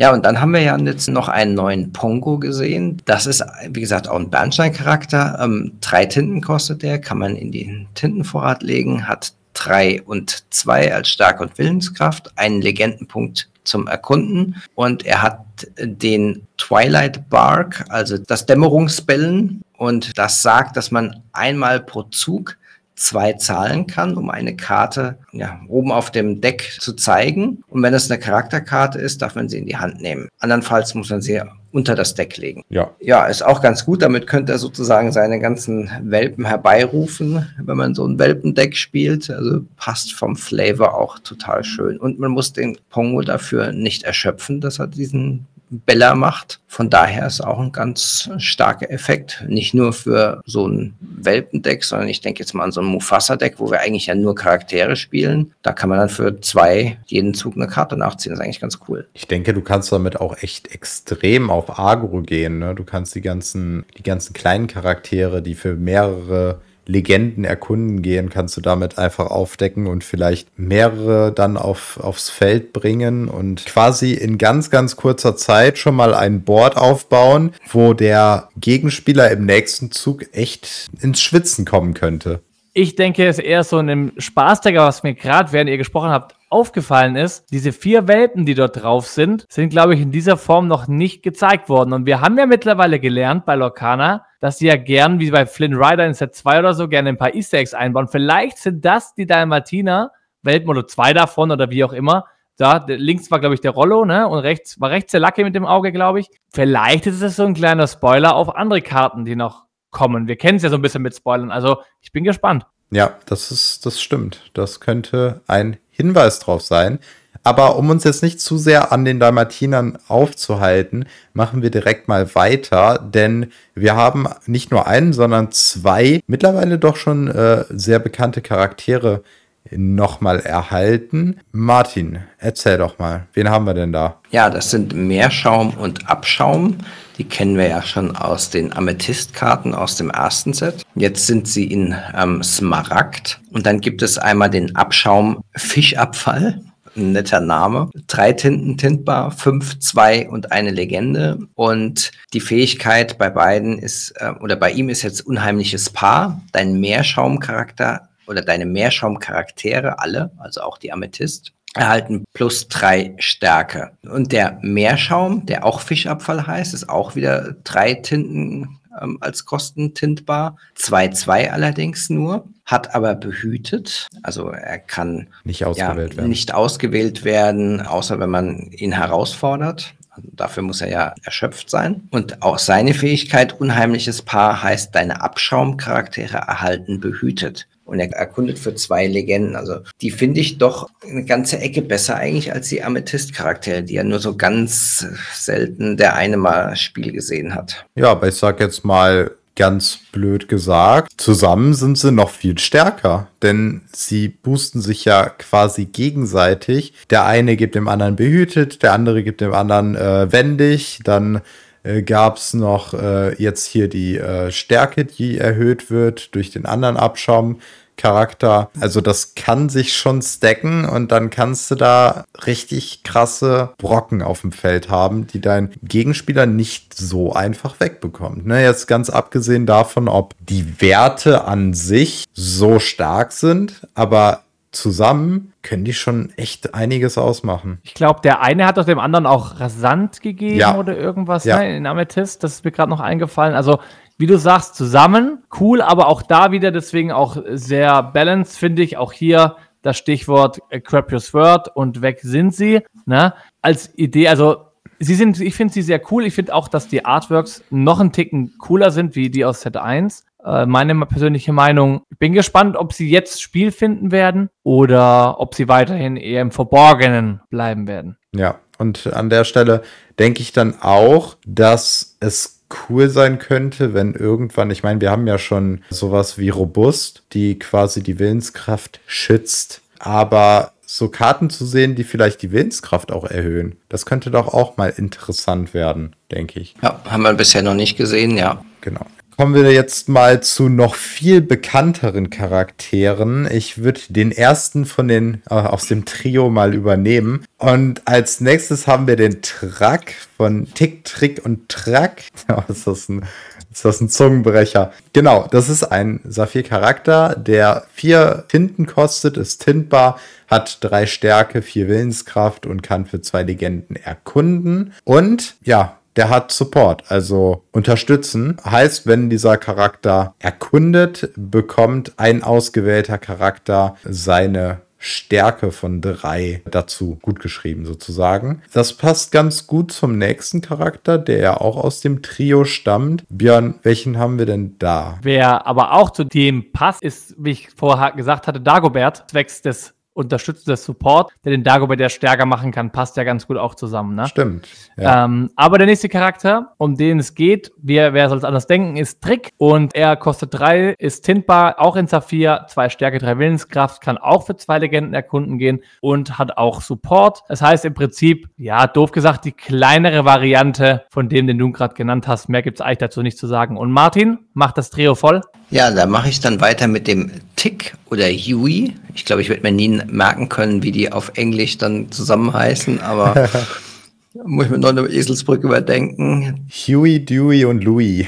Ja, 0.00 0.14
und 0.14 0.24
dann 0.24 0.40
haben 0.40 0.54
wir 0.54 0.62
ja 0.62 0.78
jetzt 0.78 1.10
noch 1.10 1.28
einen 1.28 1.52
neuen 1.52 1.92
Pongo 1.92 2.38
gesehen. 2.38 3.02
Das 3.04 3.26
ist, 3.26 3.44
wie 3.68 3.82
gesagt, 3.82 4.08
auch 4.08 4.18
ein 4.18 4.30
Bernstein-Charakter. 4.30 5.38
Ähm, 5.42 5.72
drei 5.82 6.06
Tinten 6.06 6.40
kostet 6.40 6.82
der, 6.82 6.98
kann 6.98 7.18
man 7.18 7.36
in 7.36 7.52
den 7.52 7.86
Tintenvorrat 7.94 8.62
legen, 8.62 9.06
hat 9.06 9.34
drei 9.52 10.00
und 10.00 10.42
zwei 10.48 10.94
als 10.94 11.10
Stark 11.10 11.42
und 11.42 11.58
Willenskraft, 11.58 12.32
einen 12.36 12.62
Legendenpunkt 12.62 13.50
zum 13.64 13.88
Erkunden. 13.88 14.62
Und 14.74 15.04
er 15.04 15.20
hat 15.20 15.44
den 15.78 16.46
Twilight 16.56 17.28
Bark, 17.28 17.84
also 17.90 18.16
das 18.16 18.46
Dämmerungsbellen. 18.46 19.60
Und 19.76 20.16
das 20.16 20.40
sagt, 20.40 20.78
dass 20.78 20.90
man 20.90 21.22
einmal 21.34 21.78
pro 21.78 22.04
Zug 22.04 22.56
zwei 23.00 23.32
Zahlen 23.32 23.86
kann, 23.86 24.16
um 24.16 24.28
eine 24.28 24.54
Karte 24.56 25.16
ja, 25.32 25.60
oben 25.68 25.90
auf 25.90 26.10
dem 26.10 26.42
Deck 26.42 26.76
zu 26.80 26.92
zeigen. 26.92 27.64
Und 27.68 27.82
wenn 27.82 27.94
es 27.94 28.10
eine 28.10 28.20
Charakterkarte 28.20 28.98
ist, 28.98 29.22
darf 29.22 29.34
man 29.34 29.48
sie 29.48 29.58
in 29.58 29.66
die 29.66 29.78
Hand 29.78 30.02
nehmen. 30.02 30.28
Andernfalls 30.38 30.94
muss 30.94 31.08
man 31.08 31.22
sie 31.22 31.40
unter 31.72 31.94
das 31.94 32.14
Deck 32.14 32.36
legen. 32.36 32.62
Ja. 32.68 32.90
Ja, 33.00 33.24
ist 33.26 33.42
auch 33.42 33.62
ganz 33.62 33.86
gut. 33.86 34.02
Damit 34.02 34.26
könnte 34.26 34.52
er 34.52 34.58
sozusagen 34.58 35.12
seine 35.12 35.40
ganzen 35.40 35.90
Welpen 36.02 36.44
herbeirufen, 36.44 37.48
wenn 37.58 37.76
man 37.76 37.94
so 37.94 38.06
ein 38.06 38.18
Welpendeck 38.18 38.76
spielt. 38.76 39.30
Also 39.30 39.62
passt 39.76 40.12
vom 40.12 40.36
Flavor 40.36 40.94
auch 40.94 41.18
total 41.20 41.64
schön. 41.64 41.96
Und 41.98 42.18
man 42.18 42.32
muss 42.32 42.52
den 42.52 42.76
Pongo 42.90 43.22
dafür 43.22 43.72
nicht 43.72 44.02
erschöpfen, 44.02 44.60
dass 44.60 44.78
er 44.78 44.88
diesen 44.88 45.46
Bella 45.70 46.14
macht. 46.14 46.60
Von 46.66 46.90
daher 46.90 47.26
ist 47.26 47.40
auch 47.40 47.60
ein 47.60 47.72
ganz 47.72 48.28
starker 48.38 48.90
Effekt. 48.90 49.44
Nicht 49.48 49.72
nur 49.72 49.92
für 49.92 50.40
so 50.44 50.66
ein 50.66 50.94
Welpendeck, 51.00 51.84
sondern 51.84 52.08
ich 52.08 52.20
denke 52.20 52.40
jetzt 52.40 52.54
mal 52.54 52.64
an 52.64 52.72
so 52.72 52.80
ein 52.80 52.86
Mufasa-Deck, 52.86 53.54
wo 53.58 53.70
wir 53.70 53.80
eigentlich 53.80 54.06
ja 54.06 54.14
nur 54.14 54.34
Charaktere 54.34 54.96
spielen. 54.96 55.52
Da 55.62 55.72
kann 55.72 55.88
man 55.88 55.98
dann 55.98 56.08
für 56.08 56.40
zwei 56.40 56.98
jeden 57.06 57.34
Zug 57.34 57.56
eine 57.56 57.68
Karte 57.68 57.96
nachziehen. 57.96 58.30
Das 58.30 58.40
ist 58.40 58.44
eigentlich 58.44 58.60
ganz 58.60 58.78
cool. 58.88 59.08
Ich 59.14 59.28
denke, 59.28 59.54
du 59.54 59.62
kannst 59.62 59.92
damit 59.92 60.20
auch 60.20 60.36
echt 60.42 60.72
extrem 60.72 61.50
auf 61.50 61.78
Agro 61.78 62.22
gehen. 62.22 62.58
Ne? 62.58 62.74
Du 62.74 62.84
kannst 62.84 63.14
die 63.14 63.20
ganzen, 63.20 63.84
die 63.96 64.02
ganzen 64.02 64.32
kleinen 64.32 64.66
Charaktere, 64.66 65.42
die 65.42 65.54
für 65.54 65.74
mehrere 65.74 66.60
Legenden 66.90 67.44
erkunden 67.44 68.02
gehen, 68.02 68.28
kannst 68.30 68.56
du 68.56 68.60
damit 68.60 68.98
einfach 68.98 69.30
aufdecken 69.30 69.86
und 69.86 70.04
vielleicht 70.04 70.58
mehrere 70.58 71.32
dann 71.32 71.56
auf, 71.56 71.98
aufs 72.02 72.28
Feld 72.28 72.72
bringen 72.72 73.28
und 73.28 73.64
quasi 73.66 74.12
in 74.12 74.38
ganz, 74.38 74.70
ganz 74.70 74.96
kurzer 74.96 75.36
Zeit 75.36 75.78
schon 75.78 75.94
mal 75.94 76.14
ein 76.14 76.42
Board 76.42 76.76
aufbauen, 76.76 77.52
wo 77.70 77.94
der 77.94 78.48
Gegenspieler 78.56 79.30
im 79.30 79.46
nächsten 79.46 79.90
Zug 79.90 80.26
echt 80.34 80.88
ins 81.00 81.20
Schwitzen 81.20 81.64
kommen 81.64 81.94
könnte. 81.94 82.40
Ich 82.72 82.94
denke, 82.94 83.26
es 83.26 83.38
ist 83.38 83.44
eher 83.44 83.64
so 83.64 83.78
ein 83.78 84.12
Spaßdecker, 84.16 84.84
was 84.84 85.02
mir 85.02 85.14
gerade, 85.14 85.52
während 85.52 85.70
ihr 85.70 85.78
gesprochen 85.78 86.10
habt, 86.10 86.36
aufgefallen 86.50 87.16
ist, 87.16 87.50
diese 87.52 87.72
vier 87.72 88.08
Welpen, 88.08 88.44
die 88.44 88.54
dort 88.54 88.82
drauf 88.82 89.06
sind, 89.06 89.46
sind, 89.48 89.70
glaube 89.70 89.94
ich, 89.94 90.00
in 90.00 90.10
dieser 90.10 90.36
Form 90.36 90.66
noch 90.68 90.88
nicht 90.88 91.22
gezeigt 91.22 91.68
worden. 91.68 91.92
Und 91.92 92.06
wir 92.06 92.20
haben 92.20 92.36
ja 92.36 92.46
mittlerweile 92.46 93.00
gelernt 93.00 93.46
bei 93.46 93.54
Lorcana, 93.54 94.26
dass 94.40 94.58
sie 94.58 94.66
ja 94.66 94.76
gern, 94.76 95.20
wie 95.20 95.30
bei 95.30 95.46
Flynn 95.46 95.74
Rider 95.74 96.06
in 96.06 96.14
Set 96.14 96.34
2 96.34 96.58
oder 96.58 96.74
so, 96.74 96.88
gerne 96.88 97.10
ein 97.10 97.16
paar 97.16 97.34
Easter 97.34 97.58
Eggs 97.58 97.72
einbauen. 97.72 98.08
Vielleicht 98.08 98.58
sind 98.58 98.84
das 98.84 99.14
die 99.14 99.26
Dalmatiner, 99.26 100.12
Welpen 100.42 100.70
oder 100.70 100.86
zwei 100.86 101.12
davon 101.12 101.50
oder 101.50 101.70
wie 101.70 101.84
auch 101.84 101.92
immer. 101.92 102.26
Da, 102.56 102.84
links 102.86 103.30
war, 103.30 103.40
glaube 103.40 103.54
ich, 103.54 103.60
der 103.60 103.70
Rollo, 103.70 104.04
ne? 104.04 104.28
Und 104.28 104.40
rechts 104.40 104.80
war 104.80 104.90
rechts 104.90 105.12
der 105.12 105.20
Lucky 105.20 105.44
mit 105.44 105.54
dem 105.54 105.64
Auge, 105.64 105.92
glaube 105.92 106.20
ich. 106.20 106.28
Vielleicht 106.52 107.06
ist 107.06 107.22
es 107.22 107.36
so 107.36 107.44
ein 107.44 107.54
kleiner 107.54 107.86
Spoiler 107.86 108.34
auf 108.34 108.54
andere 108.54 108.82
Karten, 108.82 109.24
die 109.24 109.36
noch 109.36 109.64
kommen. 109.90 110.28
Wir 110.28 110.36
kennen 110.36 110.56
es 110.56 110.62
ja 110.62 110.68
so 110.68 110.76
ein 110.76 110.82
bisschen 110.82 111.02
mit 111.02 111.14
Spoilern. 111.14 111.50
Also 111.50 111.78
ich 112.00 112.12
bin 112.12 112.24
gespannt. 112.24 112.66
Ja, 112.90 113.16
das 113.26 113.50
ist, 113.50 113.86
das 113.86 114.00
stimmt. 114.00 114.50
Das 114.52 114.80
könnte 114.80 115.42
ein 115.46 115.78
Hinweis 116.00 116.38
drauf 116.38 116.62
sein. 116.62 116.98
Aber 117.42 117.76
um 117.76 117.88
uns 117.88 118.04
jetzt 118.04 118.22
nicht 118.22 118.40
zu 118.40 118.58
sehr 118.58 118.92
an 118.92 119.04
den 119.04 119.18
Dalmatinern 119.18 119.98
aufzuhalten, 120.08 121.06
machen 121.32 121.62
wir 121.62 121.70
direkt 121.70 122.06
mal 122.06 122.34
weiter, 122.34 122.98
denn 122.98 123.52
wir 123.74 123.96
haben 123.96 124.26
nicht 124.46 124.70
nur 124.70 124.86
einen, 124.86 125.12
sondern 125.12 125.50
zwei 125.52 126.20
mittlerweile 126.26 126.78
doch 126.78 126.96
schon 126.96 127.28
äh, 127.28 127.64
sehr 127.70 127.98
bekannte 127.98 128.42
Charaktere 128.42 129.22
nochmal 129.70 130.40
erhalten. 130.40 131.40
Martin, 131.52 132.18
erzähl 132.38 132.78
doch 132.78 132.98
mal, 132.98 133.26
wen 133.32 133.48
haben 133.48 133.66
wir 133.66 133.74
denn 133.74 133.92
da? 133.92 134.16
Ja, 134.30 134.50
das 134.50 134.70
sind 134.70 134.94
Meerschaum 134.94 135.74
und 135.74 136.08
Abschaum. 136.08 136.78
Die 137.20 137.28
kennen 137.28 137.58
wir 137.58 137.68
ja 137.68 137.82
schon 137.82 138.16
aus 138.16 138.48
den 138.48 138.72
Amethyst-Karten 138.72 139.74
aus 139.74 139.96
dem 139.96 140.08
ersten 140.08 140.54
Set. 140.54 140.86
Jetzt 140.94 141.26
sind 141.26 141.46
sie 141.46 141.66
in 141.66 141.94
ähm, 142.16 142.42
Smaragd. 142.42 143.42
Und 143.52 143.66
dann 143.66 143.82
gibt 143.82 144.00
es 144.00 144.16
einmal 144.16 144.48
den 144.48 144.74
Abschaum 144.74 145.44
Fischabfall. 145.54 146.62
Ein 146.96 147.12
netter 147.12 147.40
Name. 147.40 147.90
Drei 148.06 148.32
Tinten 148.32 148.78
tintbar, 148.78 149.32
fünf, 149.32 149.78
zwei 149.80 150.30
und 150.30 150.50
eine 150.50 150.70
Legende. 150.70 151.40
Und 151.56 152.10
die 152.32 152.40
Fähigkeit 152.40 153.18
bei 153.18 153.28
beiden 153.28 153.78
ist, 153.78 154.14
äh, 154.16 154.32
oder 154.40 154.56
bei 154.56 154.70
ihm 154.72 154.88
ist 154.88 155.02
jetzt 155.02 155.20
unheimliches 155.26 155.90
Paar. 155.90 156.40
Dein 156.52 156.80
Meerschaumcharakter 156.80 158.08
oder 158.28 158.40
deine 158.40 158.64
Meerschaumcharaktere, 158.64 159.98
alle, 159.98 160.30
also 160.38 160.62
auch 160.62 160.78
die 160.78 160.90
Amethyst, 160.90 161.52
erhalten 161.74 162.24
plus 162.32 162.68
drei 162.68 163.14
Stärke. 163.18 163.92
Und 164.02 164.32
der 164.32 164.58
Meerschaum, 164.62 165.46
der 165.46 165.64
auch 165.64 165.80
Fischabfall 165.80 166.46
heißt, 166.46 166.74
ist 166.74 166.88
auch 166.88 167.14
wieder 167.14 167.54
drei 167.64 167.94
Tinten 167.94 168.80
ähm, 169.00 169.18
als 169.20 169.44
Kosten 169.44 169.94
tintbar. 169.94 170.56
2-2 170.76 171.50
allerdings 171.50 172.10
nur, 172.10 172.48
hat 172.64 172.94
aber 172.94 173.14
behütet. 173.14 174.08
Also 174.22 174.48
er 174.48 174.78
kann 174.78 175.28
nicht 175.44 175.64
ausgewählt, 175.64 176.12
ja, 176.12 176.18
werden. 176.18 176.28
nicht 176.28 176.54
ausgewählt 176.54 177.24
werden, 177.24 177.80
außer 177.80 178.18
wenn 178.18 178.30
man 178.30 178.70
ihn 178.72 178.92
herausfordert. 178.92 179.94
Also 180.10 180.28
dafür 180.32 180.64
muss 180.64 180.80
er 180.80 180.90
ja 180.90 181.14
erschöpft 181.22 181.70
sein. 181.70 182.08
Und 182.10 182.42
auch 182.42 182.58
seine 182.58 182.94
Fähigkeit, 182.94 183.60
unheimliches 183.60 184.22
Paar, 184.22 184.62
heißt, 184.62 184.94
deine 184.94 185.22
Abschaumcharaktere 185.22 186.36
erhalten 186.36 187.00
behütet 187.00 187.68
und 187.90 187.98
er 187.98 188.10
erkundet 188.12 188.58
für 188.58 188.74
zwei 188.74 189.06
Legenden. 189.06 189.56
Also 189.56 189.80
die 190.00 190.10
finde 190.10 190.40
ich 190.40 190.58
doch 190.58 190.88
eine 191.02 191.24
ganze 191.24 191.58
Ecke 191.58 191.82
besser 191.82 192.16
eigentlich 192.16 192.52
als 192.52 192.68
die 192.68 192.82
Amethyst-Charaktere, 192.82 193.82
die 193.82 193.94
ja 193.94 194.04
nur 194.04 194.20
so 194.20 194.36
ganz 194.36 195.06
selten 195.34 195.96
der 195.96 196.14
eine 196.14 196.36
mal 196.36 196.76
Spiel 196.76 197.12
gesehen 197.12 197.54
hat. 197.54 197.84
Ja, 197.96 198.12
aber 198.12 198.28
ich 198.28 198.36
sag 198.36 198.60
jetzt 198.60 198.84
mal 198.84 199.32
ganz 199.56 199.98
blöd 200.12 200.48
gesagt, 200.48 201.12
zusammen 201.16 201.74
sind 201.74 201.98
sie 201.98 202.12
noch 202.12 202.30
viel 202.30 202.58
stärker, 202.58 203.26
denn 203.42 203.82
sie 203.92 204.28
boosten 204.28 204.80
sich 204.80 205.04
ja 205.04 205.28
quasi 205.28 205.86
gegenseitig. 205.86 206.94
Der 207.10 207.26
eine 207.26 207.56
gibt 207.56 207.74
dem 207.74 207.88
anderen 207.88 208.16
behütet, 208.16 208.82
der 208.82 208.92
andere 208.92 209.22
gibt 209.22 209.40
dem 209.40 209.52
anderen 209.52 209.96
äh, 209.96 210.32
wendig, 210.32 211.00
dann 211.04 211.42
äh, 211.82 212.02
gab 212.02 212.36
es 212.36 212.54
noch 212.54 212.94
äh, 212.94 213.34
jetzt 213.34 213.66
hier 213.66 213.88
die 213.88 214.18
äh, 214.18 214.50
Stärke, 214.50 215.04
die 215.04 215.38
erhöht 215.38 215.90
wird 215.90 216.34
durch 216.34 216.50
den 216.50 216.66
anderen 216.66 216.96
Abschaum. 216.96 217.60
Charakter. 218.00 218.70
Also 218.80 219.02
das 219.02 219.34
kann 219.34 219.68
sich 219.68 219.94
schon 219.94 220.22
stacken 220.22 220.86
und 220.86 221.12
dann 221.12 221.28
kannst 221.28 221.70
du 221.70 221.74
da 221.74 222.24
richtig 222.46 223.02
krasse 223.02 223.74
Brocken 223.76 224.22
auf 224.22 224.40
dem 224.40 224.52
Feld 224.52 224.88
haben, 224.88 225.26
die 225.26 225.40
dein 225.40 225.70
Gegenspieler 225.82 226.46
nicht 226.46 226.94
so 226.94 227.34
einfach 227.34 227.78
wegbekommt. 227.78 228.46
Ne, 228.46 228.62
jetzt 228.62 228.86
ganz 228.86 229.10
abgesehen 229.10 229.66
davon, 229.66 230.08
ob 230.08 230.34
die 230.40 230.80
Werte 230.80 231.44
an 231.44 231.74
sich 231.74 232.24
so 232.32 232.78
stark 232.78 233.32
sind, 233.32 233.86
aber 233.94 234.44
zusammen 234.72 235.52
können 235.62 235.84
die 235.84 235.92
schon 235.92 236.32
echt 236.36 236.74
einiges 236.74 237.18
ausmachen. 237.18 237.78
Ich 237.82 237.94
glaube, 237.94 238.20
der 238.22 238.40
eine 238.40 238.66
hat 238.66 238.76
doch 238.76 238.84
dem 238.84 238.98
anderen 238.98 239.26
auch 239.26 239.58
rasant 239.60 240.20
gegeben 240.20 240.58
ja. 240.58 240.76
oder 240.76 240.96
irgendwas 240.96 241.44
ja. 241.44 241.58
ne, 241.58 241.76
in 241.76 241.86
Amethyst. 241.86 242.42
Das 242.44 242.52
ist 242.52 242.64
mir 242.64 242.70
gerade 242.70 242.90
noch 242.90 243.00
eingefallen. 243.00 243.54
Also 243.54 243.80
wie 244.18 244.26
du 244.26 244.38
sagst, 244.38 244.74
zusammen. 244.74 245.42
Cool, 245.58 245.80
aber 245.80 246.06
auch 246.06 246.22
da 246.22 246.52
wieder 246.52 246.70
deswegen 246.70 247.10
auch 247.10 247.38
sehr 247.52 248.02
balanced, 248.02 248.58
finde 248.58 248.82
ich. 248.82 248.96
Auch 248.96 249.12
hier 249.12 249.56
das 249.82 249.96
Stichwort 249.96 250.60
äh, 250.68 250.80
Crap 250.80 251.10
Your 251.10 251.20
Word 251.32 251.74
und 251.74 252.02
weg 252.02 252.20
sind 252.22 252.54
sie. 252.54 252.82
Ne? 253.06 253.34
Als 253.62 253.96
Idee, 253.96 254.28
also 254.28 254.66
sie 254.98 255.14
sind, 255.14 255.40
ich 255.40 255.54
finde 255.54 255.72
sie 255.72 255.82
sehr 255.82 256.00
cool. 256.10 256.26
Ich 256.26 256.34
finde 256.34 256.54
auch, 256.54 256.68
dass 256.68 256.86
die 256.86 257.04
Artworks 257.04 257.64
noch 257.70 257.98
einen 257.98 258.12
Ticken 258.12 258.58
cooler 258.58 258.90
sind 258.90 259.16
wie 259.16 259.30
die 259.30 259.44
aus 259.44 259.62
Set 259.62 259.76
1. 259.76 260.24
Äh, 260.44 260.66
meine 260.66 260.94
persönliche 261.06 261.52
Meinung. 261.52 262.02
Ich 262.10 262.18
bin 262.18 262.32
gespannt, 262.32 262.76
ob 262.76 262.92
sie 262.92 263.10
jetzt 263.10 263.42
Spiel 263.42 263.72
finden 263.72 264.10
werden 264.10 264.50
oder 264.62 265.40
ob 265.40 265.54
sie 265.54 265.68
weiterhin 265.68 266.16
eher 266.16 266.42
im 266.42 266.50
Verborgenen 266.50 267.40
bleiben 267.50 267.86
werden. 267.86 268.16
Ja, 268.34 268.58
und 268.78 269.12
an 269.12 269.30
der 269.30 269.44
Stelle 269.44 269.82
denke 270.18 270.40
ich 270.40 270.52
dann 270.52 270.80
auch, 270.80 271.36
dass 271.46 272.16
es 272.20 272.60
cool 272.88 273.08
sein 273.08 273.38
könnte, 273.38 273.94
wenn 273.94 274.14
irgendwann, 274.14 274.70
ich 274.70 274.82
meine, 274.82 275.00
wir 275.00 275.10
haben 275.10 275.26
ja 275.26 275.38
schon 275.38 275.82
sowas 275.90 276.38
wie 276.38 276.50
Robust, 276.50 277.24
die 277.32 277.58
quasi 277.58 278.02
die 278.02 278.18
Willenskraft 278.18 279.00
schützt, 279.06 279.82
aber 279.98 280.72
so 280.86 281.08
Karten 281.08 281.50
zu 281.50 281.66
sehen, 281.66 281.94
die 281.94 282.04
vielleicht 282.04 282.42
die 282.42 282.52
Willenskraft 282.52 283.12
auch 283.12 283.24
erhöhen, 283.24 283.76
das 283.88 284.06
könnte 284.06 284.30
doch 284.30 284.48
auch 284.48 284.76
mal 284.76 284.92
interessant 284.96 285.74
werden, 285.74 286.16
denke 286.30 286.60
ich. 286.60 286.74
Ja, 286.82 287.00
haben 287.08 287.22
wir 287.22 287.34
bisher 287.34 287.62
noch 287.62 287.74
nicht 287.74 287.96
gesehen, 287.96 288.36
ja. 288.36 288.64
Genau. 288.80 289.06
Kommen 289.40 289.54
wir 289.54 289.72
jetzt 289.72 290.10
mal 290.10 290.42
zu 290.42 290.68
noch 290.68 290.94
viel 290.94 291.40
bekannteren 291.40 292.28
Charakteren. 292.28 293.48
Ich 293.50 293.82
würde 293.82 294.02
den 294.10 294.32
ersten 294.32 294.84
von 294.84 295.08
den 295.08 295.40
äh, 295.48 295.54
aus 295.54 295.86
dem 295.86 296.04
Trio 296.04 296.50
mal 296.50 296.74
übernehmen. 296.74 297.46
Und 297.56 298.06
als 298.06 298.42
nächstes 298.42 298.86
haben 298.86 299.06
wir 299.06 299.16
den 299.16 299.40
Track 299.40 300.14
von 300.36 300.68
Tick, 300.74 301.06
Trick 301.06 301.42
und 301.42 301.70
Track. 301.70 302.24
Ja, 302.50 302.66
ist 302.68 302.86
das 302.86 303.08
ein 303.08 303.26
ist 303.72 303.84
das 303.84 304.02
ein 304.02 304.10
Zungenbrecher? 304.10 304.92
Genau, 305.14 305.48
das 305.50 305.70
ist 305.70 305.84
ein 305.84 306.20
Saphir-Charakter, 306.24 307.34
der 307.34 307.86
vier 307.94 308.44
Tinten 308.48 308.84
kostet, 308.84 309.36
ist 309.38 309.64
tintbar, 309.64 310.18
hat 310.48 310.78
drei 310.82 311.06
Stärke, 311.06 311.62
vier 311.62 311.88
Willenskraft 311.88 312.66
und 312.66 312.82
kann 312.82 313.06
für 313.06 313.22
zwei 313.22 313.44
Legenden 313.44 313.94
erkunden. 313.94 314.92
Und 315.04 315.54
ja, 315.62 315.99
der 316.16 316.28
hat 316.28 316.52
Support, 316.52 317.10
also 317.10 317.64
unterstützen. 317.72 318.56
Heißt, 318.64 319.06
wenn 319.06 319.30
dieser 319.30 319.56
Charakter 319.56 320.34
erkundet, 320.38 321.30
bekommt 321.36 322.12
ein 322.16 322.42
ausgewählter 322.42 323.18
Charakter 323.18 323.96
seine 324.04 324.82
Stärke 325.02 325.72
von 325.72 326.02
drei 326.02 326.62
dazu 326.70 327.18
gut 327.22 327.40
geschrieben 327.40 327.86
sozusagen. 327.86 328.60
Das 328.74 328.92
passt 328.92 329.32
ganz 329.32 329.66
gut 329.66 329.92
zum 329.92 330.18
nächsten 330.18 330.60
Charakter, 330.60 331.16
der 331.16 331.38
ja 331.38 331.56
auch 331.56 331.78
aus 331.78 332.02
dem 332.02 332.20
Trio 332.20 332.64
stammt. 332.66 333.24
Björn, 333.30 333.76
welchen 333.82 334.18
haben 334.18 334.38
wir 334.38 334.44
denn 334.44 334.76
da? 334.78 335.18
Wer 335.22 335.66
aber 335.66 335.94
auch 335.94 336.10
zu 336.10 336.24
dem 336.24 336.70
passt, 336.72 337.02
ist, 337.02 337.34
wie 337.38 337.52
ich 337.52 337.70
vorher 337.74 338.12
gesagt 338.12 338.46
hatte, 338.46 338.60
Dagobert, 338.60 339.24
zwecks 339.30 339.62
des 339.62 339.94
unterstützender 340.12 340.76
Support, 340.76 341.32
der 341.44 341.52
den 341.52 341.64
Dagobert 341.64 342.00
ja 342.00 342.08
stärker 342.08 342.46
machen 342.46 342.72
kann, 342.72 342.90
passt 342.92 343.16
ja 343.16 343.24
ganz 343.24 343.46
gut 343.46 343.56
auch 343.56 343.74
zusammen. 343.74 344.14
Ne? 344.14 344.26
Stimmt. 344.26 344.68
Ja. 344.96 345.24
Ähm, 345.24 345.50
aber 345.56 345.78
der 345.78 345.86
nächste 345.86 346.08
Charakter, 346.08 346.72
um 346.78 346.96
den 346.96 347.18
es 347.18 347.34
geht, 347.34 347.72
wer, 347.78 348.12
wer 348.12 348.28
soll 348.28 348.38
es 348.38 348.44
anders 348.44 348.66
denken, 348.66 348.96
ist 348.96 349.22
Trick 349.22 349.50
und 349.56 349.94
er 349.94 350.16
kostet 350.16 350.52
drei, 350.52 350.94
ist 350.98 351.22
tintbar, 351.22 351.80
auch 351.80 351.96
in 351.96 352.06
Saphir, 352.06 352.66
zwei 352.68 352.88
Stärke, 352.88 353.18
drei 353.18 353.38
Willenskraft, 353.38 354.00
kann 354.00 354.18
auch 354.18 354.46
für 354.46 354.56
zwei 354.56 354.78
Legenden 354.78 355.14
erkunden 355.14 355.58
gehen 355.58 355.80
und 356.00 356.38
hat 356.38 356.56
auch 356.56 356.80
Support. 356.80 357.42
Das 357.48 357.62
heißt 357.62 357.84
im 357.84 357.94
Prinzip, 357.94 358.48
ja, 358.56 358.86
doof 358.86 359.12
gesagt, 359.12 359.44
die 359.44 359.52
kleinere 359.52 360.24
Variante 360.24 361.04
von 361.10 361.28
dem, 361.28 361.46
den 361.46 361.58
du 361.58 361.70
gerade 361.72 361.94
genannt 361.94 362.28
hast. 362.28 362.48
Mehr 362.48 362.62
gibt 362.62 362.78
es 362.78 362.80
eigentlich 362.80 362.98
dazu 362.98 363.22
nicht 363.22 363.38
zu 363.38 363.46
sagen. 363.46 363.76
Und 363.76 363.92
Martin 363.92 364.38
macht 364.54 364.78
das 364.78 364.90
Trio 364.90 365.14
voll. 365.14 365.40
Ja, 365.70 365.90
da 365.90 366.06
mache 366.06 366.28
ich 366.28 366.40
dann 366.40 366.60
weiter 366.60 366.88
mit 366.88 367.06
dem 367.06 367.30
Tick 367.60 367.92
oder 368.10 368.24
Huey. 368.24 368.94
Ich 369.14 369.26
glaube, 369.26 369.42
ich 369.42 369.50
werde 369.50 369.60
mir 369.60 369.72
nie 369.72 370.00
merken 370.06 370.48
können, 370.48 370.82
wie 370.82 370.92
die 370.92 371.12
auf 371.12 371.32
Englisch 371.34 371.76
dann 371.76 372.10
zusammen 372.10 372.54
heißen, 372.54 373.02
aber 373.02 373.50
muss 374.46 374.64
ich 374.64 374.70
mir 374.70 374.78
noch 374.78 374.88
eine 374.88 375.02
Eselsbrücke 375.02 375.66
überdenken. 375.66 376.66
Huey, 376.70 377.22
Dewey 377.22 377.66
und 377.66 377.84
Louis. 377.84 378.26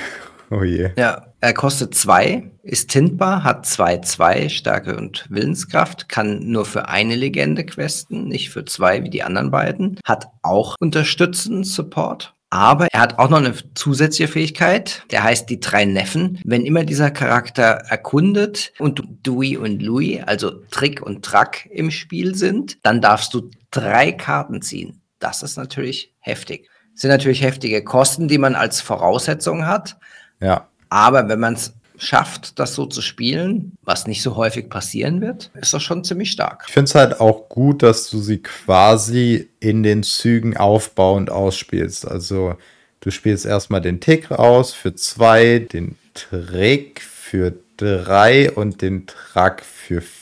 Oh 0.50 0.62
je. 0.62 0.90
Ja, 0.98 1.28
er 1.40 1.54
kostet 1.54 1.94
zwei, 1.94 2.50
ist 2.62 2.90
tintbar, 2.90 3.42
hat 3.42 3.64
zwei, 3.64 3.96
zwei 4.00 4.50
Stärke 4.50 4.98
und 4.98 5.24
Willenskraft, 5.30 6.10
kann 6.10 6.50
nur 6.50 6.66
für 6.66 6.90
eine 6.90 7.16
Legende 7.16 7.64
questen, 7.64 8.28
nicht 8.28 8.50
für 8.50 8.66
zwei 8.66 9.02
wie 9.02 9.08
die 9.08 9.22
anderen 9.22 9.50
beiden, 9.50 9.98
hat 10.04 10.26
auch 10.42 10.76
unterstützend 10.78 11.66
Support 11.66 12.34
aber 12.52 12.88
er 12.92 13.00
hat 13.00 13.18
auch 13.18 13.30
noch 13.30 13.38
eine 13.38 13.54
zusätzliche 13.72 14.30
Fähigkeit, 14.30 15.04
der 15.10 15.22
heißt 15.22 15.48
die 15.48 15.58
drei 15.58 15.86
Neffen. 15.86 16.38
Wenn 16.44 16.66
immer 16.66 16.84
dieser 16.84 17.10
Charakter 17.10 17.64
erkundet 17.88 18.74
und 18.78 19.02
Dewey 19.26 19.56
und 19.56 19.80
Louis, 19.80 20.20
also 20.26 20.50
Trick 20.70 21.00
und 21.00 21.24
Track 21.24 21.66
im 21.72 21.90
Spiel 21.90 22.34
sind, 22.34 22.76
dann 22.82 23.00
darfst 23.00 23.32
du 23.32 23.50
drei 23.70 24.12
Karten 24.12 24.60
ziehen. 24.60 25.00
Das 25.18 25.42
ist 25.42 25.56
natürlich 25.56 26.12
heftig. 26.18 26.68
Das 26.92 27.00
sind 27.00 27.10
natürlich 27.10 27.40
heftige 27.40 27.82
Kosten, 27.82 28.28
die 28.28 28.36
man 28.36 28.54
als 28.54 28.82
Voraussetzung 28.82 29.66
hat. 29.66 29.96
Ja. 30.38 30.68
Aber 30.90 31.30
wenn 31.30 31.40
man 31.40 31.54
es 31.54 31.72
schafft, 32.02 32.58
das 32.58 32.74
so 32.74 32.86
zu 32.86 33.00
spielen, 33.00 33.72
was 33.82 34.06
nicht 34.06 34.22
so 34.22 34.36
häufig 34.36 34.68
passieren 34.68 35.20
wird, 35.20 35.50
ist 35.54 35.72
das 35.72 35.82
schon 35.82 36.04
ziemlich 36.04 36.30
stark. 36.30 36.64
Ich 36.66 36.72
finde 36.72 36.88
es 36.88 36.94
halt 36.94 37.20
auch 37.20 37.48
gut, 37.48 37.82
dass 37.82 38.10
du 38.10 38.18
sie 38.18 38.38
quasi 38.38 39.48
in 39.60 39.82
den 39.82 40.02
Zügen 40.02 40.56
aufbauend 40.56 41.30
ausspielst. 41.30 42.06
Also 42.06 42.56
du 43.00 43.10
spielst 43.10 43.46
erstmal 43.46 43.80
den 43.80 44.00
Tick 44.00 44.30
aus 44.30 44.72
für 44.72 44.94
zwei, 44.94 45.60
den 45.60 45.96
Trick 46.14 47.00
für 47.00 47.54
drei 47.76 48.50
und 48.50 48.82
den 48.82 49.06
Track 49.06 49.64
für 49.64 50.00
vier. 50.00 50.21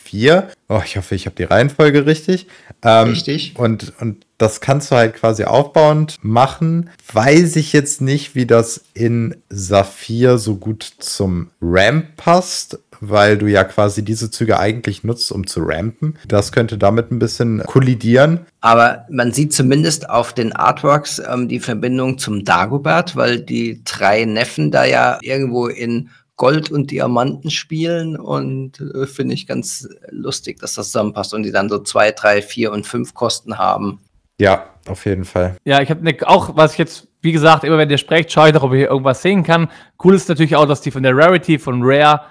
Oh, 0.69 0.81
ich 0.85 0.97
hoffe, 0.97 1.15
ich 1.15 1.27
habe 1.27 1.37
die 1.37 1.45
Reihenfolge 1.45 2.07
richtig. 2.07 2.47
Ähm, 2.83 3.11
richtig. 3.11 3.55
Und, 3.57 3.93
und 4.01 4.25
das 4.39 4.61
kannst 4.61 4.91
du 4.91 4.97
halt 4.97 5.15
quasi 5.15 5.45
aufbauend 5.45 6.19
machen. 6.23 6.91
Weiß 7.13 7.57
ich 7.57 7.73
jetzt 7.73 8.01
nicht, 8.01 8.35
wie 8.35 8.47
das 8.47 8.85
in 8.95 9.37
Saphir 9.49 10.39
so 10.39 10.57
gut 10.57 10.83
zum 10.99 11.51
Ramp 11.61 12.17
passt, 12.17 12.79
weil 13.01 13.39
du 13.39 13.47
ja 13.47 13.65
quasi 13.65 14.05
diese 14.05 14.31
Züge 14.31 14.59
eigentlich 14.59 15.05
nutzt, 15.05 15.33
um 15.33 15.47
zu 15.47 15.61
rampen. 15.63 16.17
Das 16.29 16.53
könnte 16.53 16.79
damit 16.79 17.11
ein 17.11 17.19
bisschen 17.19 17.63
kollidieren. 17.67 18.41
Aber 18.61 19.07
man 19.11 19.33
sieht 19.33 19.53
zumindest 19.53 20.09
auf 20.09 20.35
den 20.35 20.53
Artworks 20.53 21.21
ähm, 21.21 21.49
die 21.49 21.61
Verbindung 21.61 22.19
zum 22.19 22.45
Dagobert, 22.45 23.17
weil 23.17 23.41
die 23.41 23.83
drei 23.85 24.25
Neffen 24.27 24.71
da 24.71 24.85
ja 24.85 25.19
irgendwo 25.23 25.67
in 25.67 26.11
Gold 26.41 26.71
und 26.71 26.91
Diamanten 26.91 27.51
spielen 27.51 28.17
und 28.17 28.81
äh, 28.81 29.07
finde 29.07 29.35
ich 29.35 29.47
ganz 29.47 29.87
lustig, 30.09 30.59
dass 30.59 30.73
das 30.73 30.87
zusammenpasst 30.87 31.35
und 31.35 31.43
die 31.43 31.53
dann 31.53 31.69
so 31.69 31.81
zwei, 31.81 32.13
drei, 32.13 32.41
vier 32.41 32.73
und 32.73 32.87
fünf 32.87 33.13
Kosten 33.13 33.59
haben. 33.59 34.01
Ja, 34.41 34.71
auf 34.89 35.05
jeden 35.05 35.27
Fall. 35.27 35.59
Ja, 35.67 35.83
ich 35.83 35.91
habe 35.91 36.03
ne, 36.03 36.17
auch, 36.25 36.57
was 36.57 36.73
ich 36.73 36.79
jetzt, 36.79 37.09
wie 37.21 37.33
gesagt, 37.33 37.63
immer 37.65 37.77
wenn 37.77 37.91
ihr 37.91 37.99
sprecht, 37.99 38.33
schaue 38.33 38.49
ich 38.49 38.55
doch, 38.55 38.63
ob 38.63 38.73
ich 38.73 38.79
hier 38.79 38.89
irgendwas 38.89 39.21
sehen 39.21 39.43
kann. 39.43 39.69
Cool 40.03 40.15
ist 40.15 40.31
natürlich 40.31 40.57
auch, 40.57 40.65
dass 40.65 40.81
die 40.81 40.91
von 40.91 41.03
der 41.03 41.15
Rarity 41.15 41.59
von 41.59 41.83
Rare 41.83 42.23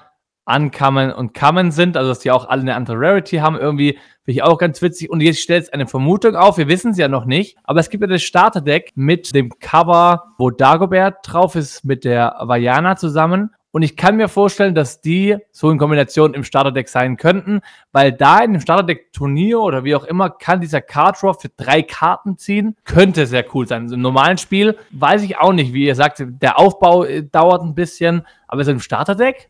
Uncommon 0.48 1.12
und 1.12 1.36
Common 1.36 1.70
sind, 1.70 1.96
also 1.96 2.10
dass 2.10 2.18
die 2.18 2.32
auch 2.32 2.50
alle 2.50 2.62
eine 2.62 2.74
andere 2.74 3.00
Rarity 3.00 3.38
haben. 3.38 3.58
Irgendwie 3.58 3.92
finde 3.92 4.32
ich 4.32 4.42
auch 4.42 4.58
ganz 4.58 4.82
witzig. 4.82 5.12
Und 5.12 5.22
jetzt 5.22 5.40
stellt 5.40 5.66
es 5.66 5.70
eine 5.70 5.86
Vermutung 5.86 6.36
auf, 6.36 6.58
wir 6.58 6.68
wissen 6.68 6.94
es 6.94 6.98
ja 6.98 7.10
noch 7.10 7.26
nicht, 7.26 7.58
aber 7.64 7.80
es 7.80 7.92
gibt 7.92 8.02
ja 8.02 8.08
das 8.08 8.24
Starterdeck 8.24 8.90
mit 8.96 9.36
dem 9.36 9.52
Cover, 9.60 10.34
wo 10.40 10.50
Dagobert 10.50 11.18
drauf 11.22 11.56
ist, 11.56 11.86
mit 11.86 12.06
der 12.06 12.36
Vajana 12.42 12.96
zusammen. 12.96 13.52
Und 13.72 13.84
ich 13.84 13.96
kann 13.96 14.16
mir 14.16 14.28
vorstellen, 14.28 14.74
dass 14.74 15.00
die 15.00 15.38
so 15.52 15.70
in 15.70 15.78
Kombination 15.78 16.34
im 16.34 16.44
Starterdeck 16.44 16.90
sein 16.90 17.18
könnten, 17.18 17.62
weil 17.92 18.12
da 18.12 18.40
in 18.40 18.54
dem 18.54 18.62
Starterdeck-Turnier 18.62 19.60
oder 19.60 19.84
wie 19.84 19.96
auch 19.96 20.04
immer 20.04 20.30
kann 20.32 20.60
dieser 20.60 20.82
Card 20.82 21.22
Draw 21.22 21.34
für 21.40 21.50
drei 21.50 21.84
Karten 21.84 22.38
ziehen. 22.38 22.76
Könnte 22.84 23.28
sehr 23.28 23.46
cool 23.54 23.68
sein. 23.68 23.84
Also 23.84 23.96
Im 23.96 24.02
normalen 24.02 24.40
Spiel 24.40 24.78
weiß 24.92 25.22
ich 25.22 25.38
auch 25.38 25.54
nicht, 25.54 25.74
wie 25.74 25.86
ihr 25.86 25.96
sagt, 25.96 26.24
der 26.26 26.58
Aufbau 26.58 27.04
äh, 27.04 27.24
dauert 27.24 27.62
ein 27.62 27.76
bisschen, 27.76 28.26
aber 28.48 28.64
so 28.64 28.72
im 28.72 28.80
Starterdeck 28.80 29.50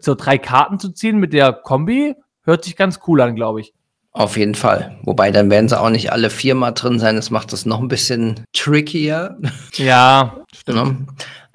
so 0.00 0.14
drei 0.14 0.38
Karten 0.38 0.78
zu 0.78 0.90
ziehen 0.90 1.18
mit 1.18 1.32
der 1.32 1.52
Kombi 1.52 2.14
hört 2.42 2.64
sich 2.64 2.76
ganz 2.76 3.00
cool 3.06 3.20
an, 3.20 3.36
glaube 3.36 3.60
ich. 3.60 3.74
Auf 4.12 4.36
jeden 4.36 4.54
Fall. 4.54 4.98
Wobei 5.02 5.30
dann 5.30 5.50
werden 5.50 5.68
sie 5.68 5.78
auch 5.78 5.90
nicht 5.90 6.10
alle 6.10 6.30
viermal 6.30 6.72
drin 6.72 6.98
sein. 6.98 7.16
Das 7.16 7.30
macht 7.30 7.52
das 7.52 7.66
noch 7.66 7.80
ein 7.80 7.88
bisschen 7.88 8.44
trickier. 8.52 9.38
Ja, 9.74 10.38
stimmt. 10.52 11.08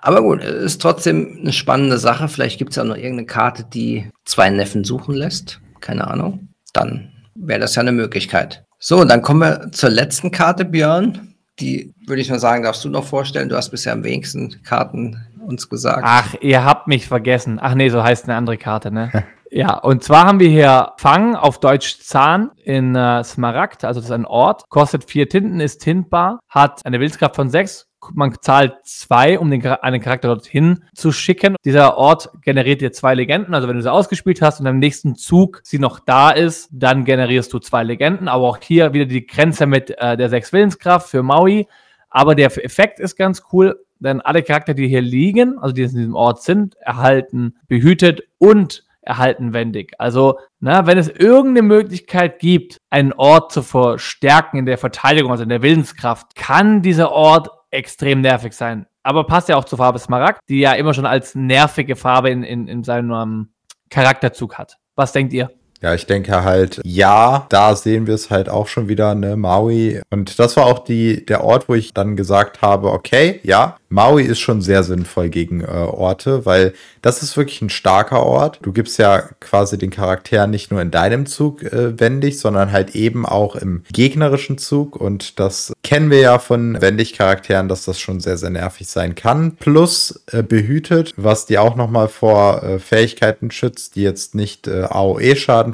Aber 0.06 0.22
gut, 0.22 0.43
ist 0.43 0.82
trotzdem 0.82 1.38
eine 1.39 1.54
spannende 1.54 1.97
Sache. 1.97 2.28
Vielleicht 2.28 2.58
gibt 2.58 2.72
es 2.72 2.76
ja 2.76 2.84
noch 2.84 2.97
irgendeine 2.97 3.26
Karte, 3.26 3.64
die 3.64 4.10
zwei 4.26 4.49
Neffen 4.49 4.84
suchen 4.84 5.16
lässt. 5.16 5.62
Keine 5.80 6.06
Ahnung. 6.08 6.49
Dann 6.74 7.14
wäre 7.36 7.62
das 7.62 7.76
ja 7.76 7.82
eine 7.82 7.93
Möglichkeit. 7.93 8.66
So, 8.80 9.06
dann 9.06 9.22
kommen 9.22 9.39
wir 9.39 9.72
zur 9.72 9.89
letzten 9.89 10.30
Karte, 10.30 10.66
Björn. 10.66 11.36
Die 11.62 11.93
würde 12.06 12.22
ich 12.22 12.30
mal 12.30 12.39
sagen, 12.39 12.64
darfst 12.64 12.84
du 12.84 12.89
noch 12.89 13.06
vorstellen. 13.06 13.47
Du 13.47 13.56
hast 13.56 13.70
bisher 13.70 13.93
am 13.93 14.04
wenigsten 14.04 14.62
Karten 14.64 15.26
uns 15.47 15.70
gesagt. 15.70 16.04
Ach, 16.04 16.36
ihr 16.41 16.66
habt 16.66 16.89
mich 16.89 17.08
vergessen. 17.08 17.58
Ach 17.62 17.74
nee, 17.74 17.88
so 17.88 18.04
heißt 18.04 18.26
eine 18.26 18.36
andere 18.36 18.58
Karte, 18.58 18.91
ne? 18.91 19.10
Ja, 19.56 19.78
und 19.78 20.04
zwar 20.04 20.26
haben 20.26 20.39
wir 20.39 20.49
hier 20.49 20.93
Fang 20.97 21.36
auf 21.36 21.60
Deutsch 21.60 21.99
Zahn 21.99 22.49
in 22.64 22.95
äh, 22.95 23.24
Smaragd, 23.24 23.86
also 23.86 23.99
das 23.99 24.06
ist 24.06 24.12
ein 24.12 24.26
Ort, 24.26 24.68
kostet 24.70 25.04
vier 25.04 25.30
Tinten, 25.30 25.60
ist 25.60 25.78
tintbar, 25.78 26.39
hat 26.49 26.84
eine 26.88 26.99
Willenskraft 26.99 27.36
von 27.36 27.51
sechs, 27.51 27.88
man 28.16 28.34
zahlt 28.41 28.78
zwei, 28.84 29.38
um 29.38 29.51
den, 29.51 29.64
einen 29.64 30.01
Charakter 30.01 30.30
dorthin 30.30 30.84
zu 30.95 31.12
schicken. 31.12 31.56
Dieser 31.64 31.97
Ort 31.97 32.32
generiert 32.41 32.82
dir 32.82 32.91
zwei 32.93 33.14
Legenden. 33.14 33.54
Also 33.54 33.68
wenn 33.68 33.76
du 33.76 33.84
sie 33.84 33.91
ausgespielt 33.91 34.41
hast 34.41 34.60
und 34.60 34.66
im 34.66 34.80
nächsten 34.80 35.14
Zug 35.16 35.62
sie 35.64 35.78
noch 35.78 35.99
da 35.99 36.32
ist, 36.32 36.70
dann 36.72 37.06
generierst 37.06 37.54
du 37.54 37.60
zwei 37.60 37.84
Legenden. 37.84 38.28
Aber 38.28 38.45
auch 38.45 38.58
hier 38.58 38.91
wieder 38.91 39.06
die 39.06 39.26
Grenze 39.26 39.68
mit 39.68 39.91
äh, 39.99 40.18
der 40.18 40.30
sechs 40.30 40.51
Willenskraft 40.51 41.08
für 41.08 41.24
Maui. 41.24 41.68
Aber 42.10 42.36
der 42.36 42.47
Effekt 42.47 42.99
ist 42.99 43.16
ganz 43.16 43.43
cool, 43.54 43.80
denn 43.99 44.20
alle 44.20 44.43
Charakter, 44.43 44.74
die 44.74 44.88
hier 44.89 45.01
liegen, 45.01 45.58
also 45.60 45.74
die 45.74 45.84
in 45.84 45.95
diesem 45.95 46.16
Ort 46.16 46.43
sind, 46.43 46.76
erhalten 46.82 47.56
behütet 47.68 48.24
und 48.38 48.84
erhalten 49.06 49.54
wendig. 49.54 49.93
Also, 49.97 50.39
na, 50.60 50.86
wenn 50.86 50.97
es 50.97 51.10
irgendeine 51.10 51.68
Möglichkeit 51.68 52.39
gibt, 52.39 52.78
einen 52.89 53.14
Ort 53.14 53.51
zu 53.51 53.62
verstärken 53.62 54.58
in 54.58 54.66
der 54.66 54.78
Verteidigung, 54.78 55.32
also 55.32 55.43
in 55.43 55.49
der 55.49 55.62
Willenskraft, 55.62 56.36
kann 56.36 56.82
dieser 56.82 57.12
Ort 57.12 57.49
extrem 57.72 58.22
nervig 58.22 58.54
sein. 58.54 58.86
Aber 59.04 59.26
passt 59.26 59.49
ja 59.49 59.58
auch 59.58 59.66
zur 59.66 59.78
Farbe 59.78 59.99
Smaragd, 59.99 60.39
die 60.47 60.60
ja 60.60 60.74
immer 60.74 60.93
schon 60.93 61.06
als 61.06 61.36
nervige 61.36 61.95
Farbe 61.95 62.30
in, 62.30 62.43
in, 62.43 62.68
in 62.68 62.84
seinem 62.84 63.12
um, 63.12 63.54
Charakterzug 63.89 64.58
hat. 64.58 64.78
Was 64.95 65.12
denkt 65.12 65.34
ihr? 65.34 65.51
Ja, 65.84 65.94
ich 65.94 66.06
denke 66.06 66.46
halt, 66.46 66.80
ja, 66.86 67.46
da 67.50 67.76
sehen 67.76 68.08
wir 68.08 68.14
es 68.14 68.30
halt 68.30 68.48
auch 68.48 68.68
schon 68.68 68.88
wieder, 68.88 69.16
ne, 69.16 69.36
Maui. 69.36 70.02
Und 70.10 70.40
das 70.40 70.56
war 70.56 70.66
auch 70.66 70.80
die, 70.80 71.26
der 71.26 71.44
Ort, 71.44 71.68
wo 71.68 71.76
ich 71.76 71.94
dann 71.94 72.16
gesagt 72.16 72.62
habe, 72.62 72.94
okay, 72.94 73.42
ja, 73.44 73.76
Maui 73.94 74.24
ist 74.24 74.40
schon 74.40 74.62
sehr 74.62 74.84
sinnvoll 74.84 75.30
gegen 75.30 75.62
äh, 75.62 75.66
Orte, 75.66 76.48
weil 76.48 76.74
das 77.04 77.22
ist 77.22 77.38
wirklich 77.38 77.62
ein 77.62 77.70
starker 77.70 78.24
Ort. 78.24 78.60
Du 78.64 78.72
gibst 78.72 78.98
ja 78.98 79.22
quasi 79.40 79.78
den 79.78 79.92
Charakter 79.92 80.48
nicht 80.48 80.72
nur 80.72 80.82
in 80.82 80.90
deinem 80.90 81.28
Zug 81.28 81.62
äh, 81.62 82.00
wendig, 82.00 82.40
sondern 82.40 82.72
halt 82.72 82.96
eben 82.96 83.26
auch 83.26 83.56
im 83.56 83.84
gegnerischen 83.94 84.58
Zug. 84.58 84.96
Und 84.96 85.40
das 85.40 85.74
kennen 85.84 86.10
wir 86.10 86.22
ja 86.22 86.40
von 86.40 86.82
Wendig-Charakteren, 86.82 87.68
dass 87.68 87.86
das 87.86 88.00
schon 88.00 88.20
sehr, 88.20 88.38
sehr 88.38 88.50
nervig 88.50 88.88
sein 88.88 89.14
kann. 89.14 89.58
Plus 89.58 90.24
äh, 90.32 90.42
behütet, 90.42 91.14
was 91.16 91.46
die 91.46 91.60
auch 91.60 91.76
nochmal 91.76 92.08
vor 92.08 92.64
äh, 92.64 92.80
Fähigkeiten 92.80 93.52
schützt, 93.52 93.96
die 93.96 94.02
jetzt 94.02 94.34
nicht 94.34 94.68
äh, 94.68 94.86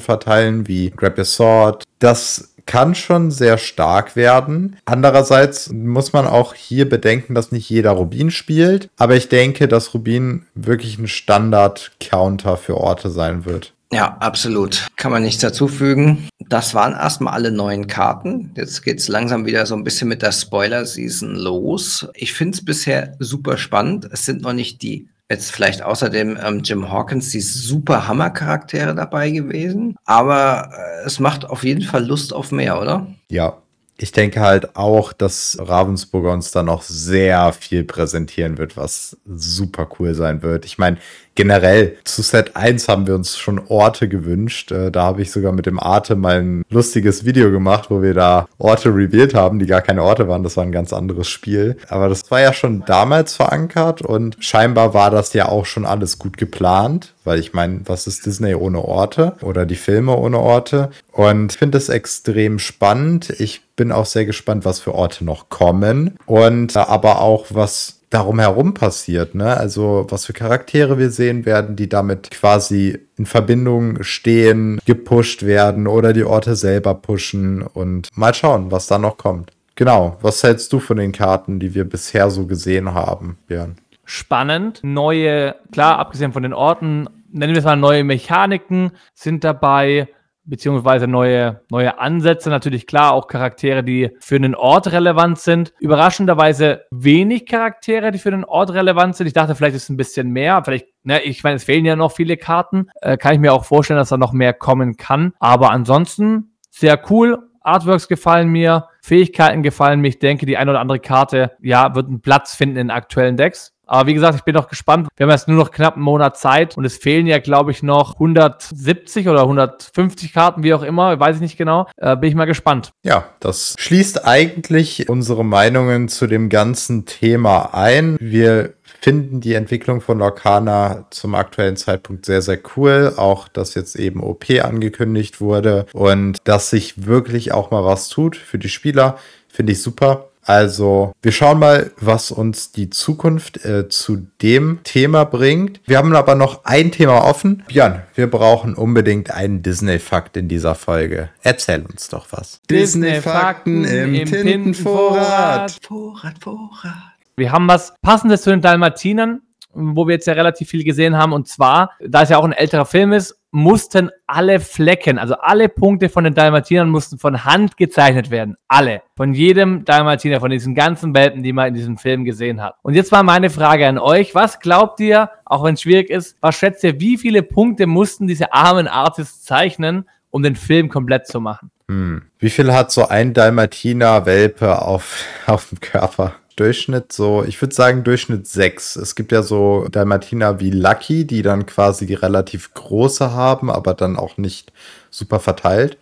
verteilen, 0.00 0.68
wie 0.68 0.90
Grab 0.90 1.18
Your 1.18 1.24
Sword. 1.24 1.84
Das 1.98 2.54
kann 2.66 2.94
schon 2.94 3.30
sehr 3.30 3.58
stark 3.58 4.16
werden. 4.16 4.76
Andererseits 4.84 5.70
muss 5.72 6.12
man 6.12 6.26
auch 6.26 6.54
hier 6.54 6.88
bedenken, 6.88 7.34
dass 7.34 7.52
nicht 7.52 7.68
jeder 7.68 7.92
Rubin 7.92 8.30
spielt. 8.30 8.90
Aber 8.96 9.16
ich 9.16 9.28
denke, 9.28 9.66
dass 9.66 9.94
Rubin 9.94 10.46
wirklich 10.54 10.98
ein 10.98 11.08
Standard-Counter 11.08 12.56
für 12.56 12.76
Orte 12.76 13.10
sein 13.10 13.44
wird. 13.44 13.74
Ja, 13.92 14.18
absolut. 14.20 14.86
Kann 14.94 15.10
man 15.10 15.24
nichts 15.24 15.40
dazufügen. 15.40 16.28
Das 16.48 16.74
waren 16.74 16.92
erstmal 16.92 17.34
alle 17.34 17.50
neuen 17.50 17.88
Karten. 17.88 18.52
Jetzt 18.56 18.84
geht's 18.84 19.08
langsam 19.08 19.46
wieder 19.46 19.66
so 19.66 19.74
ein 19.74 19.82
bisschen 19.82 20.06
mit 20.06 20.22
der 20.22 20.30
Spoiler-Season 20.30 21.34
los. 21.34 22.06
Ich 22.14 22.32
finde 22.32 22.54
es 22.54 22.64
bisher 22.64 23.16
super 23.18 23.56
spannend. 23.56 24.08
Es 24.12 24.24
sind 24.24 24.42
noch 24.42 24.52
nicht 24.52 24.82
die 24.82 25.08
Jetzt 25.30 25.52
vielleicht 25.52 25.82
außerdem 25.82 26.36
ähm, 26.44 26.62
Jim 26.64 26.90
Hawkins, 26.90 27.30
die 27.30 27.40
super 27.40 28.08
Hammer-Charaktere 28.08 28.96
dabei 28.96 29.30
gewesen. 29.30 29.94
Aber 30.04 30.70
äh, 30.72 31.06
es 31.06 31.20
macht 31.20 31.44
auf 31.44 31.62
jeden 31.62 31.82
Fall 31.82 32.04
Lust 32.04 32.34
auf 32.34 32.50
mehr, 32.50 32.80
oder? 32.80 33.06
Ja, 33.30 33.58
ich 33.96 34.10
denke 34.10 34.40
halt 34.40 34.76
auch, 34.76 35.12
dass 35.12 35.56
Ravensburger 35.60 36.32
uns 36.32 36.50
da 36.50 36.62
noch 36.64 36.82
sehr 36.82 37.52
viel 37.52 37.84
präsentieren 37.84 38.58
wird, 38.58 38.76
was 38.76 39.18
super 39.24 39.88
cool 39.98 40.14
sein 40.14 40.42
wird. 40.42 40.64
Ich 40.64 40.78
meine, 40.78 40.96
generell 41.40 41.96
zu 42.04 42.20
Set 42.20 42.54
1 42.54 42.86
haben 42.88 43.06
wir 43.06 43.14
uns 43.14 43.38
schon 43.38 43.62
Orte 43.68 44.08
gewünscht. 44.08 44.72
Äh, 44.72 44.90
da 44.90 45.04
habe 45.04 45.22
ich 45.22 45.30
sogar 45.30 45.52
mit 45.52 45.64
dem 45.64 45.80
Arte 45.80 46.14
mal 46.14 46.40
ein 46.40 46.64
lustiges 46.68 47.24
Video 47.24 47.50
gemacht, 47.50 47.90
wo 47.90 48.02
wir 48.02 48.12
da 48.12 48.46
Orte 48.58 48.90
revealed 48.90 49.32
haben, 49.32 49.58
die 49.58 49.64
gar 49.64 49.80
keine 49.80 50.02
Orte 50.02 50.28
waren. 50.28 50.42
Das 50.42 50.58
war 50.58 50.64
ein 50.64 50.70
ganz 50.70 50.92
anderes 50.92 51.28
Spiel. 51.28 51.78
Aber 51.88 52.10
das 52.10 52.30
war 52.30 52.42
ja 52.42 52.52
schon 52.52 52.84
damals 52.84 53.36
verankert 53.36 54.02
und 54.02 54.36
scheinbar 54.40 54.92
war 54.92 55.10
das 55.10 55.32
ja 55.32 55.48
auch 55.48 55.64
schon 55.64 55.86
alles 55.86 56.18
gut 56.18 56.36
geplant, 56.36 57.14
weil 57.24 57.38
ich 57.38 57.54
meine, 57.54 57.80
was 57.86 58.06
ist 58.06 58.26
Disney 58.26 58.54
ohne 58.54 58.84
Orte 58.84 59.32
oder 59.40 59.64
die 59.64 59.76
Filme 59.76 60.14
ohne 60.14 60.40
Orte? 60.40 60.90
Und 61.10 61.52
ich 61.52 61.58
finde 61.58 61.78
es 61.78 61.88
extrem 61.88 62.58
spannend. 62.58 63.30
Ich 63.30 63.62
bin 63.76 63.92
auch 63.92 64.04
sehr 64.04 64.26
gespannt, 64.26 64.66
was 64.66 64.78
für 64.78 64.94
Orte 64.94 65.24
noch 65.24 65.48
kommen 65.48 66.16
und 66.26 66.76
äh, 66.76 66.80
aber 66.80 67.22
auch 67.22 67.46
was 67.48 67.99
darum 68.10 68.40
herum 68.40 68.74
passiert, 68.74 69.34
ne? 69.34 69.56
Also 69.56 70.06
was 70.10 70.26
für 70.26 70.32
Charaktere 70.32 70.98
wir 70.98 71.10
sehen 71.10 71.46
werden, 71.46 71.76
die 71.76 71.88
damit 71.88 72.30
quasi 72.30 72.98
in 73.16 73.26
Verbindung 73.26 74.02
stehen, 74.02 74.80
gepusht 74.84 75.44
werden 75.44 75.86
oder 75.86 76.12
die 76.12 76.24
Orte 76.24 76.56
selber 76.56 76.94
pushen 76.94 77.62
und 77.62 78.08
mal 78.14 78.34
schauen, 78.34 78.70
was 78.70 78.88
da 78.88 78.98
noch 78.98 79.16
kommt. 79.16 79.52
Genau, 79.76 80.18
was 80.20 80.42
hältst 80.42 80.72
du 80.72 80.80
von 80.80 80.98
den 80.98 81.12
Karten, 81.12 81.58
die 81.60 81.74
wir 81.74 81.84
bisher 81.84 82.30
so 82.30 82.46
gesehen 82.46 82.92
haben, 82.92 83.38
Björn? 83.46 83.76
Spannend, 84.04 84.80
neue, 84.82 85.54
klar, 85.72 85.98
abgesehen 85.98 86.32
von 86.32 86.42
den 86.42 86.52
Orten, 86.52 87.08
nennen 87.32 87.54
wir 87.54 87.60
es 87.60 87.64
mal 87.64 87.76
neue 87.76 88.02
Mechaniken 88.02 88.90
sind 89.14 89.44
dabei 89.44 90.08
beziehungsweise 90.44 91.06
neue, 91.06 91.62
neue 91.70 91.98
Ansätze. 91.98 92.50
Natürlich 92.50 92.86
klar, 92.86 93.12
auch 93.12 93.28
Charaktere, 93.28 93.84
die 93.84 94.10
für 94.20 94.36
einen 94.36 94.54
Ort 94.54 94.92
relevant 94.92 95.38
sind. 95.38 95.72
Überraschenderweise 95.80 96.84
wenig 96.90 97.46
Charaktere, 97.46 98.10
die 98.10 98.18
für 98.18 98.32
einen 98.32 98.44
Ort 98.44 98.72
relevant 98.72 99.16
sind. 99.16 99.26
Ich 99.26 99.32
dachte, 99.32 99.54
vielleicht 99.54 99.76
ist 99.76 99.84
es 99.84 99.88
ein 99.90 99.96
bisschen 99.96 100.30
mehr. 100.30 100.62
Vielleicht, 100.64 100.88
ne, 101.02 101.22
ich 101.22 101.42
meine, 101.42 101.56
es 101.56 101.64
fehlen 101.64 101.84
ja 101.84 101.96
noch 101.96 102.12
viele 102.12 102.36
Karten. 102.36 102.88
Äh, 103.00 103.16
kann 103.16 103.34
ich 103.34 103.40
mir 103.40 103.52
auch 103.52 103.64
vorstellen, 103.64 103.98
dass 103.98 104.08
da 104.08 104.16
noch 104.16 104.32
mehr 104.32 104.52
kommen 104.52 104.96
kann. 104.96 105.32
Aber 105.38 105.70
ansonsten 105.70 106.56
sehr 106.70 107.00
cool. 107.10 107.46
Artworks 107.62 108.08
gefallen 108.08 108.48
mir, 108.48 108.88
Fähigkeiten 109.02 109.62
gefallen 109.62 110.00
mir. 110.00 110.08
Ich 110.08 110.18
denke, 110.18 110.46
die 110.46 110.56
eine 110.56 110.70
oder 110.70 110.80
andere 110.80 110.98
Karte, 110.98 111.52
ja, 111.60 111.94
wird 111.94 112.08
einen 112.08 112.22
Platz 112.22 112.54
finden 112.54 112.78
in 112.78 112.90
aktuellen 112.90 113.36
Decks. 113.36 113.74
Aber 113.90 114.06
wie 114.06 114.14
gesagt, 114.14 114.36
ich 114.36 114.44
bin 114.44 114.54
noch 114.54 114.68
gespannt. 114.68 115.08
Wir 115.16 115.26
haben 115.26 115.32
jetzt 115.32 115.48
nur 115.48 115.56
noch 115.56 115.72
knapp 115.72 115.94
einen 115.96 116.04
Monat 116.04 116.38
Zeit 116.38 116.76
und 116.76 116.84
es 116.84 116.96
fehlen 116.96 117.26
ja, 117.26 117.40
glaube 117.40 117.72
ich, 117.72 117.82
noch 117.82 118.14
170 118.14 119.28
oder 119.28 119.42
150 119.42 120.32
Karten, 120.32 120.62
wie 120.62 120.72
auch 120.74 120.84
immer, 120.84 121.18
weiß 121.18 121.36
ich 121.36 121.42
nicht 121.42 121.58
genau. 121.58 121.88
Äh, 121.96 122.16
bin 122.16 122.28
ich 122.28 122.36
mal 122.36 122.44
gespannt. 122.44 122.92
Ja, 123.02 123.24
das 123.40 123.74
schließt 123.78 124.24
eigentlich 124.24 125.08
unsere 125.08 125.44
Meinungen 125.44 126.08
zu 126.08 126.28
dem 126.28 126.50
ganzen 126.50 127.04
Thema 127.04 127.74
ein. 127.74 128.16
Wir 128.20 128.74
finden 129.00 129.40
die 129.40 129.54
Entwicklung 129.54 130.00
von 130.00 130.18
Lorcana 130.18 131.06
zum 131.10 131.34
aktuellen 131.34 131.76
Zeitpunkt 131.76 132.26
sehr, 132.26 132.42
sehr 132.42 132.60
cool. 132.76 133.14
Auch, 133.16 133.48
dass 133.48 133.74
jetzt 133.74 133.96
eben 133.96 134.22
OP 134.22 134.44
angekündigt 134.62 135.40
wurde 135.40 135.86
und 135.92 136.38
dass 136.44 136.70
sich 136.70 137.06
wirklich 137.06 137.50
auch 137.50 137.72
mal 137.72 137.84
was 137.84 138.08
tut 138.08 138.36
für 138.36 138.58
die 138.58 138.68
Spieler, 138.68 139.18
finde 139.48 139.72
ich 139.72 139.82
super. 139.82 140.29
Also, 140.50 141.12
wir 141.22 141.30
schauen 141.30 141.60
mal, 141.60 141.92
was 142.00 142.32
uns 142.32 142.72
die 142.72 142.90
Zukunft 142.90 143.64
äh, 143.64 143.88
zu 143.88 144.26
dem 144.42 144.80
Thema 144.82 145.22
bringt. 145.22 145.80
Wir 145.86 145.96
haben 145.96 146.12
aber 146.16 146.34
noch 146.34 146.64
ein 146.64 146.90
Thema 146.90 147.22
offen. 147.24 147.62
Björn, 147.68 148.02
wir 148.16 148.28
brauchen 148.28 148.74
unbedingt 148.74 149.30
einen 149.30 149.62
Disney-Fakt 149.62 150.36
in 150.36 150.48
dieser 150.48 150.74
Folge. 150.74 151.28
Erzähl 151.44 151.86
uns 151.86 152.08
doch 152.08 152.26
was. 152.32 152.60
Disney-Fakten 152.68 153.84
im, 153.84 154.12
im 154.12 154.26
Tintenvorrat. 154.26 155.78
Vorrat, 155.86 156.34
Vorrat. 156.40 157.14
Wir 157.36 157.52
haben 157.52 157.68
was 157.68 157.94
Passendes 158.02 158.42
zu 158.42 158.50
den 158.50 158.60
Dalmatinern 158.60 159.42
wo 159.72 160.08
wir 160.08 160.14
jetzt 160.14 160.26
ja 160.26 160.32
relativ 160.32 160.68
viel 160.68 160.82
gesehen 160.82 161.16
haben. 161.16 161.32
Und 161.32 161.46
zwar, 161.46 161.92
da 162.00 162.22
es 162.22 162.28
ja 162.30 162.38
auch 162.38 162.44
ein 162.44 162.50
älterer 162.50 162.86
Film 162.86 163.12
ist, 163.12 163.39
mussten 163.52 164.10
alle 164.26 164.60
Flecken, 164.60 165.18
also 165.18 165.34
alle 165.34 165.68
Punkte 165.68 166.08
von 166.08 166.24
den 166.24 166.34
Dalmatinern 166.34 166.88
mussten 166.88 167.18
von 167.18 167.44
Hand 167.44 167.76
gezeichnet 167.76 168.30
werden. 168.30 168.56
Alle. 168.68 169.02
Von 169.16 169.34
jedem 169.34 169.84
Dalmatiner, 169.84 170.40
von 170.40 170.50
diesen 170.50 170.74
ganzen 170.74 171.14
Welpen, 171.14 171.42
die 171.42 171.52
man 171.52 171.68
in 171.68 171.74
diesem 171.74 171.98
Film 171.98 172.24
gesehen 172.24 172.62
hat. 172.62 172.76
Und 172.82 172.94
jetzt 172.94 173.12
war 173.12 173.22
meine 173.22 173.50
Frage 173.50 173.86
an 173.88 173.98
euch. 173.98 174.34
Was 174.34 174.60
glaubt 174.60 175.00
ihr, 175.00 175.30
auch 175.44 175.64
wenn 175.64 175.74
es 175.74 175.82
schwierig 175.82 176.10
ist, 176.10 176.36
was 176.40 176.56
schätzt 176.56 176.84
ihr, 176.84 177.00
wie 177.00 177.18
viele 177.18 177.42
Punkte 177.42 177.86
mussten 177.86 178.26
diese 178.26 178.52
armen 178.52 178.86
Artists 178.86 179.44
zeichnen, 179.44 180.08
um 180.30 180.42
den 180.42 180.56
Film 180.56 180.88
komplett 180.88 181.26
zu 181.26 181.40
machen? 181.40 181.70
Hm. 181.88 182.22
Wie 182.38 182.50
viel 182.50 182.72
hat 182.72 182.92
so 182.92 183.08
ein 183.08 183.34
Dalmatiner-Welpe 183.34 184.80
auf, 184.80 185.24
auf 185.46 185.68
dem 185.70 185.80
Körper? 185.80 186.34
Durchschnitt 186.60 187.10
so, 187.10 187.42
ich 187.42 187.60
würde 187.62 187.74
sagen 187.74 188.04
Durchschnitt 188.04 188.46
6. 188.46 188.96
Es 188.96 189.14
gibt 189.14 189.32
ja 189.32 189.42
so 189.42 189.88
Dalmatiner 189.90 190.60
wie 190.60 190.70
Lucky, 190.70 191.26
die 191.26 191.40
dann 191.40 191.64
quasi 191.64 192.04
die 192.04 192.14
relativ 192.14 192.74
große 192.74 193.32
haben, 193.32 193.70
aber 193.70 193.94
dann 193.94 194.16
auch 194.18 194.36
nicht 194.36 194.70
super 195.10 195.40
verteilt. 195.40 195.96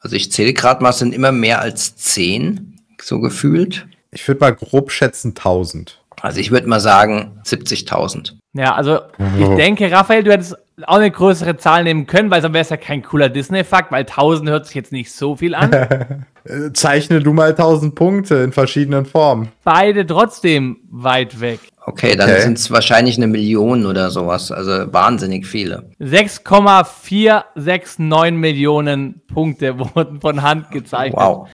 Also 0.00 0.16
ich 0.16 0.32
zähle 0.32 0.54
gerade 0.54 0.82
mal, 0.82 0.90
es 0.90 0.98
sind 0.98 1.14
immer 1.14 1.30
mehr 1.30 1.60
als 1.60 1.94
10, 1.96 2.80
so 3.02 3.20
gefühlt. 3.20 3.86
Ich 4.10 4.26
würde 4.26 4.40
mal 4.40 4.54
grob 4.54 4.90
schätzen 4.92 5.34
1000. 5.36 6.00
Also 6.22 6.40
ich 6.40 6.50
würde 6.50 6.68
mal 6.68 6.80
sagen 6.80 7.40
70.000. 7.44 8.32
Ja, 8.54 8.74
also 8.74 9.00
ich 9.38 9.48
denke, 9.56 9.90
Raphael, 9.90 10.24
du 10.24 10.32
hättest 10.32 10.56
auch 10.86 10.96
eine 10.96 11.10
größere 11.10 11.56
Zahl 11.56 11.84
nehmen 11.84 12.06
können, 12.06 12.30
weil 12.30 12.40
sonst 12.40 12.54
wäre 12.54 12.62
es 12.62 12.70
ja 12.70 12.76
kein 12.76 13.02
cooler 13.02 13.28
Disney-Fakt, 13.28 13.92
weil 13.92 14.02
1000 14.02 14.48
hört 14.48 14.66
sich 14.66 14.74
jetzt 14.74 14.92
nicht 14.92 15.12
so 15.12 15.36
viel 15.36 15.54
an. 15.54 15.70
Zeichne 16.72 17.20
du 17.20 17.32
mal 17.32 17.50
1000 17.50 17.94
Punkte 17.94 18.36
in 18.36 18.52
verschiedenen 18.52 19.04
Formen. 19.04 19.48
Beide 19.64 20.06
trotzdem 20.06 20.78
weit 20.90 21.40
weg. 21.40 21.60
Okay, 21.84 22.16
dann 22.16 22.30
okay. 22.30 22.40
sind 22.42 22.58
es 22.58 22.70
wahrscheinlich 22.70 23.16
eine 23.16 23.26
Million 23.26 23.86
oder 23.86 24.10
sowas. 24.10 24.52
Also 24.52 24.92
wahnsinnig 24.92 25.46
viele. 25.46 25.90
6,469 25.98 28.38
Millionen 28.38 29.22
Punkte 29.26 29.78
wurden 29.78 30.20
von 30.20 30.42
Hand 30.42 30.70
gezeichnet. 30.70 31.20
Wow. 31.20 31.48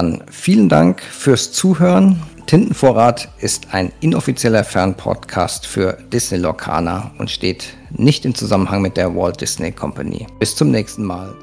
Dann 0.00 0.22
vielen 0.30 0.70
Dank 0.70 1.02
fürs 1.02 1.52
Zuhören. 1.52 2.22
Tintenvorrat 2.46 3.28
ist 3.38 3.74
ein 3.74 3.92
inoffizieller 4.00 4.64
Fernpodcast 4.64 5.66
für 5.66 5.98
Disney 6.10 6.38
Lorcaner 6.38 7.10
und 7.18 7.30
steht 7.30 7.74
nicht 7.90 8.24
in 8.24 8.34
Zusammenhang 8.34 8.80
mit 8.80 8.96
der 8.96 9.14
Walt 9.14 9.42
Disney 9.42 9.72
Company. 9.72 10.26
Bis 10.38 10.56
zum 10.56 10.70
nächsten 10.70 11.04
Mal. 11.04 11.34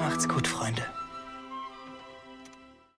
Macht's 0.00 0.28
gut, 0.28 0.48
Freunde. 0.48 0.79